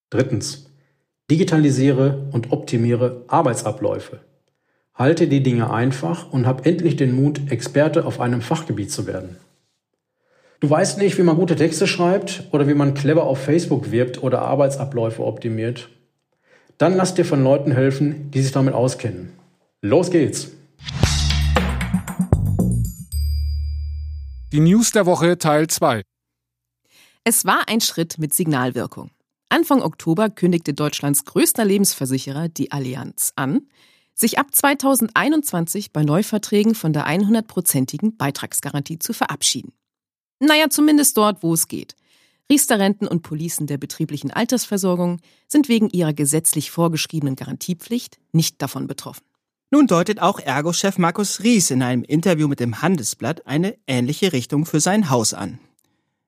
Drittens. 0.10 0.74
Digitalisiere 1.32 2.28
und 2.34 2.52
optimiere 2.52 3.24
Arbeitsabläufe. 3.28 4.20
Halte 4.94 5.30
die 5.30 5.42
Dinge 5.42 5.72
einfach 5.72 6.34
und 6.34 6.46
hab 6.46 6.66
endlich 6.66 6.98
den 6.98 7.16
Mut, 7.16 7.50
Experte 7.50 8.06
auf 8.06 8.20
einem 8.20 8.42
Fachgebiet 8.42 8.92
zu 8.92 9.08
werden. 9.08 9.38
Du 10.60 10.70
weißt 10.70 10.98
nicht, 10.98 11.18
wie 11.18 11.24
man 11.24 11.38
gute 11.38 11.56
Texte 11.56 11.88
schreibt 11.88 12.44
oder 12.52 12.68
wie 12.68 12.74
man 12.74 12.94
clever 12.94 13.24
auf 13.24 13.42
Facebook 13.42 13.90
wirbt 13.90 14.22
oder 14.22 14.42
Arbeitsabläufe 14.42 15.24
optimiert? 15.24 15.88
Dann 16.78 16.98
lass 16.98 17.14
dir 17.14 17.24
von 17.24 17.42
Leuten 17.42 17.72
helfen, 17.72 18.32
die 18.32 18.42
sich 18.42 18.52
damit 18.52 18.74
auskennen. 18.74 19.39
Los 19.82 20.12
geht's! 20.12 20.50
Die 24.52 24.60
News 24.60 24.92
der 24.92 25.06
Woche 25.06 25.38
Teil 25.38 25.68
2. 25.68 26.02
Es 27.24 27.46
war 27.46 27.70
ein 27.70 27.80
Schritt 27.80 28.18
mit 28.18 28.34
Signalwirkung. 28.34 29.12
Anfang 29.48 29.82
Oktober 29.82 30.30
kündigte 30.30 30.74
Deutschlands 30.74 31.24
größter 31.24 31.64
Lebensversicherer, 31.64 32.50
die 32.50 32.74
Allianz, 32.74 33.32
an, 33.38 33.70
sich 34.16 34.38
ab 34.38 34.48
2021 34.54 35.94
bei 35.94 36.04
Neuverträgen 36.04 36.76
von 36.76 36.92
der 36.92 37.08
100-prozentigen 37.08 38.18
Beitragsgarantie 38.18 39.00
zu 39.00 39.14
verabschieden. 39.14 39.72
Naja, 40.42 40.70
zumindest 40.70 41.16
dort, 41.16 41.42
wo 41.42 41.54
es 41.54 41.70
geht. 41.70 41.96
Riester-Renten 42.52 43.08
und 43.08 43.22
Policen 43.22 43.66
der 43.66 43.78
betrieblichen 43.78 44.32
Altersversorgung 44.32 45.22
sind 45.48 45.70
wegen 45.70 45.90
ihrer 45.90 46.12
gesetzlich 46.12 46.70
vorgeschriebenen 46.70 47.38
Garantiepflicht 47.38 48.20
nicht 48.34 48.62
davon 48.62 48.86
betroffen. 48.86 49.29
Nun 49.72 49.86
deutet 49.86 50.20
auch 50.20 50.40
Ergo-Chef 50.40 50.98
Markus 50.98 51.44
Ries 51.44 51.70
in 51.70 51.84
einem 51.84 52.04
Interview 52.04 52.48
mit 52.48 52.60
dem 52.60 52.82
Handelsblatt 52.82 53.46
eine 53.46 53.78
ähnliche 53.86 54.34
Richtung 54.34 54.66
für 54.66 54.80
sein 54.80 55.12
Haus 55.12 55.36
an. 55.36 55.60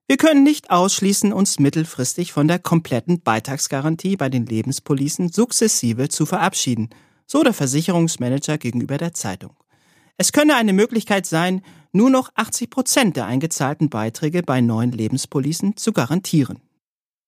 Wir 0.07 0.17
können 0.17 0.43
nicht 0.43 0.69
ausschließen, 0.69 1.33
uns 1.33 1.57
mittelfristig 1.57 2.33
von 2.33 2.47
der 2.47 2.59
kompletten 2.59 3.21
Beitragsgarantie 3.21 4.15
bei 4.15 4.29
den 4.29 4.45
Lebenspolicen 4.45 5.31
sukzessive 5.31 6.09
zu 6.09 6.27
verabschieden, 6.27 6.89
so 7.25 7.41
der 7.41 7.53
Versicherungsmanager 7.53 8.59
gegenüber 8.59 8.99
der 8.99 9.13
Zeitung. 9.13 9.55
Es 10.17 10.33
könne 10.33 10.55
eine 10.55 10.73
Möglichkeit 10.73 11.25
sein, 11.25 11.63
nur 11.93 12.11
noch 12.11 12.29
80 12.35 12.69
Prozent 12.69 13.15
der 13.15 13.25
eingezahlten 13.25 13.89
Beiträge 13.89 14.43
bei 14.43 14.61
neuen 14.61 14.91
Lebenspolicen 14.91 15.77
zu 15.77 15.93
garantieren. 15.93 16.59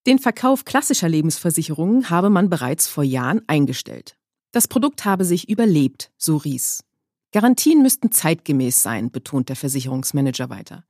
Den 0.06 0.20
Verkauf 0.20 0.64
klassischer 0.64 1.10
Lebensversicherungen 1.10 2.12
habe 2.12 2.30
man 2.30 2.52
bereits 2.52 2.88
vor 2.88 3.04
Jahren 3.04 3.42
eingestellt. 3.48 4.16
Das 4.54 4.68
Produkt 4.68 5.04
habe 5.04 5.26
sich 5.26 5.50
überlebt, 5.50 6.12
so 6.16 6.38
Ries. 6.38 6.84
Garantien 7.32 7.82
müssten 7.82 8.12
zeitgemäß 8.12 8.84
sein, 8.84 9.10
betont 9.10 9.50
der 9.50 9.56
Versicherungsmanager 9.56 10.52
weiter. 10.52 10.86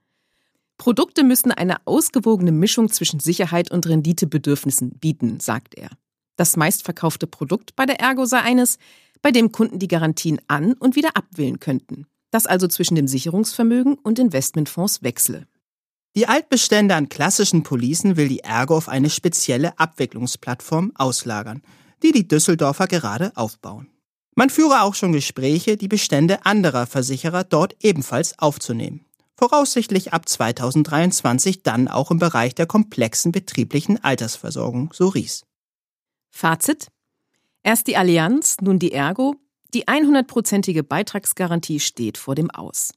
Produkte 0.77 1.23
müssen 1.23 1.53
eine 1.53 1.77
ausgewogene 1.87 2.51
Mischung 2.51 2.91
zwischen 2.91 3.21
Sicherheit 3.21 3.71
und 3.71 3.87
Renditebedürfnissen 3.87 4.99
bieten, 4.99 5.39
sagt 5.39 5.75
er. 5.75 5.89
Das 6.35 6.57
meistverkaufte 6.57 7.25
Produkt 7.25 7.77
bei 7.77 7.85
der 7.85 8.01
Ergo 8.01 8.25
sei 8.25 8.41
eines, 8.41 8.79
bei 9.21 9.31
dem 9.31 9.53
Kunden 9.53 9.79
die 9.79 9.87
Garantien 9.87 10.41
an- 10.47 10.73
und 10.73 10.97
wieder 10.97 11.15
abwählen 11.15 11.61
könnten. 11.61 12.05
Das 12.31 12.45
also 12.45 12.67
zwischen 12.67 12.95
dem 12.95 13.07
Sicherungsvermögen 13.07 13.93
und 13.93 14.19
Investmentfonds 14.19 15.03
wechsle. 15.03 15.47
Die 16.17 16.27
Altbestände 16.27 16.95
an 16.95 17.07
klassischen 17.07 17.63
Policen 17.63 18.17
will 18.17 18.27
die 18.27 18.41
Ergo 18.41 18.75
auf 18.75 18.89
eine 18.89 19.09
spezielle 19.09 19.79
Abwicklungsplattform 19.79 20.91
auslagern, 20.95 21.61
die 22.03 22.11
die 22.11 22.27
Düsseldorfer 22.27 22.87
gerade 22.87 23.31
aufbauen. 23.35 23.89
Man 24.35 24.49
führe 24.49 24.81
auch 24.81 24.95
schon 24.95 25.13
Gespräche, 25.13 25.77
die 25.77 25.87
Bestände 25.87 26.45
anderer 26.45 26.85
Versicherer 26.85 27.43
dort 27.43 27.75
ebenfalls 27.81 28.37
aufzunehmen 28.39 29.05
voraussichtlich 29.35 30.13
ab 30.13 30.27
2023 30.27 31.63
dann 31.63 31.87
auch 31.87 32.11
im 32.11 32.19
Bereich 32.19 32.55
der 32.55 32.65
komplexen 32.65 33.31
betrieblichen 33.31 34.03
Altersversorgung, 34.03 34.93
so 34.93 35.09
Ries. 35.09 35.43
Fazit? 36.29 36.87
Erst 37.61 37.87
die 37.87 37.97
Allianz, 37.97 38.57
nun 38.61 38.79
die 38.79 38.93
Ergo. 38.93 39.35
Die 39.73 39.85
100-prozentige 39.85 40.83
Beitragsgarantie 40.83 41.79
steht 41.79 42.17
vor 42.17 42.35
dem 42.35 42.51
Aus. 42.51 42.93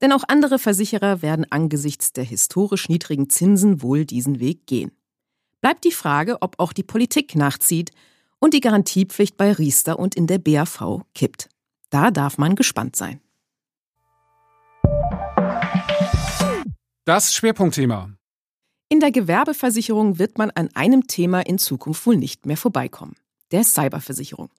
Denn 0.00 0.12
auch 0.12 0.24
andere 0.28 0.58
Versicherer 0.58 1.22
werden 1.22 1.46
angesichts 1.50 2.12
der 2.12 2.24
historisch 2.24 2.88
niedrigen 2.88 3.28
Zinsen 3.28 3.82
wohl 3.82 4.04
diesen 4.04 4.40
Weg 4.40 4.66
gehen. 4.66 4.92
Bleibt 5.60 5.84
die 5.84 5.92
Frage, 5.92 6.40
ob 6.40 6.58
auch 6.58 6.72
die 6.72 6.82
Politik 6.82 7.34
nachzieht 7.34 7.90
und 8.40 8.54
die 8.54 8.60
Garantiepflicht 8.60 9.36
bei 9.36 9.52
Riester 9.52 9.98
und 9.98 10.16
in 10.16 10.26
der 10.26 10.38
BAV 10.38 11.02
kippt. 11.14 11.48
Da 11.90 12.10
darf 12.10 12.38
man 12.38 12.56
gespannt 12.56 12.96
sein. 12.96 13.20
Das 17.04 17.34
Schwerpunktthema. 17.34 18.10
In 18.88 19.00
der 19.00 19.12
Gewerbeversicherung 19.12 20.18
wird 20.18 20.36
man 20.38 20.50
an 20.50 20.68
einem 20.74 21.06
Thema 21.06 21.40
in 21.40 21.58
Zukunft 21.58 22.04
wohl 22.06 22.16
nicht 22.16 22.46
mehr 22.46 22.56
vorbeikommen. 22.56 23.14
Der 23.52 23.64
Cyberversicherung. 23.64 24.50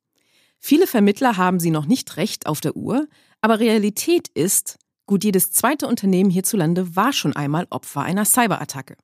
Viele 0.59 0.88
Vermittler 0.88 1.38
haben 1.38 1.59
sie 1.59 1.71
noch 1.71 1.86
nicht 1.86 2.17
recht 2.17 2.45
auf 2.45 2.61
der 2.61 2.75
Uhr, 2.75 3.07
aber 3.41 3.59
Realität 3.59 4.27
ist, 4.29 4.77
gut 5.05 5.23
jedes 5.23 5.51
zweite 5.51 5.88
Unternehmen 5.88 6.29
hierzulande 6.29 6.95
war 6.95 7.13
schon 7.13 7.36
einmal 7.36 7.67
Opfer 7.71 8.01
einer 8.01 8.25
Cyberattacke. 8.25 8.95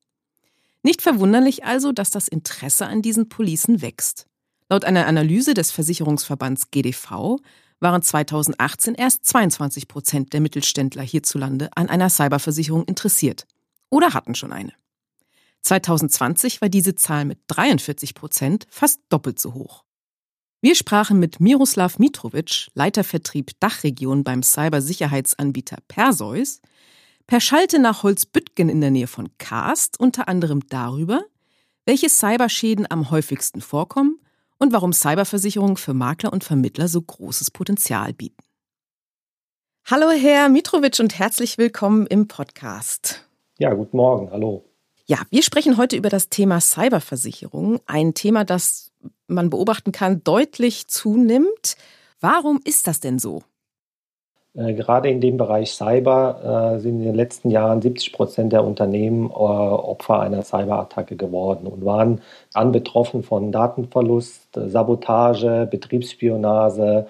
Nicht 0.84 1.02
verwunderlich 1.02 1.66
also, 1.66 1.92
dass 1.92 2.12
das 2.12 2.28
Interesse 2.28 2.86
an 2.86 3.02
diesen 3.02 3.28
Policen 3.28 3.82
wächst. 3.82 4.28
Laut 4.70 4.84
einer 4.84 5.08
Analyse 5.08 5.54
des 5.54 5.72
Versicherungsverbands 5.72 6.72
GDV 6.72 7.40
waren 7.80 8.02
2018 8.02 8.96
erst 8.96 9.26
22 9.26 9.88
Prozent 9.88 10.34
der 10.34 10.42
Mittelständler 10.42 11.04
hierzulande 11.04 11.70
an 11.76 11.90
einer 11.90 12.10
Cyberversicherung 12.10 12.84
interessiert 12.84 13.46
oder 13.90 14.14
hatten 14.14 14.36
schon 14.36 14.52
eine. 14.52 14.74
2020 15.62 16.62
war 16.62 16.70
diese 16.70 16.96
Zahl 16.96 17.24
mit 17.24 17.40
43 17.48 18.14
Prozent 18.14 18.68
fast 18.70 19.00
doppelt 19.10 19.40
so 19.40 19.54
hoch. 19.54 19.84
Wir 20.60 20.76
sprachen 20.76 21.20
mit 21.20 21.40
Miroslav 21.40 22.00
Mitrovic, 22.00 22.68
Leitervertrieb 22.74 23.52
Dachregion 23.60 24.24
beim 24.24 24.44
Cybersicherheitsanbieter 24.44 25.78
Perseus, 25.88 26.62
per 27.26 27.40
Schalte 27.40 27.80
nach 27.80 28.04
Holzbüttgen 28.04 28.68
in 28.68 28.82
der 28.82 28.92
Nähe 28.92 29.08
von 29.08 29.30
Karst 29.38 30.00
unter 30.00 30.28
anderem 30.28 30.62
darüber, 30.68 31.24
welche 31.86 32.10
Cyberschäden 32.10 32.90
am 32.90 33.12
häufigsten 33.12 33.62
vorkommen 33.62 34.20
und 34.58 34.74
warum 34.74 34.94
Cyberversicherungen 34.94 35.78
für 35.78 35.94
Makler 35.94 36.34
und 36.34 36.44
Vermittler 36.44 36.88
so 36.88 37.02
großes 37.02 37.52
Potenzial 37.52 38.14
bieten. 38.14 38.44
Hallo 39.86 40.10
Herr 40.10 40.50
Mitrovic 40.50 41.00
und 41.00 41.18
herzlich 41.18 41.58
willkommen 41.58 42.08
im 42.08 42.28
Podcast. 42.28 43.26
Ja, 43.58 43.74
guten 43.74 43.98
Morgen, 43.98 44.30
hallo. 44.32 44.66
Ja, 45.06 45.20
wir 45.30 45.42
sprechen 45.42 45.78
heute 45.78 45.96
über 45.96 46.10
das 46.10 46.28
Thema 46.28 46.60
Cyberversicherung, 46.60 47.80
ein 47.86 48.14
Thema, 48.14 48.44
das 48.44 48.92
man 49.28 49.50
beobachten 49.50 49.94
kann, 49.94 50.24
deutlich 50.24 50.88
zunimmt. 50.88 51.78
Warum 52.20 52.60
ist 52.66 52.88
das 52.88 53.00
denn 53.00 53.18
so? 53.18 53.44
Äh, 54.58 54.74
gerade 54.74 55.10
in 55.10 55.22
dem 55.22 55.38
Bereich 55.38 55.72
Cyber 55.72 56.74
äh, 56.76 56.80
sind 56.80 57.00
in 57.00 57.06
den 57.06 57.16
letzten 57.16 57.52
Jahren 57.52 57.82
70 57.82 58.12
Prozent 58.12 58.54
der 58.54 58.64
Unternehmen 58.64 59.30
äh, 59.30 59.34
Opfer 59.34 60.20
einer 60.22 60.42
Cyberattacke 60.42 61.16
geworden 61.16 61.68
und 61.68 61.86
waren 61.86 62.22
dann 62.54 62.72
betroffen 62.72 63.24
von 63.24 63.52
Datenverlust, 63.52 64.50
Sabotage, 64.54 65.68
Betriebsspionage. 65.70 67.06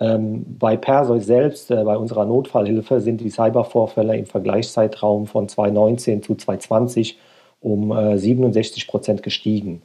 Ähm, 0.00 0.44
bei 0.58 0.76
Perseus 0.76 1.26
selbst, 1.26 1.68
bei 1.68 1.96
unserer 1.96 2.24
Notfallhilfe, 2.24 3.00
sind 3.00 3.20
die 3.20 3.30
Cybervorfälle 3.30 4.16
im 4.16 4.26
Vergleichszeitraum 4.26 5.26
von 5.26 5.48
2019 5.48 6.22
zu 6.22 6.34
2020 6.34 7.18
um 7.60 7.92
67 8.16 8.84
äh, 8.84 8.90
Prozent 8.90 9.22
gestiegen. 9.22 9.82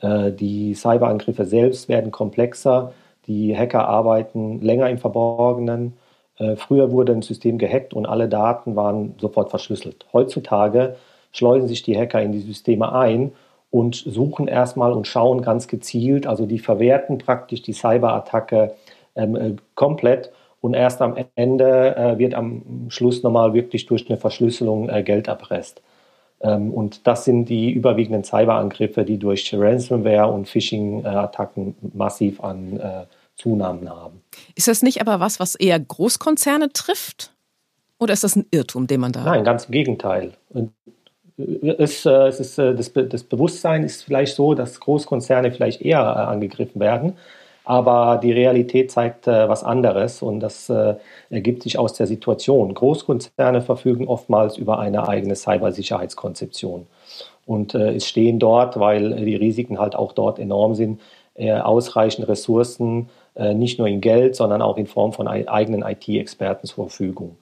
Die 0.00 0.74
Cyberangriffe 0.74 1.44
selbst 1.44 1.88
werden 1.88 2.12
komplexer, 2.12 2.92
die 3.26 3.56
Hacker 3.56 3.88
arbeiten 3.88 4.60
länger 4.62 4.88
im 4.88 4.98
Verborgenen 4.98 5.94
früher 6.56 6.92
wurde 6.92 7.12
ein 7.12 7.22
System 7.22 7.58
gehackt 7.58 7.94
und 7.94 8.06
alle 8.06 8.28
Daten 8.28 8.76
waren 8.76 9.14
sofort 9.18 9.50
verschlüsselt. 9.50 10.06
Heutzutage 10.12 10.96
schleusen 11.32 11.68
sich 11.68 11.82
die 11.82 11.98
Hacker 11.98 12.22
in 12.22 12.32
die 12.32 12.40
Systeme 12.40 12.92
ein 12.92 13.32
und 13.70 13.96
suchen 13.96 14.48
erstmal 14.48 14.92
und 14.92 15.06
schauen 15.06 15.42
ganz 15.42 15.68
gezielt, 15.68 16.26
also 16.26 16.46
die 16.46 16.58
verwerten 16.58 17.18
praktisch 17.18 17.62
die 17.62 17.72
Cyberattacke 17.72 18.74
ähm, 19.16 19.36
äh, 19.36 19.56
komplett 19.74 20.32
und 20.60 20.74
erst 20.74 21.02
am 21.02 21.16
Ende 21.34 21.96
äh, 21.96 22.18
wird 22.18 22.34
am 22.34 22.86
Schluss 22.88 23.22
nochmal 23.22 23.54
wirklich 23.54 23.86
durch 23.86 24.08
eine 24.08 24.18
Verschlüsselung 24.18 24.88
äh, 24.88 25.02
Geld 25.02 25.28
erpresst. 25.28 25.82
Ähm, 26.40 26.72
und 26.72 27.06
das 27.06 27.24
sind 27.24 27.46
die 27.48 27.70
überwiegenden 27.70 28.24
Cyberangriffe, 28.24 29.04
die 29.04 29.18
durch 29.18 29.54
Ransomware 29.54 30.28
und 30.32 30.48
Phishing-Attacken 30.48 31.76
massiv 31.94 32.42
an 32.42 32.80
äh, 32.80 33.04
Zunahmen 33.38 33.88
haben. 33.88 34.22
Ist 34.54 34.68
das 34.68 34.82
nicht 34.82 35.00
aber 35.00 35.20
was, 35.20 35.40
was 35.40 35.54
eher 35.54 35.78
Großkonzerne 35.78 36.72
trifft? 36.72 37.32
Oder 37.98 38.12
ist 38.12 38.24
das 38.24 38.36
ein 38.36 38.46
Irrtum, 38.50 38.86
den 38.86 39.00
man 39.00 39.12
da 39.12 39.24
Nein, 39.24 39.44
ganz 39.44 39.66
im 39.66 39.72
Gegenteil. 39.72 40.32
Es, 41.78 42.04
äh, 42.04 42.10
es 42.26 42.40
ist, 42.40 42.58
äh, 42.58 42.74
das, 42.74 42.92
das, 42.92 43.22
Bewusstsein 43.22 43.84
ist 43.84 44.02
vielleicht 44.02 44.34
so, 44.34 44.54
dass 44.54 44.80
Großkonzerne 44.80 45.52
vielleicht 45.52 45.82
eher 45.82 46.00
äh, 46.00 46.02
angegriffen 46.02 46.80
werden. 46.80 47.14
Aber 47.64 48.18
die 48.22 48.32
Realität 48.32 48.90
zeigt 48.90 49.26
was 49.26 49.62
anderes 49.62 50.22
und 50.22 50.40
das 50.40 50.72
ergibt 51.28 51.64
sich 51.64 51.78
aus 51.78 51.92
der 51.92 52.06
Situation. 52.06 52.72
Großkonzerne 52.72 53.60
verfügen 53.60 54.08
oftmals 54.08 54.56
über 54.56 54.78
eine 54.78 55.06
eigene 55.06 55.36
Cybersicherheitskonzeption. 55.36 56.86
Und 57.44 57.74
es 57.74 58.08
stehen 58.08 58.38
dort, 58.38 58.80
weil 58.80 59.22
die 59.22 59.36
Risiken 59.36 59.78
halt 59.78 59.96
auch 59.96 60.12
dort 60.12 60.38
enorm 60.38 60.76
sind, 60.76 61.02
ausreichend 61.36 62.26
Ressourcen, 62.26 63.10
nicht 63.54 63.78
nur 63.78 63.86
in 63.86 64.00
Geld, 64.00 64.34
sondern 64.34 64.62
auch 64.62 64.76
in 64.78 64.86
Form 64.86 65.12
von 65.12 65.28
eigenen 65.28 65.82
IT-Experten 65.82 66.66
zur 66.66 66.88
Verfügung. 66.88 67.36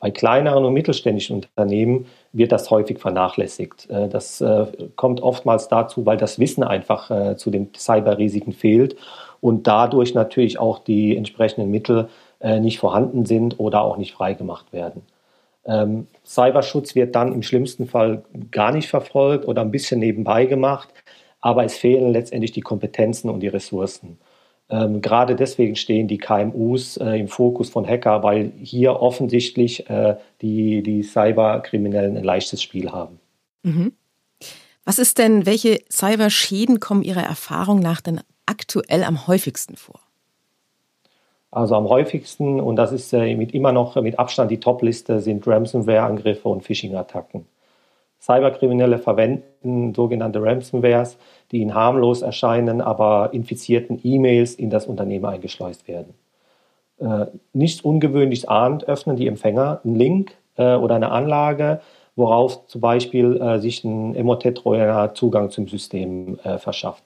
Bei 0.00 0.12
kleineren 0.12 0.64
und 0.64 0.74
mittelständischen 0.74 1.36
Unternehmen 1.36 2.06
wird 2.32 2.52
das 2.52 2.70
häufig 2.70 3.00
vernachlässigt. 3.00 3.90
Äh, 3.90 4.08
das 4.08 4.40
äh, 4.40 4.66
kommt 4.94 5.20
oftmals 5.20 5.68
dazu, 5.68 6.06
weil 6.06 6.16
das 6.16 6.38
Wissen 6.38 6.62
einfach 6.62 7.10
äh, 7.10 7.36
zu 7.36 7.50
den 7.50 7.70
Cyberrisiken 7.74 8.52
fehlt 8.52 8.96
und 9.40 9.66
dadurch 9.66 10.14
natürlich 10.14 10.58
auch 10.58 10.78
die 10.78 11.16
entsprechenden 11.16 11.70
Mittel 11.70 12.08
nicht 12.40 12.78
vorhanden 12.78 13.26
sind 13.26 13.58
oder 13.58 13.82
auch 13.82 13.96
nicht 13.96 14.12
freigemacht 14.12 14.72
werden. 14.72 15.02
Ähm, 15.66 16.06
Cyberschutz 16.24 16.94
wird 16.94 17.16
dann 17.16 17.32
im 17.32 17.42
schlimmsten 17.42 17.88
Fall 17.88 18.22
gar 18.52 18.70
nicht 18.70 18.88
verfolgt 18.88 19.48
oder 19.48 19.62
ein 19.62 19.72
bisschen 19.72 19.98
nebenbei 19.98 20.44
gemacht, 20.44 20.88
aber 21.40 21.64
es 21.64 21.76
fehlen 21.76 22.12
letztendlich 22.12 22.52
die 22.52 22.60
Kompetenzen 22.60 23.28
und 23.28 23.40
die 23.40 23.48
Ressourcen. 23.48 24.18
Ähm, 24.70 25.00
gerade 25.00 25.34
deswegen 25.34 25.76
stehen 25.76 26.08
die 26.08 26.18
KMUs 26.18 26.98
äh, 26.98 27.18
im 27.18 27.28
Fokus 27.28 27.70
von 27.70 27.86
Hacker, 27.86 28.22
weil 28.22 28.52
hier 28.62 29.00
offensichtlich 29.00 29.88
äh, 29.88 30.16
die, 30.42 30.82
die 30.82 31.02
Cyberkriminellen 31.02 32.16
ein 32.16 32.24
leichtes 32.24 32.62
Spiel 32.62 32.92
haben. 32.92 33.18
Mhm. 33.62 33.92
Was 34.84 34.98
ist 34.98 35.18
denn, 35.18 35.46
welche 35.46 35.80
Cyberschäden 35.90 36.80
kommen 36.80 37.02
Ihrer 37.02 37.22
Erfahrung 37.22 37.80
nach 37.80 38.00
denn 38.00 38.20
aktuell 38.46 39.04
am 39.04 39.26
häufigsten 39.26 39.76
vor? 39.76 40.00
Also 41.50 41.74
am 41.74 41.88
häufigsten, 41.88 42.60
und 42.60 42.76
das 42.76 42.92
ist 42.92 43.12
äh, 43.14 43.34
mit 43.36 43.54
immer 43.54 43.72
noch 43.72 43.96
mit 43.96 44.18
Abstand 44.18 44.50
die 44.50 44.60
Top-Liste, 44.60 45.20
sind 45.20 45.46
Ransomware-Angriffe 45.46 46.48
und 46.48 46.62
Phishing-Attacken. 46.62 47.46
Cyberkriminelle 48.20 48.98
verwenden 48.98 49.94
sogenannte 49.94 50.42
Ransomwares, 50.42 51.18
die 51.52 51.58
ihnen 51.58 51.74
harmlos 51.74 52.22
erscheinen, 52.22 52.80
aber 52.80 53.30
infizierten 53.32 54.00
E-Mails 54.02 54.54
in 54.54 54.70
das 54.70 54.86
Unternehmen 54.86 55.24
eingeschleust 55.24 55.86
werden. 55.88 56.14
Äh, 57.00 57.26
nichts 57.52 57.80
Ungewöhnliches 57.80 58.48
ahnt, 58.48 58.88
öffnen 58.88 59.16
die 59.16 59.28
Empfänger 59.28 59.80
einen 59.84 59.94
Link 59.94 60.32
äh, 60.56 60.74
oder 60.74 60.96
eine 60.96 61.10
Anlage, 61.10 61.80
worauf 62.16 62.66
zum 62.66 62.80
Beispiel 62.80 63.40
äh, 63.40 63.60
sich 63.60 63.84
ein 63.84 64.16
Emotet-Trojaner 64.16 65.14
Zugang 65.14 65.50
zum 65.50 65.68
System 65.68 66.38
verschafft. 66.58 67.04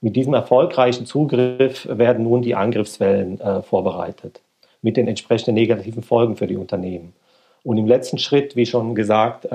Mit 0.00 0.16
diesem 0.16 0.34
erfolgreichen 0.34 1.06
Zugriff 1.06 1.88
werden 1.90 2.24
nun 2.24 2.42
die 2.42 2.54
Angriffswellen 2.54 3.40
vorbereitet, 3.62 4.42
mit 4.82 4.98
den 4.98 5.08
entsprechenden 5.08 5.54
negativen 5.54 6.02
Folgen 6.02 6.36
für 6.36 6.46
die 6.46 6.56
Unternehmen. 6.56 7.14
Und 7.62 7.78
im 7.78 7.86
letzten 7.86 8.18
Schritt, 8.18 8.54
wie 8.54 8.66
schon 8.66 8.94
gesagt, 8.94 9.48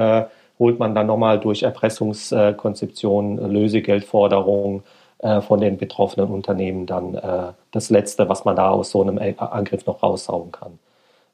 holt 0.60 0.78
man 0.78 0.94
dann 0.94 1.08
nochmal 1.08 1.40
durch 1.40 1.64
Erpressungskonzeption, 1.64 3.40
äh, 3.40 3.48
Lösegeldforderungen 3.48 4.84
äh, 5.20 5.42
von 5.42 5.62
den 5.62 5.78
betroffenen 5.78 6.30
Unternehmen 6.30 6.86
dann 6.86 7.16
äh, 7.16 7.54
das 7.72 7.90
Letzte, 7.90 8.28
was 8.28 8.46
man 8.46 8.58
da 8.58 8.70
aus 8.70 8.92
so 8.92 9.02
einem 9.02 9.20
Angriff 9.38 9.86
noch 9.86 10.04
raussaugen 10.04 10.52
kann. 10.52 10.78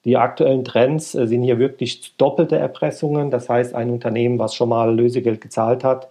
Die 0.06 0.18
aktuellen 0.18 0.64
Trends 0.64 1.14
sind 1.14 1.42
hier 1.42 1.58
wirklich 1.58 2.16
doppelte 2.18 2.58
Erpressungen. 2.58 3.32
Das 3.32 3.50
heißt, 3.50 3.74
ein 3.74 3.90
Unternehmen, 3.90 4.38
was 4.38 4.54
schon 4.54 4.70
mal 4.70 4.96
Lösegeld 4.96 5.42
gezahlt 5.42 5.84
hat, 5.84 6.10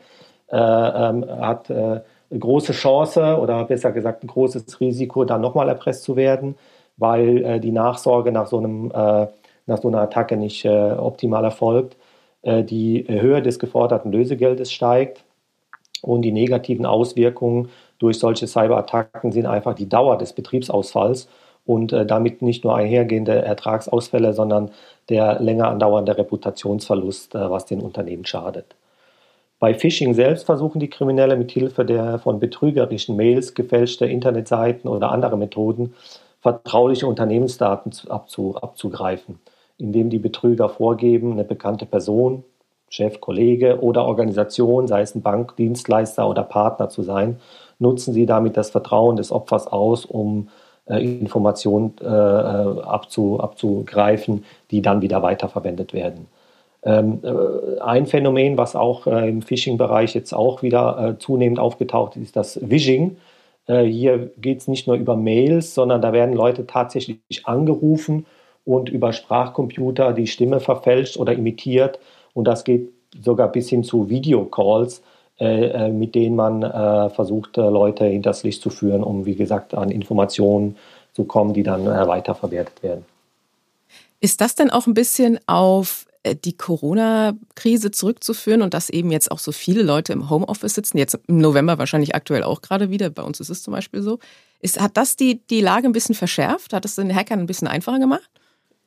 ähm, 0.50 1.24
hat 1.40 1.70
eine 1.70 2.02
große 2.36 2.72
Chance 2.72 3.38
oder 3.40 3.62
besser 3.64 3.92
gesagt 3.92 4.24
ein 4.24 4.26
großes 4.26 4.80
Risiko, 4.80 5.24
dann 5.24 5.40
nochmal 5.40 5.68
erpresst 5.68 6.02
zu 6.02 6.16
werden, 6.16 6.56
weil 6.96 7.60
die 7.60 7.70
Nachsorge 7.70 8.32
nach 8.32 8.48
so, 8.48 8.58
einem, 8.58 8.88
nach 8.88 9.78
so 9.80 9.86
einer 9.86 10.00
Attacke 10.00 10.36
nicht 10.36 10.66
optimal 10.66 11.44
erfolgt. 11.44 11.96
Äh, 12.45 12.62
die 12.62 13.05
Höhe 13.09 13.42
des 13.42 13.59
geforderten 13.59 14.12
Lösegeldes 14.12 14.72
steigt 14.72 15.24
und 16.03 16.22
die 16.22 16.32
negativen 16.32 16.86
Auswirkungen 16.86 17.70
durch 17.99 18.18
solche 18.18 18.47
Cyberattacken 18.47 19.32
sind 19.32 19.47
einfach 19.47 19.74
die 19.74 19.88
Dauer 19.88 20.18
des 20.18 20.34
Betriebsausfalls 20.34 21.28
und 21.64 21.92
äh, 21.92 22.05
damit 22.07 22.42
nicht 22.42 22.64
nur 22.64 22.76
einhergehende 22.76 23.42
Ertragsausfälle, 23.42 24.34
sondern 24.34 24.70
der 25.09 25.40
länger 25.40 25.68
andauernde 25.68 26.16
Reputationsverlust, 26.18 27.34
äh, 27.34 27.51
was 27.51 27.66
den 27.66 27.80
Unternehmen 27.80 28.26
schadet. 28.26 28.76
Bei 29.59 29.72
Phishing 29.72 30.12
selbst 30.12 30.45
versuchen 30.45 30.80
die 30.80 30.90
Kriminelle 30.90 31.36
mit 31.36 31.51
Hilfe 31.51 31.86
der 31.86 32.18
von 32.18 32.38
betrügerischen 32.38 33.16
Mails, 33.16 33.55
gefälschter 33.55 34.07
Internetseiten 34.07 34.90
oder 34.90 35.11
anderer 35.11 35.36
Methoden 35.36 35.95
vertrauliche 36.42 37.07
Unternehmensdaten 37.07 37.92
abzu, 38.11 38.57
abzugreifen 38.57 39.38
indem 39.79 40.11
die 40.11 40.18
Betrüger 40.18 40.68
vorgeben, 40.68 41.33
eine 41.33 41.45
bekannte 41.45 41.87
Person, 41.87 42.45
Chef, 42.89 43.20
Kollege 43.20 43.81
oder 43.81 44.05
Organisation, 44.05 44.87
sei 44.87 45.01
es 45.03 45.14
ein 45.14 45.22
Bankdienstleister 45.22 46.29
oder 46.29 46.45
Partner 46.45 46.89
zu 46.89 47.03
sein, 47.03 47.41
nutzen 47.79 48.14
sie 48.14 48.27
damit 48.27 48.57
das 48.57 48.70
Vertrauen 48.70 49.16
des 49.16 49.33
Opfers 49.33 49.66
aus, 49.66 50.05
um 50.05 50.49
äh, 50.87 51.03
Informationen 51.03 51.95
äh, 52.01 52.07
abzu, 52.07 53.41
abzugreifen, 53.41 54.45
die 54.70 54.81
dann 54.81 55.03
wieder 55.03 55.22
weiterverwendet 55.22 55.93
werden. 55.93 56.29
Ähm, 56.85 57.20
äh, 57.25 57.81
ein 57.81 58.07
Phänomen, 58.07 58.59
was 58.59 58.77
auch 58.77 59.07
äh, 59.07 59.29
im 59.29 59.43
Phishing-Bereich 59.43 60.14
jetzt 60.14 60.33
auch 60.33 60.62
wieder 60.62 60.99
äh, 60.99 61.18
zunehmend 61.18 61.59
aufgetaucht 61.59 62.16
ist, 62.16 62.22
ist 62.22 62.37
das 62.37 62.61
Vishing. 62.62 63.16
Äh, 63.66 63.85
hier 63.85 64.31
geht 64.37 64.59
es 64.59 64.68
nicht 64.68 64.87
nur 64.87 64.97
über 64.97 65.16
Mails, 65.16 65.75
sondern 65.75 66.03
da 66.03 66.12
werden 66.12 66.35
Leute 66.35 66.66
tatsächlich 66.66 67.18
angerufen 67.45 68.27
und 68.64 68.88
über 68.88 69.12
Sprachcomputer 69.12 70.12
die 70.12 70.26
Stimme 70.26 70.60
verfälscht 70.60 71.16
oder 71.16 71.32
imitiert. 71.32 71.98
Und 72.32 72.44
das 72.44 72.64
geht 72.64 72.90
sogar 73.22 73.48
bis 73.52 73.68
hin 73.68 73.84
zu 73.84 74.08
Videocalls, 74.08 75.02
äh, 75.38 75.66
äh 75.66 75.88
mit 75.90 76.14
denen 76.14 76.36
man 76.36 76.62
äh, 76.62 77.10
versucht, 77.10 77.58
äh, 77.58 77.62
Leute 77.62 78.06
hinters 78.06 78.42
Licht 78.42 78.62
zu 78.62 78.70
führen, 78.70 79.02
um, 79.02 79.26
wie 79.26 79.34
gesagt, 79.34 79.74
an 79.74 79.90
Informationen 79.90 80.76
zu 81.12 81.24
kommen, 81.24 81.54
die 81.54 81.62
dann 81.62 81.86
äh, 81.86 82.08
weiterverwertet 82.08 82.82
werden. 82.82 83.04
Ist 84.20 84.40
das 84.40 84.54
denn 84.54 84.70
auch 84.70 84.86
ein 84.86 84.94
bisschen 84.94 85.38
auf 85.46 86.06
äh, 86.24 86.34
die 86.34 86.56
Corona-Krise 86.56 87.90
zurückzuführen 87.90 88.62
und 88.62 88.74
dass 88.74 88.90
eben 88.90 89.10
jetzt 89.10 89.30
auch 89.30 89.38
so 89.38 89.52
viele 89.52 89.82
Leute 89.82 90.12
im 90.12 90.30
Homeoffice 90.30 90.74
sitzen, 90.74 90.98
jetzt 90.98 91.18
im 91.28 91.38
November 91.38 91.78
wahrscheinlich 91.78 92.14
aktuell 92.14 92.42
auch 92.42 92.62
gerade 92.62 92.90
wieder, 92.90 93.10
bei 93.10 93.22
uns 93.22 93.38
ist 93.40 93.50
es 93.50 93.62
zum 93.62 93.72
Beispiel 93.72 94.02
so. 94.02 94.18
Ist, 94.60 94.80
hat 94.80 94.96
das 94.96 95.16
die, 95.16 95.46
die 95.50 95.60
Lage 95.60 95.86
ein 95.86 95.92
bisschen 95.92 96.14
verschärft? 96.14 96.72
Hat 96.72 96.86
es 96.86 96.96
den 96.96 97.14
Hackern 97.14 97.38
ein 97.38 97.46
bisschen 97.46 97.68
einfacher 97.68 97.98
gemacht? 97.98 98.30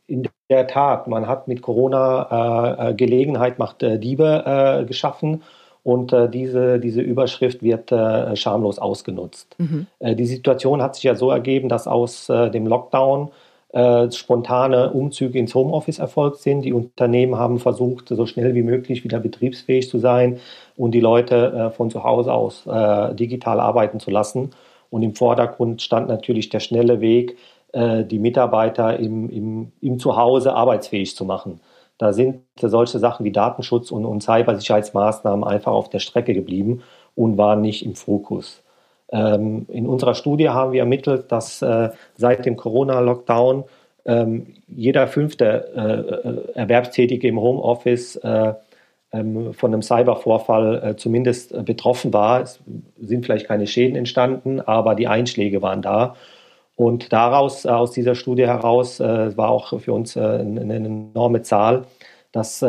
In 0.07 0.27
der 0.49 0.67
Tat, 0.67 1.07
man 1.07 1.27
hat 1.27 1.47
mit 1.47 1.61
Corona 1.61 2.79
äh, 2.79 2.89
äh, 2.89 2.93
Gelegenheit 2.93 3.59
macht 3.59 3.83
äh, 3.83 3.99
Diebe 3.99 4.43
äh, 4.45 4.85
geschaffen 4.85 5.43
und 5.83 6.13
äh, 6.13 6.29
diese, 6.29 6.79
diese 6.79 7.01
Überschrift 7.01 7.61
wird 7.61 7.91
äh, 7.91 8.35
schamlos 8.35 8.79
ausgenutzt. 8.79 9.55
Mhm. 9.57 9.87
die 10.01 10.25
Situation 10.25 10.81
hat 10.81 10.95
sich 10.95 11.03
ja 11.03 11.15
so 11.15 11.29
ergeben, 11.31 11.69
dass 11.69 11.87
aus 11.87 12.27
dem 12.27 12.67
Lockdown 12.67 13.29
spontane 14.11 14.91
Umzüge 14.93 15.37
ins 15.37 15.53
Homeoffice 15.53 15.99
erfolgt 15.99 16.37
sind. 16.37 16.61
Die 16.61 16.71
Unternehmen 16.71 17.35
haben 17.35 17.59
versucht, 17.59 18.07
so 18.07 18.25
schnell 18.25 18.55
wie 18.55 18.63
möglich 18.63 19.03
wieder 19.03 19.19
betriebsfähig 19.19 19.89
zu 19.89 19.99
sein 19.99 20.39
und 20.77 20.91
die 20.91 21.01
Leute 21.01 21.73
von 21.75 21.91
zu 21.91 22.03
Hause 22.03 22.31
aus 22.31 22.63
digital 23.13 23.59
arbeiten 23.59 23.99
zu 23.99 24.09
lassen. 24.09 24.51
Und 24.89 25.03
im 25.03 25.15
Vordergrund 25.15 25.81
stand 25.81 26.07
natürlich 26.07 26.47
der 26.47 26.61
schnelle 26.61 27.01
Weg, 27.01 27.37
die 27.73 28.19
Mitarbeiter 28.19 28.97
im, 28.97 29.29
im, 29.29 29.71
im 29.81 29.99
Zuhause 29.99 30.53
arbeitsfähig 30.53 31.15
zu 31.15 31.25
machen. 31.25 31.59
Da 31.97 32.13
sind 32.13 32.41
solche 32.59 32.99
Sachen 32.99 33.25
wie 33.25 33.31
Datenschutz 33.31 33.91
und, 33.91 34.05
und 34.05 34.21
Cybersicherheitsmaßnahmen 34.21 35.43
einfach 35.43 35.71
auf 35.71 35.89
der 35.89 35.99
Strecke 35.99 36.33
geblieben 36.33 36.83
und 37.15 37.37
waren 37.37 37.61
nicht 37.61 37.85
im 37.85 37.95
Fokus. 37.95 38.63
Ähm, 39.09 39.65
in 39.69 39.87
unserer 39.87 40.13
Studie 40.13 40.49
haben 40.49 40.73
wir 40.73 40.81
ermittelt, 40.81 41.31
dass 41.31 41.61
äh, 41.61 41.89
seit 42.15 42.45
dem 42.45 42.57
Corona-Lockdown 42.57 43.63
ähm, 44.05 44.53
jeder 44.67 45.07
fünfte 45.07 45.71
äh, 45.75 46.27
äh 46.27 46.53
Erwerbstätige 46.53 47.27
im 47.27 47.39
Homeoffice 47.39 48.17
äh, 48.17 48.53
ähm, 49.11 49.53
von 49.53 49.73
einem 49.73 49.81
Cybervorfall 49.81 50.83
äh, 50.83 50.95
zumindest 50.97 51.65
betroffen 51.65 52.13
war. 52.13 52.41
Es 52.41 52.59
sind 52.99 53.25
vielleicht 53.25 53.47
keine 53.47 53.65
Schäden 53.65 53.95
entstanden, 53.95 54.61
aber 54.61 54.95
die 54.95 55.07
Einschläge 55.07 55.61
waren 55.61 55.81
da. 55.81 56.15
Und 56.77 57.11
daraus, 57.11 57.65
äh, 57.65 57.69
aus 57.69 57.91
dieser 57.91 58.13
Studie 58.13 58.45
heraus, 58.45 58.99
äh, 58.99 59.35
war 59.35 59.49
auch 59.49 59.79
für 59.81 59.93
uns 59.93 60.15
äh, 60.15 60.19
eine, 60.21 60.75
enorme 60.75 61.41
Zahl, 61.41 61.85
dass 62.31 62.63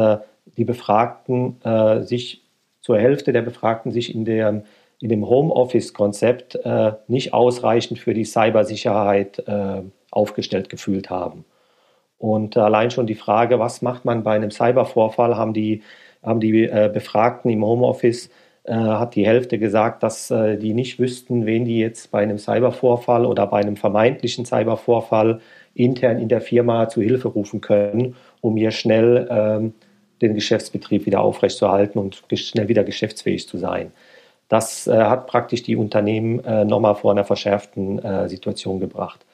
die 0.56 0.64
Befragten 0.64 1.56
sich 2.00 2.42
zur 2.80 2.98
Hälfte 2.98 3.34
der 3.34 3.42
Befragten 3.42 3.92
sich 3.92 4.14
in, 4.14 4.24
der, 4.24 4.62
in 4.98 5.08
dem 5.10 5.28
Homeoffice-Konzept 5.28 6.58
nicht 7.06 7.34
ausreichend 7.34 7.98
für 7.98 8.14
die 8.14 8.24
Cybersicherheit 8.24 9.44
aufgestellt 10.10 10.70
gefühlt 10.70 11.10
haben. 11.10 11.44
Und 12.16 12.56
allein 12.56 12.90
schon 12.90 13.06
die 13.06 13.14
Frage, 13.14 13.58
was 13.58 13.82
macht 13.82 14.06
man 14.06 14.22
bei 14.22 14.36
einem 14.36 14.50
Cybervorfall, 14.50 15.36
haben 15.36 15.52
die, 15.52 15.82
haben 16.22 16.40
die 16.40 16.66
Befragten 16.92 17.50
im 17.50 17.64
Homeoffice, 17.64 18.30
hat 18.74 19.14
die 19.14 19.26
Hälfte 19.26 19.58
gesagt, 19.58 20.02
dass 20.02 20.30
äh, 20.30 20.56
die 20.56 20.74
nicht 20.74 20.98
wüssten, 20.98 21.46
wen 21.46 21.64
die 21.64 21.78
jetzt 21.78 22.10
bei 22.10 22.22
einem 22.22 22.38
Cybervorfall 22.38 23.24
oder 23.24 23.46
bei 23.46 23.60
einem 23.60 23.76
vermeintlichen 23.76 24.44
Cybervorfall 24.44 25.40
intern 25.74 26.18
in 26.18 26.28
der 26.28 26.40
Firma 26.40 26.88
zu 26.88 27.00
Hilfe 27.00 27.28
rufen 27.28 27.60
können, 27.60 28.16
um 28.40 28.56
hier 28.56 28.70
schnell 28.70 29.28
ähm, 29.30 29.74
den 30.20 30.34
Geschäftsbetrieb 30.34 31.06
wieder 31.06 31.20
aufrechtzuerhalten 31.20 31.98
und 31.98 32.22
schnell 32.34 32.68
wieder 32.68 32.84
geschäftsfähig 32.84 33.48
zu 33.48 33.58
sein. 33.58 33.92
Das 34.48 34.86
äh, 34.86 34.96
hat 34.96 35.26
praktisch 35.26 35.62
die 35.62 35.76
Unternehmen 35.76 36.44
äh, 36.44 36.64
nochmal 36.64 36.94
vor 36.94 37.12
einer 37.12 37.24
verschärften 37.24 37.98
äh, 37.98 38.28
Situation 38.28 38.80
gebracht. 38.80 39.24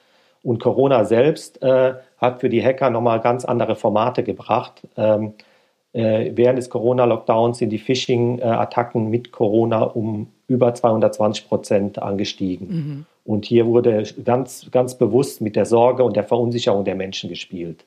Und 0.43 0.61
Corona 0.61 1.05
selbst 1.05 1.61
äh, 1.63 1.95
hat 2.19 2.41
für 2.41 2.49
die 2.49 2.63
Hacker 2.63 2.89
nochmal 2.89 3.19
ganz 3.19 3.45
andere 3.45 3.75
Formate 3.75 4.23
gebracht. 4.23 4.81
Äh, 5.95 6.31
während 6.35 6.57
des 6.57 6.69
Corona-Lockdowns 6.69 7.59
sind 7.59 7.69
die 7.69 7.77
Phishing-Attacken 7.77 9.09
mit 9.09 9.31
Corona 9.31 9.83
um 9.83 10.27
über 10.45 10.73
220 10.73 11.47
Prozent 11.47 12.01
angestiegen. 12.01 12.67
Mhm. 12.67 13.05
Und 13.23 13.45
hier 13.45 13.65
wurde 13.65 14.03
ganz, 14.25 14.69
ganz 14.71 14.97
bewusst 14.97 15.39
mit 15.39 15.55
der 15.55 15.65
Sorge 15.65 16.03
und 16.03 16.17
der 16.17 16.25
Verunsicherung 16.25 16.83
der 16.83 16.95
Menschen 16.95 17.29
gespielt. 17.29 17.85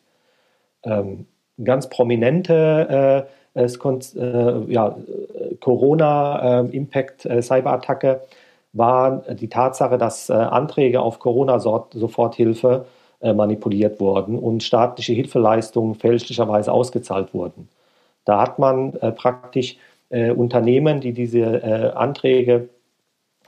Ähm, 0.85 1.27
ganz 1.63 1.91
prominente 1.91 3.27
äh, 3.55 3.63
äh, 3.63 4.73
ja, 4.73 4.97
Corona-Impact-Cyberattacke 5.61 8.09
äh, 8.09 8.21
war 8.73 9.19
die 9.35 9.49
Tatsache, 9.49 9.99
dass 9.99 10.31
äh, 10.31 10.33
Anträge 10.33 11.03
auf 11.03 11.19
Corona-Soforthilfe 11.19 12.87
äh, 13.21 13.35
manipuliert 13.35 14.01
wurden 14.01 14.39
und 14.39 14.63
staatliche 14.63 15.13
Hilfeleistungen 15.13 15.95
fälschlicherweise 15.95 16.73
ausgezahlt 16.73 17.35
wurden. 17.35 17.69
Da 18.29 18.41
hat 18.41 18.59
man 18.59 18.95
äh, 18.95 19.13
praktisch 19.13 19.77
Unternehmen, 20.11 21.03
die 21.03 21.13
diese 21.13 21.95
Anträge 21.95 22.71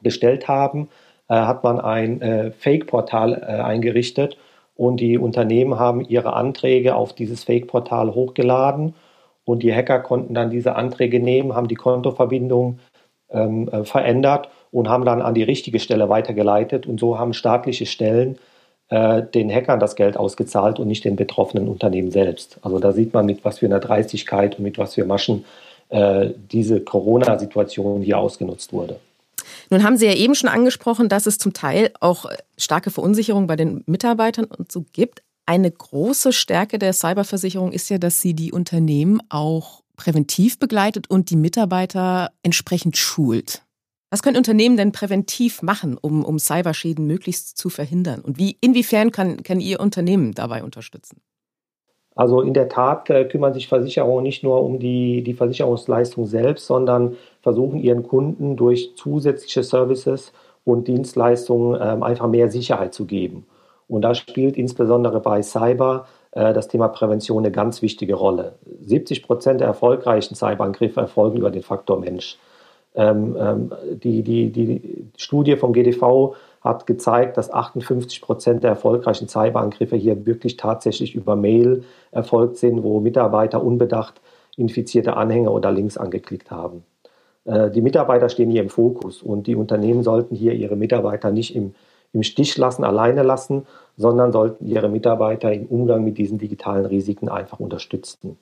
gestellt 0.03 0.47
haben, 0.47 0.91
hat 1.27 1.65
man 1.65 1.81
ein 1.81 2.53
Fake-Portal 2.59 3.43
eingerichtet 3.43 4.37
und 4.77 5.01
die 5.01 5.17
Unternehmen 5.17 5.79
haben 5.79 6.03
ihre 6.03 6.35
Anträge 6.35 6.97
auf 6.97 7.15
dieses 7.15 7.45
Fake-Portal 7.45 8.15
hochgeladen 8.15 8.95
und 9.47 9.63
die 9.63 9.75
Hacker 9.75 10.01
konnten 10.01 10.35
dann 10.35 10.51
diese 10.51 10.77
Anträge 10.77 11.19
nehmen, 11.19 11.55
haben 11.55 11.69
die 11.69 11.77
Kontoverbindung 11.77 12.79
ähm, 13.31 13.71
verändert 13.85 14.49
und 14.71 14.89
haben 14.89 15.05
dann 15.05 15.23
an 15.23 15.35
die 15.35 15.43
richtige 15.43 15.81
Stelle 15.81 16.09
weitergeleitet. 16.09 16.87
Und 16.87 17.01
so 17.01 17.19
haben 17.19 17.33
staatliche 17.33 17.87
Stellen 17.87 18.39
äh, 18.91 19.23
den 19.23 19.51
Hackern 19.51 19.81
das 19.81 19.97
Geld 19.97 20.17
ausgezahlt 20.17 20.79
und 20.79 20.89
nicht 20.89 21.05
den 21.05 21.17
betroffenen 21.17 21.69
Unternehmen 21.69 22.11
selbst. 22.11 22.59
Also 22.63 22.79
da 22.79 22.93
sieht 22.93 23.15
man, 23.15 23.27
mit 23.27 23.45
was 23.45 23.61
für 23.61 23.67
einer 23.67 23.81
Dreistigkeit 23.81 24.59
und 24.59 24.65
mit 24.65 24.79
was 24.79 24.95
für 24.95 25.05
Maschen 25.05 25.45
äh, 25.89 26.31
diese 26.51 26.81
Corona-Situation 26.81 28.03
hier 28.03 28.19
ausgenutzt 28.19 28.73
wurde. 28.73 29.01
Nun 29.71 29.85
haben 29.85 29.97
Sie 29.97 30.07
ja 30.07 30.15
eben 30.15 30.35
schon 30.35 30.49
angesprochen, 30.49 31.09
dass 31.09 31.27
es 31.27 31.39
zum 31.39 31.53
Teil 31.53 31.91
auch 32.01 32.27
starke 32.59 32.91
Verunsicherung 32.91 33.47
bei 33.47 33.57
den 33.57 33.83
Mitarbeitern 33.87 34.45
und 34.45 34.71
so 34.71 34.85
gibt. 34.93 35.23
Eine 35.47 35.71
große 35.71 36.33
Stärke 36.33 36.79
der 36.79 36.93
Cyberversicherung 36.93 37.73
ist 37.73 37.89
ja, 37.91 37.99
dass 37.99 38.21
sie 38.21 38.35
die 38.35 38.53
Unternehmen 38.53 39.21
auch 39.31 39.83
präventiv 39.97 40.59
begleitet 40.59 41.11
und 41.11 41.31
die 41.31 41.37
Mitarbeiter 41.37 42.31
entsprechend 42.43 42.97
schult. 42.97 43.63
Was 44.11 44.23
können 44.23 44.37
Unternehmen 44.37 44.77
denn 44.77 44.91
präventiv 44.91 45.63
machen, 45.63 45.97
um, 46.01 46.25
um 46.25 46.41
Cyberschäden 46.41 47.07
möglichst 47.07 47.57
zu 47.57 47.69
verhindern? 47.69 48.21
Und 48.21 48.39
wie, 48.39 48.57
inwiefern 48.61 49.13
kann, 49.13 49.45
kann 49.45 49.61
Ihr 49.61 49.79
Unternehmen 49.79 50.33
dabei 50.33 50.65
unterstützen? 50.65 51.21
Also 52.17 52.41
in 52.41 52.53
der 52.53 52.69
Tat 52.69 53.09
äh, 53.09 53.25
kümmern 53.25 53.55
sich 53.55 53.69
Versicherungen 53.69 54.25
nicht 54.25 54.43
nur 54.43 54.63
um 54.65 54.81
die, 54.81 55.23
die 55.23 55.33
Versicherungsleistung 55.33 56.27
selbst, 56.27 56.67
sondern 56.67 57.17
versuchen 57.41 57.79
ihren 57.79 58.03
Kunden 58.03 58.57
durch 58.57 58.95
zusätzliche 58.97 59.63
Services 59.63 60.33
und 60.65 60.89
Dienstleistungen 60.89 61.81
ähm, 61.81 62.03
einfach 62.03 62.29
mehr 62.29 62.51
Sicherheit 62.51 62.93
zu 62.93 63.07
geben. 63.07 63.47
Und 63.87 64.03
da 64.03 64.15
spielt 64.15 64.57
insbesondere 64.57 65.21
bei 65.21 65.41
Cyber 65.43 66.09
äh, 66.33 66.53
das 66.53 66.69
Thema 66.69 66.89
Prävention 66.89 67.45
eine 67.45 67.53
ganz 67.53 67.81
wichtige 67.81 68.15
Rolle. 68.15 68.55
70 68.83 69.23
Prozent 69.23 69.61
der 69.61 69.69
erfolgreichen 69.69 70.35
Cyberangriffe 70.35 71.01
erfolgen 71.01 71.39
über 71.39 71.51
den 71.51 71.63
Faktor 71.63 72.01
Mensch. 72.01 72.39
Ähm, 72.95 73.37
ähm, 73.39 73.73
die, 74.03 74.23
die, 74.23 74.51
die 74.51 75.07
Studie 75.17 75.57
vom 75.57 75.73
GDV 75.73 76.35
hat 76.61 76.87
gezeigt, 76.87 77.37
dass 77.37 77.53
58 77.53 78.21
Prozent 78.21 78.63
der 78.65 78.71
erfolgreichen 78.71 79.29
Cyberangriffe 79.29 79.97
hier 79.97 80.27
wirklich 80.27 80.57
tatsächlich 80.57 81.15
über 81.15 81.37
Mail 81.37 81.85
erfolgt 82.11 82.57
sind, 82.57 82.83
wo 82.83 83.01
Mitarbeiter 83.01 83.63
unbedacht 83.63 84.21
infizierte 84.57 85.17
Anhänge 85.17 85.51
oder 85.51 85.73
Links 85.73 85.97
angeklickt 85.97 86.51
haben. 86.51 86.85
Äh, 87.45 87.71
die 87.71 87.81
Mitarbeiter 87.81 88.29
stehen 88.29 88.51
hier 88.51 88.63
im 88.63 88.69
Fokus 88.69 89.23
und 89.23 89.47
die 89.47 89.57
Unternehmen 89.57 90.03
sollten 90.03 90.35
hier 90.35 90.53
ihre 90.53 90.77
Mitarbeiter 90.77 91.31
nicht 91.31 91.57
im, 91.57 91.75
im 92.13 92.23
Stich 92.23 92.59
lassen, 92.59 92.85
alleine 92.85 93.23
lassen, 93.23 93.67
sondern 93.97 94.33
sollten 94.33 94.67
ihre 94.67 94.89
Mitarbeiter 94.89 95.53
im 95.53 95.67
Umgang 95.67 96.05
mit 96.05 96.19
diesen 96.19 96.39
digitalen 96.39 96.87
Risiken 96.87 97.29
einfach 97.29 97.61
unterstützen. 97.61 98.39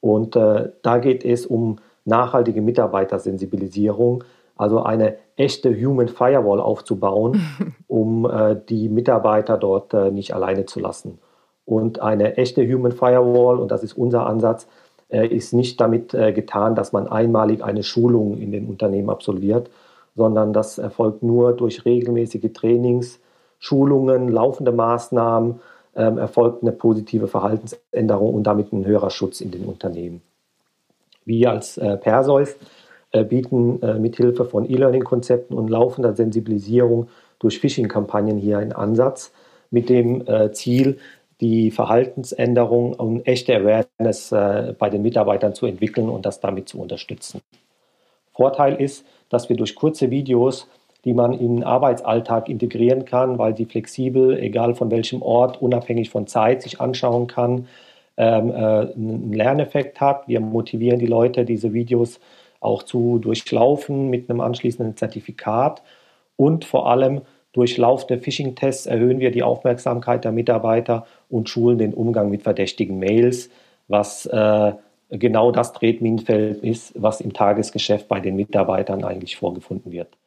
Und 0.00 0.34
äh, 0.34 0.70
da 0.82 0.98
geht 0.98 1.24
es 1.24 1.46
um 1.46 1.76
nachhaltige 2.04 2.62
Mitarbeitersensibilisierung, 2.62 4.24
also 4.56 4.82
eine 4.82 5.16
echte 5.36 5.74
Human 5.74 6.08
Firewall 6.08 6.60
aufzubauen, 6.60 7.40
um 7.86 8.28
äh, 8.28 8.56
die 8.68 8.88
Mitarbeiter 8.88 9.56
dort 9.56 9.94
äh, 9.94 10.10
nicht 10.10 10.34
alleine 10.34 10.66
zu 10.66 10.80
lassen. 10.80 11.18
Und 11.64 12.00
eine 12.00 12.36
echte 12.36 12.62
Human 12.66 12.92
Firewall, 12.92 13.58
und 13.58 13.70
das 13.70 13.82
ist 13.82 13.94
unser 13.94 14.26
Ansatz, 14.26 14.66
äh, 15.08 15.26
ist 15.26 15.52
nicht 15.52 15.80
damit 15.80 16.14
äh, 16.14 16.32
getan, 16.32 16.74
dass 16.74 16.92
man 16.92 17.08
einmalig 17.08 17.64
eine 17.64 17.82
Schulung 17.82 18.38
in 18.38 18.52
den 18.52 18.66
Unternehmen 18.66 19.10
absolviert, 19.10 19.70
sondern 20.14 20.52
das 20.52 20.78
erfolgt 20.78 21.22
nur 21.22 21.52
durch 21.52 21.84
regelmäßige 21.84 22.52
Trainings, 22.52 23.20
Schulungen, 23.58 24.28
laufende 24.28 24.72
Maßnahmen, 24.72 25.60
ähm, 25.96 26.18
erfolgt 26.18 26.62
eine 26.62 26.72
positive 26.72 27.28
Verhaltensänderung 27.28 28.34
und 28.34 28.44
damit 28.44 28.72
ein 28.72 28.84
höherer 28.84 29.10
Schutz 29.10 29.40
in 29.40 29.50
den 29.50 29.64
Unternehmen. 29.64 30.22
Wir 31.30 31.52
als 31.52 31.78
äh, 31.78 31.96
Perseus 31.96 32.56
äh, 33.12 33.24
bieten 33.24 33.80
äh, 33.82 33.94
mithilfe 33.94 34.44
von 34.44 34.68
E-Learning-Konzepten 34.68 35.56
und 35.56 35.70
laufender 35.70 36.14
Sensibilisierung 36.14 37.08
durch 37.38 37.60
Phishing-Kampagnen 37.60 38.36
hier 38.36 38.58
einen 38.58 38.72
Ansatz 38.72 39.32
mit 39.70 39.88
dem 39.88 40.26
äh, 40.26 40.50
Ziel, 40.50 40.98
die 41.40 41.70
Verhaltensänderung 41.70 42.94
und 42.94 43.26
echte 43.28 43.54
Awareness 43.54 44.32
äh, 44.32 44.74
bei 44.76 44.90
den 44.90 45.02
Mitarbeitern 45.02 45.54
zu 45.54 45.66
entwickeln 45.66 46.08
und 46.08 46.26
das 46.26 46.40
damit 46.40 46.68
zu 46.68 46.80
unterstützen. 46.80 47.40
Vorteil 48.34 48.74
ist, 48.74 49.06
dass 49.28 49.48
wir 49.48 49.56
durch 49.56 49.76
kurze 49.76 50.10
Videos, 50.10 50.66
die 51.04 51.14
man 51.14 51.32
in 51.32 51.56
den 51.56 51.64
Arbeitsalltag 51.64 52.48
integrieren 52.48 53.04
kann, 53.04 53.38
weil 53.38 53.56
sie 53.56 53.66
flexibel, 53.66 54.36
egal 54.36 54.74
von 54.74 54.90
welchem 54.90 55.22
Ort, 55.22 55.62
unabhängig 55.62 56.10
von 56.10 56.26
Zeit, 56.26 56.62
sich 56.62 56.80
anschauen 56.80 57.28
kann, 57.28 57.68
ähm, 58.20 58.50
äh, 58.50 58.54
einen 58.54 59.32
Lerneffekt 59.32 59.98
hat. 59.98 60.28
Wir 60.28 60.40
motivieren 60.40 60.98
die 60.98 61.06
Leute, 61.06 61.46
diese 61.46 61.72
Videos 61.72 62.20
auch 62.60 62.82
zu 62.82 63.18
durchlaufen 63.18 64.10
mit 64.10 64.28
einem 64.28 64.42
anschließenden 64.42 64.94
Zertifikat. 64.96 65.82
Und 66.36 66.66
vor 66.66 66.90
allem 66.90 67.22
durch 67.52 67.78
laufende 67.78 68.22
Phishing-Tests 68.22 68.84
erhöhen 68.84 69.20
wir 69.20 69.30
die 69.30 69.42
Aufmerksamkeit 69.42 70.24
der 70.24 70.32
Mitarbeiter 70.32 71.06
und 71.30 71.48
schulen 71.48 71.78
den 71.78 71.94
Umgang 71.94 72.30
mit 72.30 72.42
verdächtigen 72.42 72.98
Mails, 72.98 73.48
was 73.88 74.26
äh, 74.26 74.72
genau 75.08 75.50
das 75.50 75.72
Tretminenfeld 75.72 76.62
ist, 76.62 76.92
was 77.00 77.22
im 77.22 77.32
Tagesgeschäft 77.32 78.06
bei 78.06 78.20
den 78.20 78.36
Mitarbeitern 78.36 79.02
eigentlich 79.02 79.36
vorgefunden 79.36 79.92
wird. 79.92 80.18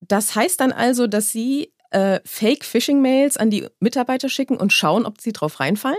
Das 0.00 0.34
heißt 0.34 0.58
dann 0.58 0.72
also, 0.72 1.06
dass 1.06 1.30
Sie 1.30 1.70
äh, 1.90 2.20
Fake-Phishing-Mails 2.24 3.36
an 3.36 3.50
die 3.50 3.66
Mitarbeiter 3.78 4.30
schicken 4.30 4.56
und 4.56 4.72
schauen, 4.72 5.04
ob 5.04 5.20
sie 5.20 5.32
drauf 5.32 5.60
reinfallen? 5.60 5.98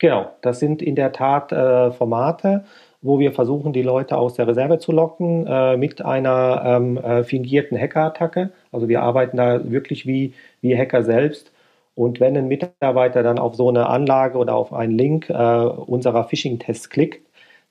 Genau, 0.00 0.30
das 0.40 0.60
sind 0.60 0.80
in 0.82 0.96
der 0.96 1.12
Tat 1.12 1.52
äh, 1.52 1.90
Formate, 1.92 2.64
wo 3.02 3.18
wir 3.18 3.32
versuchen, 3.32 3.72
die 3.74 3.82
Leute 3.82 4.16
aus 4.16 4.34
der 4.34 4.46
Reserve 4.48 4.78
zu 4.78 4.92
locken 4.92 5.46
äh, 5.46 5.76
mit 5.76 6.02
einer 6.02 6.62
ähm, 6.64 6.96
äh, 6.98 7.22
fingierten 7.22 7.78
Hackerattacke. 7.78 8.50
Also 8.72 8.88
wir 8.88 9.02
arbeiten 9.02 9.36
da 9.36 9.70
wirklich 9.70 10.06
wie, 10.06 10.32
wie 10.62 10.76
Hacker 10.76 11.02
selbst. 11.02 11.52
Und 11.94 12.18
wenn 12.18 12.36
ein 12.36 12.48
Mitarbeiter 12.48 13.22
dann 13.22 13.38
auf 13.38 13.54
so 13.56 13.68
eine 13.68 13.88
Anlage 13.88 14.38
oder 14.38 14.54
auf 14.56 14.72
einen 14.72 14.96
Link 14.96 15.28
äh, 15.28 15.34
unserer 15.34 16.24
Phishing-Tests 16.24 16.88
klickt, 16.88 17.22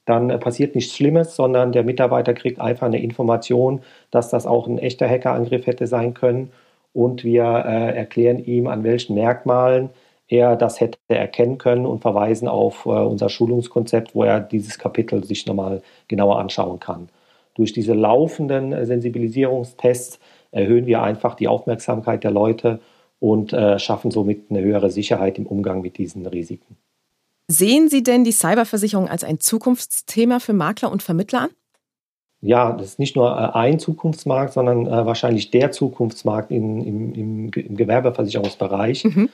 dann 0.06 0.30
äh, 0.30 0.38
passiert 0.38 0.76
nichts 0.76 0.96
Schlimmes, 0.96 1.36
sondern 1.36 1.72
der 1.72 1.84
Mitarbeiter 1.84 2.34
kriegt 2.36 2.60
einfach 2.62 2.88
eine 2.88 3.02
Information, 3.02 3.82
dass 4.12 4.30
das 4.30 4.46
auch 4.46 4.68
ein 4.68 4.78
echter 4.78 5.10
Hackerangriff 5.10 5.66
hätte 5.66 5.88
sein 5.88 6.14
können. 6.14 6.52
Und 6.94 7.24
wir 7.24 7.44
äh, 7.44 7.98
erklären 7.98 8.40
ihm, 8.46 8.68
an 8.68 8.84
welchen 8.84 9.16
Merkmalen 9.16 9.90
er 10.30 10.56
das 10.56 10.80
hätte 10.80 11.00
erkennen 11.08 11.58
können 11.58 11.86
und 11.86 12.02
verweisen 12.02 12.48
auf 12.48 12.86
äh, 12.86 12.90
unser 12.90 13.30
Schulungskonzept, 13.30 14.16
wo 14.16 14.24
er 14.24 14.40
dieses 14.40 14.78
Kapitel 14.78 15.24
sich 15.24 15.46
nochmal 15.48 15.82
genauer 16.08 16.40
anschauen 16.40 16.80
kann. 16.80 17.10
Durch 17.56 17.74
diese 17.74 17.94
laufenden 17.94 18.86
Sensibilisierungstests 18.86 20.20
erhöhen 20.52 20.86
wir 20.86 21.02
einfach 21.02 21.36
die 21.36 21.48
Aufmerksamkeit 21.48 22.24
der 22.24 22.32
Leute 22.32 22.80
und 23.20 23.52
äh, 23.52 23.80
schaffen 23.80 24.12
somit 24.12 24.50
eine 24.50 24.62
höhere 24.62 24.92
Sicherheit 24.92 25.38
im 25.38 25.46
Umgang 25.46 25.82
mit 25.82 25.98
diesen 25.98 26.26
Risiken. 26.26 26.78
Sehen 27.48 27.90
Sie 27.90 28.04
denn 28.04 28.24
die 28.24 28.32
Cyberversicherung 28.32 29.10
als 29.10 29.24
ein 29.24 29.40
Zukunftsthema 29.40 30.40
für 30.40 30.54
Makler 30.54 30.92
und 30.92 31.02
Vermittler 31.02 31.42
an? 31.42 31.50
Ja, 32.42 32.72
das 32.72 32.92
ist 32.92 33.00
nicht 33.00 33.16
nur 33.16 33.32
äh, 33.32 33.58
ein 33.58 33.80
Zukunftsmarkt, 33.80 34.54
sondern 34.54 34.86
wahrscheinlich 34.86 35.50
der 35.50 35.72
Zukunftsmarkt 35.72 36.52
in, 36.52 36.82
im, 36.82 37.14
im, 37.14 37.52
im 37.52 37.76
Gewerbeversicherungsbereich. 37.76 39.06
Mhm. 39.06 39.30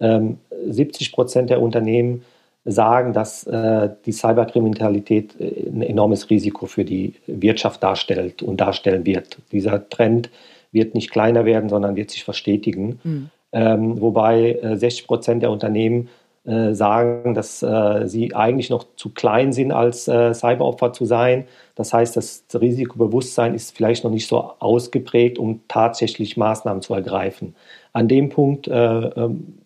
Ähm, 0.00 0.38
70 0.68 1.12
Prozent 1.12 1.50
der 1.50 1.60
Unternehmen 1.60 2.22
sagen, 2.64 3.12
dass 3.12 3.46
äh, 3.46 3.90
die 4.04 4.12
Cyberkriminalität 4.12 5.40
äh, 5.40 5.68
ein 5.68 5.82
enormes 5.82 6.28
Risiko 6.30 6.66
für 6.66 6.84
die 6.84 7.14
Wirtschaft 7.26 7.82
darstellt 7.82 8.42
und 8.42 8.60
darstellen 8.60 9.06
wird. 9.06 9.38
Dieser 9.52 9.88
Trend 9.88 10.30
wird 10.72 10.94
nicht 10.94 11.10
kleiner 11.10 11.44
werden, 11.44 11.68
sondern 11.68 11.96
wird 11.96 12.10
sich 12.10 12.24
verstetigen. 12.24 13.00
Mhm. 13.02 13.30
Ähm, 13.52 14.00
wobei 14.00 14.52
äh, 14.62 14.76
60 14.76 15.06
Prozent 15.06 15.42
der 15.42 15.50
Unternehmen 15.50 16.08
äh, 16.44 16.74
sagen, 16.74 17.34
dass 17.34 17.62
äh, 17.62 18.06
sie 18.06 18.34
eigentlich 18.34 18.70
noch 18.70 18.86
zu 18.96 19.10
klein 19.10 19.52
sind, 19.52 19.72
als 19.72 20.08
äh, 20.08 20.32
Cyberopfer 20.32 20.92
zu 20.92 21.04
sein. 21.04 21.46
Das 21.74 21.92
heißt, 21.92 22.16
das 22.16 22.44
Risikobewusstsein 22.54 23.54
ist 23.54 23.76
vielleicht 23.76 24.04
noch 24.04 24.10
nicht 24.10 24.26
so 24.26 24.52
ausgeprägt, 24.58 25.38
um 25.38 25.60
tatsächlich 25.68 26.36
Maßnahmen 26.36 26.82
zu 26.82 26.94
ergreifen. 26.94 27.54
An 27.92 28.08
dem 28.08 28.28
Punkt 28.28 28.68
äh, 28.68 28.72
ähm, 28.74 29.59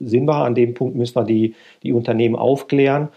sind 0.00 0.26
wir, 0.26 0.36
an 0.36 0.54
dem 0.54 0.74
Punkt 0.74 0.96
müssen 0.96 1.14
wir 1.16 1.24
die, 1.24 1.54
die 1.82 1.92
Unternehmen 1.92 2.36
aufklären, 2.36 3.08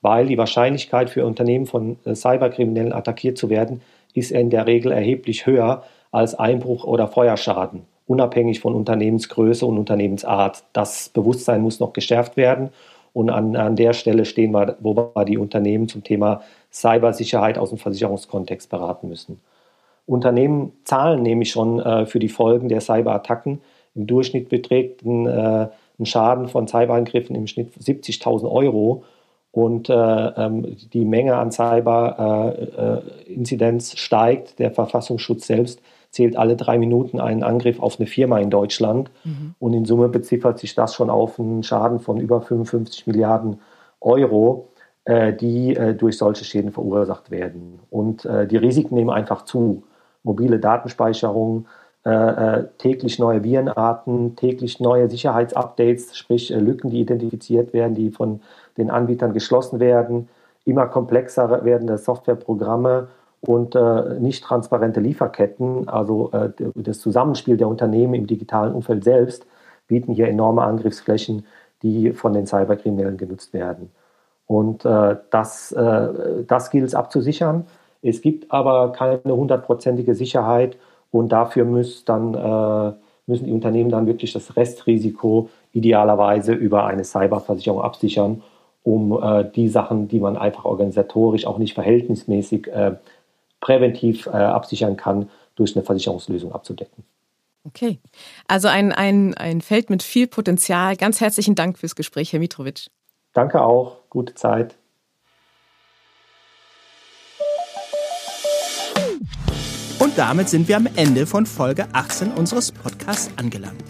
weil 0.00 0.26
die 0.26 0.38
Wahrscheinlichkeit 0.38 1.10
für 1.10 1.24
Unternehmen 1.24 1.66
von 1.66 1.96
äh, 2.04 2.14
Cyberkriminellen 2.14 2.92
attackiert 2.92 3.38
zu 3.38 3.48
werden, 3.48 3.82
ist 4.14 4.32
in 4.32 4.50
der 4.50 4.66
Regel 4.66 4.92
erheblich 4.92 5.46
höher 5.46 5.84
als 6.10 6.34
Einbruch 6.34 6.84
oder 6.84 7.08
Feuerschaden, 7.08 7.82
unabhängig 8.06 8.60
von 8.60 8.74
Unternehmensgröße 8.74 9.64
und 9.64 9.78
Unternehmensart. 9.78 10.64
Das 10.72 11.08
Bewusstsein 11.08 11.62
muss 11.62 11.80
noch 11.80 11.92
geschärft 11.92 12.36
werden. 12.36 12.70
Und 13.14 13.30
an, 13.30 13.56
an 13.56 13.76
der 13.76 13.92
Stelle 13.92 14.24
stehen 14.24 14.52
wir, 14.52 14.76
wo 14.80 14.94
wir 15.14 15.24
die 15.24 15.38
Unternehmen 15.38 15.88
zum 15.88 16.02
Thema 16.02 16.42
Cybersicherheit 16.72 17.58
aus 17.58 17.68
dem 17.68 17.78
Versicherungskontext 17.78 18.70
beraten 18.70 19.08
müssen. 19.08 19.40
Unternehmen 20.06 20.72
zahlen 20.84 21.22
nämlich 21.22 21.50
schon 21.50 21.78
äh, 21.78 22.06
für 22.06 22.18
die 22.18 22.28
Folgen 22.28 22.68
der 22.68 22.80
Cyberattacken. 22.80 23.60
Im 23.94 24.06
Durchschnitt 24.06 24.48
beträgt 24.48 25.02
ein, 25.04 25.26
äh, 25.26 25.68
ein 26.02 26.06
Schaden 26.06 26.48
von 26.48 26.68
Cyberangriffen 26.68 27.36
im 27.36 27.46
Schnitt 27.46 27.72
70.000 27.78 28.50
Euro. 28.50 29.04
Und 29.52 29.88
äh, 29.90 29.94
ähm, 29.94 30.76
die 30.92 31.04
Menge 31.04 31.36
an 31.36 31.52
Cyber-Inzidenz 31.52 33.90
äh, 33.90 33.94
äh, 33.94 33.98
steigt. 33.98 34.58
Der 34.58 34.70
Verfassungsschutz 34.70 35.46
selbst 35.46 35.82
zählt 36.10 36.36
alle 36.36 36.56
drei 36.56 36.78
Minuten 36.78 37.20
einen 37.20 37.42
Angriff 37.42 37.78
auf 37.80 37.98
eine 37.98 38.06
Firma 38.06 38.38
in 38.38 38.48
Deutschland. 38.48 39.10
Mhm. 39.24 39.54
Und 39.58 39.74
in 39.74 39.84
Summe 39.84 40.08
beziffert 40.08 40.58
sich 40.58 40.74
das 40.74 40.94
schon 40.94 41.10
auf 41.10 41.38
einen 41.38 41.62
Schaden 41.62 42.00
von 42.00 42.18
über 42.18 42.40
55 42.40 43.06
Milliarden 43.06 43.60
Euro, 44.00 44.70
äh, 45.04 45.34
die 45.34 45.76
äh, 45.76 45.94
durch 45.94 46.16
solche 46.16 46.44
Schäden 46.44 46.72
verursacht 46.72 47.30
werden. 47.30 47.80
Und 47.90 48.24
äh, 48.24 48.46
die 48.46 48.56
Risiken 48.56 48.94
nehmen 48.94 49.10
einfach 49.10 49.44
zu. 49.44 49.82
Mobile 50.22 50.60
Datenspeicherung, 50.60 51.66
äh, 52.04 52.10
äh, 52.10 52.64
täglich 52.78 53.20
neue 53.20 53.44
Virenarten, 53.44 54.34
täglich 54.34 54.80
neue 54.80 55.08
Sicherheitsupdates, 55.08 56.16
sprich 56.16 56.52
äh, 56.52 56.58
Lücken, 56.58 56.90
die 56.90 57.00
identifiziert 57.00 57.72
werden, 57.72 57.94
die 57.94 58.10
von 58.10 58.40
den 58.76 58.90
Anbietern 58.90 59.32
geschlossen 59.32 59.78
werden, 59.78 60.28
immer 60.64 60.88
komplexer 60.88 61.64
werdende 61.64 61.98
Softwareprogramme 61.98 63.06
und 63.40 63.76
äh, 63.76 64.18
nicht 64.18 64.42
transparente 64.42 64.98
Lieferketten, 64.98 65.88
also 65.88 66.32
äh, 66.32 66.50
das 66.74 66.98
Zusammenspiel 66.98 67.56
der 67.56 67.68
Unternehmen 67.68 68.14
im 68.14 68.26
digitalen 68.26 68.74
Umfeld 68.74 69.04
selbst, 69.04 69.46
bieten 69.86 70.12
hier 70.12 70.26
enorme 70.26 70.62
Angriffsflächen, 70.62 71.46
die 71.84 72.10
von 72.10 72.32
den 72.32 72.48
Cyberkriminellen 72.48 73.16
genutzt 73.16 73.52
werden. 73.52 73.92
Und 74.46 74.84
äh, 74.84 75.18
das, 75.30 75.72
das 75.72 76.70
gilt 76.70 76.84
es 76.84 76.94
abzusichern. 76.96 77.64
Es 78.02 78.20
gibt 78.20 78.50
aber 78.50 78.90
keine 78.90 79.36
hundertprozentige 79.36 80.16
Sicherheit 80.16 80.76
und 81.12 81.28
dafür 81.30 81.64
muss 81.64 82.04
dann, 82.04 82.34
äh, 82.34 82.92
müssen 83.26 83.46
die 83.46 83.52
Unternehmen 83.52 83.90
dann 83.90 84.06
wirklich 84.06 84.32
das 84.32 84.56
Restrisiko 84.56 85.50
idealerweise 85.72 86.54
über 86.54 86.86
eine 86.86 87.04
Cyberversicherung 87.04 87.80
absichern, 87.80 88.42
um 88.82 89.22
äh, 89.22 89.44
die 89.44 89.68
Sachen, 89.68 90.08
die 90.08 90.18
man 90.18 90.36
einfach 90.36 90.64
organisatorisch 90.64 91.46
auch 91.46 91.58
nicht 91.58 91.74
verhältnismäßig 91.74 92.66
äh, 92.68 92.96
präventiv 93.60 94.26
absichern 94.26 94.96
kann, 94.96 95.30
durch 95.54 95.76
eine 95.76 95.84
Versicherungslösung 95.84 96.50
abzudecken. 96.50 97.04
Okay, 97.64 98.00
also 98.48 98.66
ein, 98.66 98.90
ein, 98.90 99.34
ein 99.34 99.60
Feld 99.60 99.88
mit 99.88 100.02
viel 100.02 100.26
Potenzial. 100.26 100.96
Ganz 100.96 101.20
herzlichen 101.20 101.54
Dank 101.54 101.78
fürs 101.78 101.94
Gespräch, 101.94 102.32
Herr 102.32 102.40
Mitrovic. 102.40 102.88
Danke 103.34 103.62
auch, 103.62 103.98
gute 104.10 104.34
Zeit. 104.34 104.74
Und 110.12 110.18
damit 110.18 110.48
sind 110.50 110.68
wir 110.68 110.76
am 110.76 110.86
Ende 110.94 111.26
von 111.26 111.46
Folge 111.46 111.86
18 111.94 112.32
unseres 112.32 112.70
Podcasts 112.70 113.30
angelangt. 113.36 113.82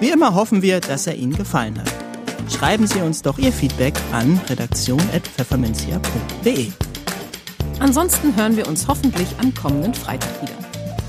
Wie 0.00 0.10
immer 0.10 0.34
hoffen 0.34 0.60
wir, 0.60 0.80
dass 0.80 1.06
er 1.06 1.16
Ihnen 1.16 1.34
gefallen 1.34 1.80
hat. 1.80 1.90
Schreiben 2.52 2.86
Sie 2.86 3.00
uns 3.00 3.22
doch 3.22 3.38
Ihr 3.38 3.54
Feedback 3.54 3.94
an 4.12 4.38
redaktion.pfefferminzia.de. 4.50 6.72
Ansonsten 7.80 8.36
hören 8.36 8.58
wir 8.58 8.68
uns 8.68 8.86
hoffentlich 8.86 9.28
am 9.40 9.54
kommenden 9.54 9.94
Freitag 9.94 10.42
wieder. 10.42 10.52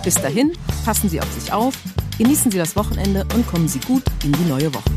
Bis 0.01 0.15
dahin, 0.15 0.53
passen 0.85 1.09
Sie 1.09 1.19
auf 1.19 1.29
sich 1.33 1.51
auf, 1.51 1.73
genießen 2.17 2.49
Sie 2.49 2.57
das 2.57 2.77
Wochenende 2.77 3.25
und 3.35 3.45
kommen 3.45 3.67
Sie 3.67 3.81
gut 3.81 4.03
in 4.23 4.31
die 4.31 4.45
neue 4.45 4.73
Woche. 4.73 4.89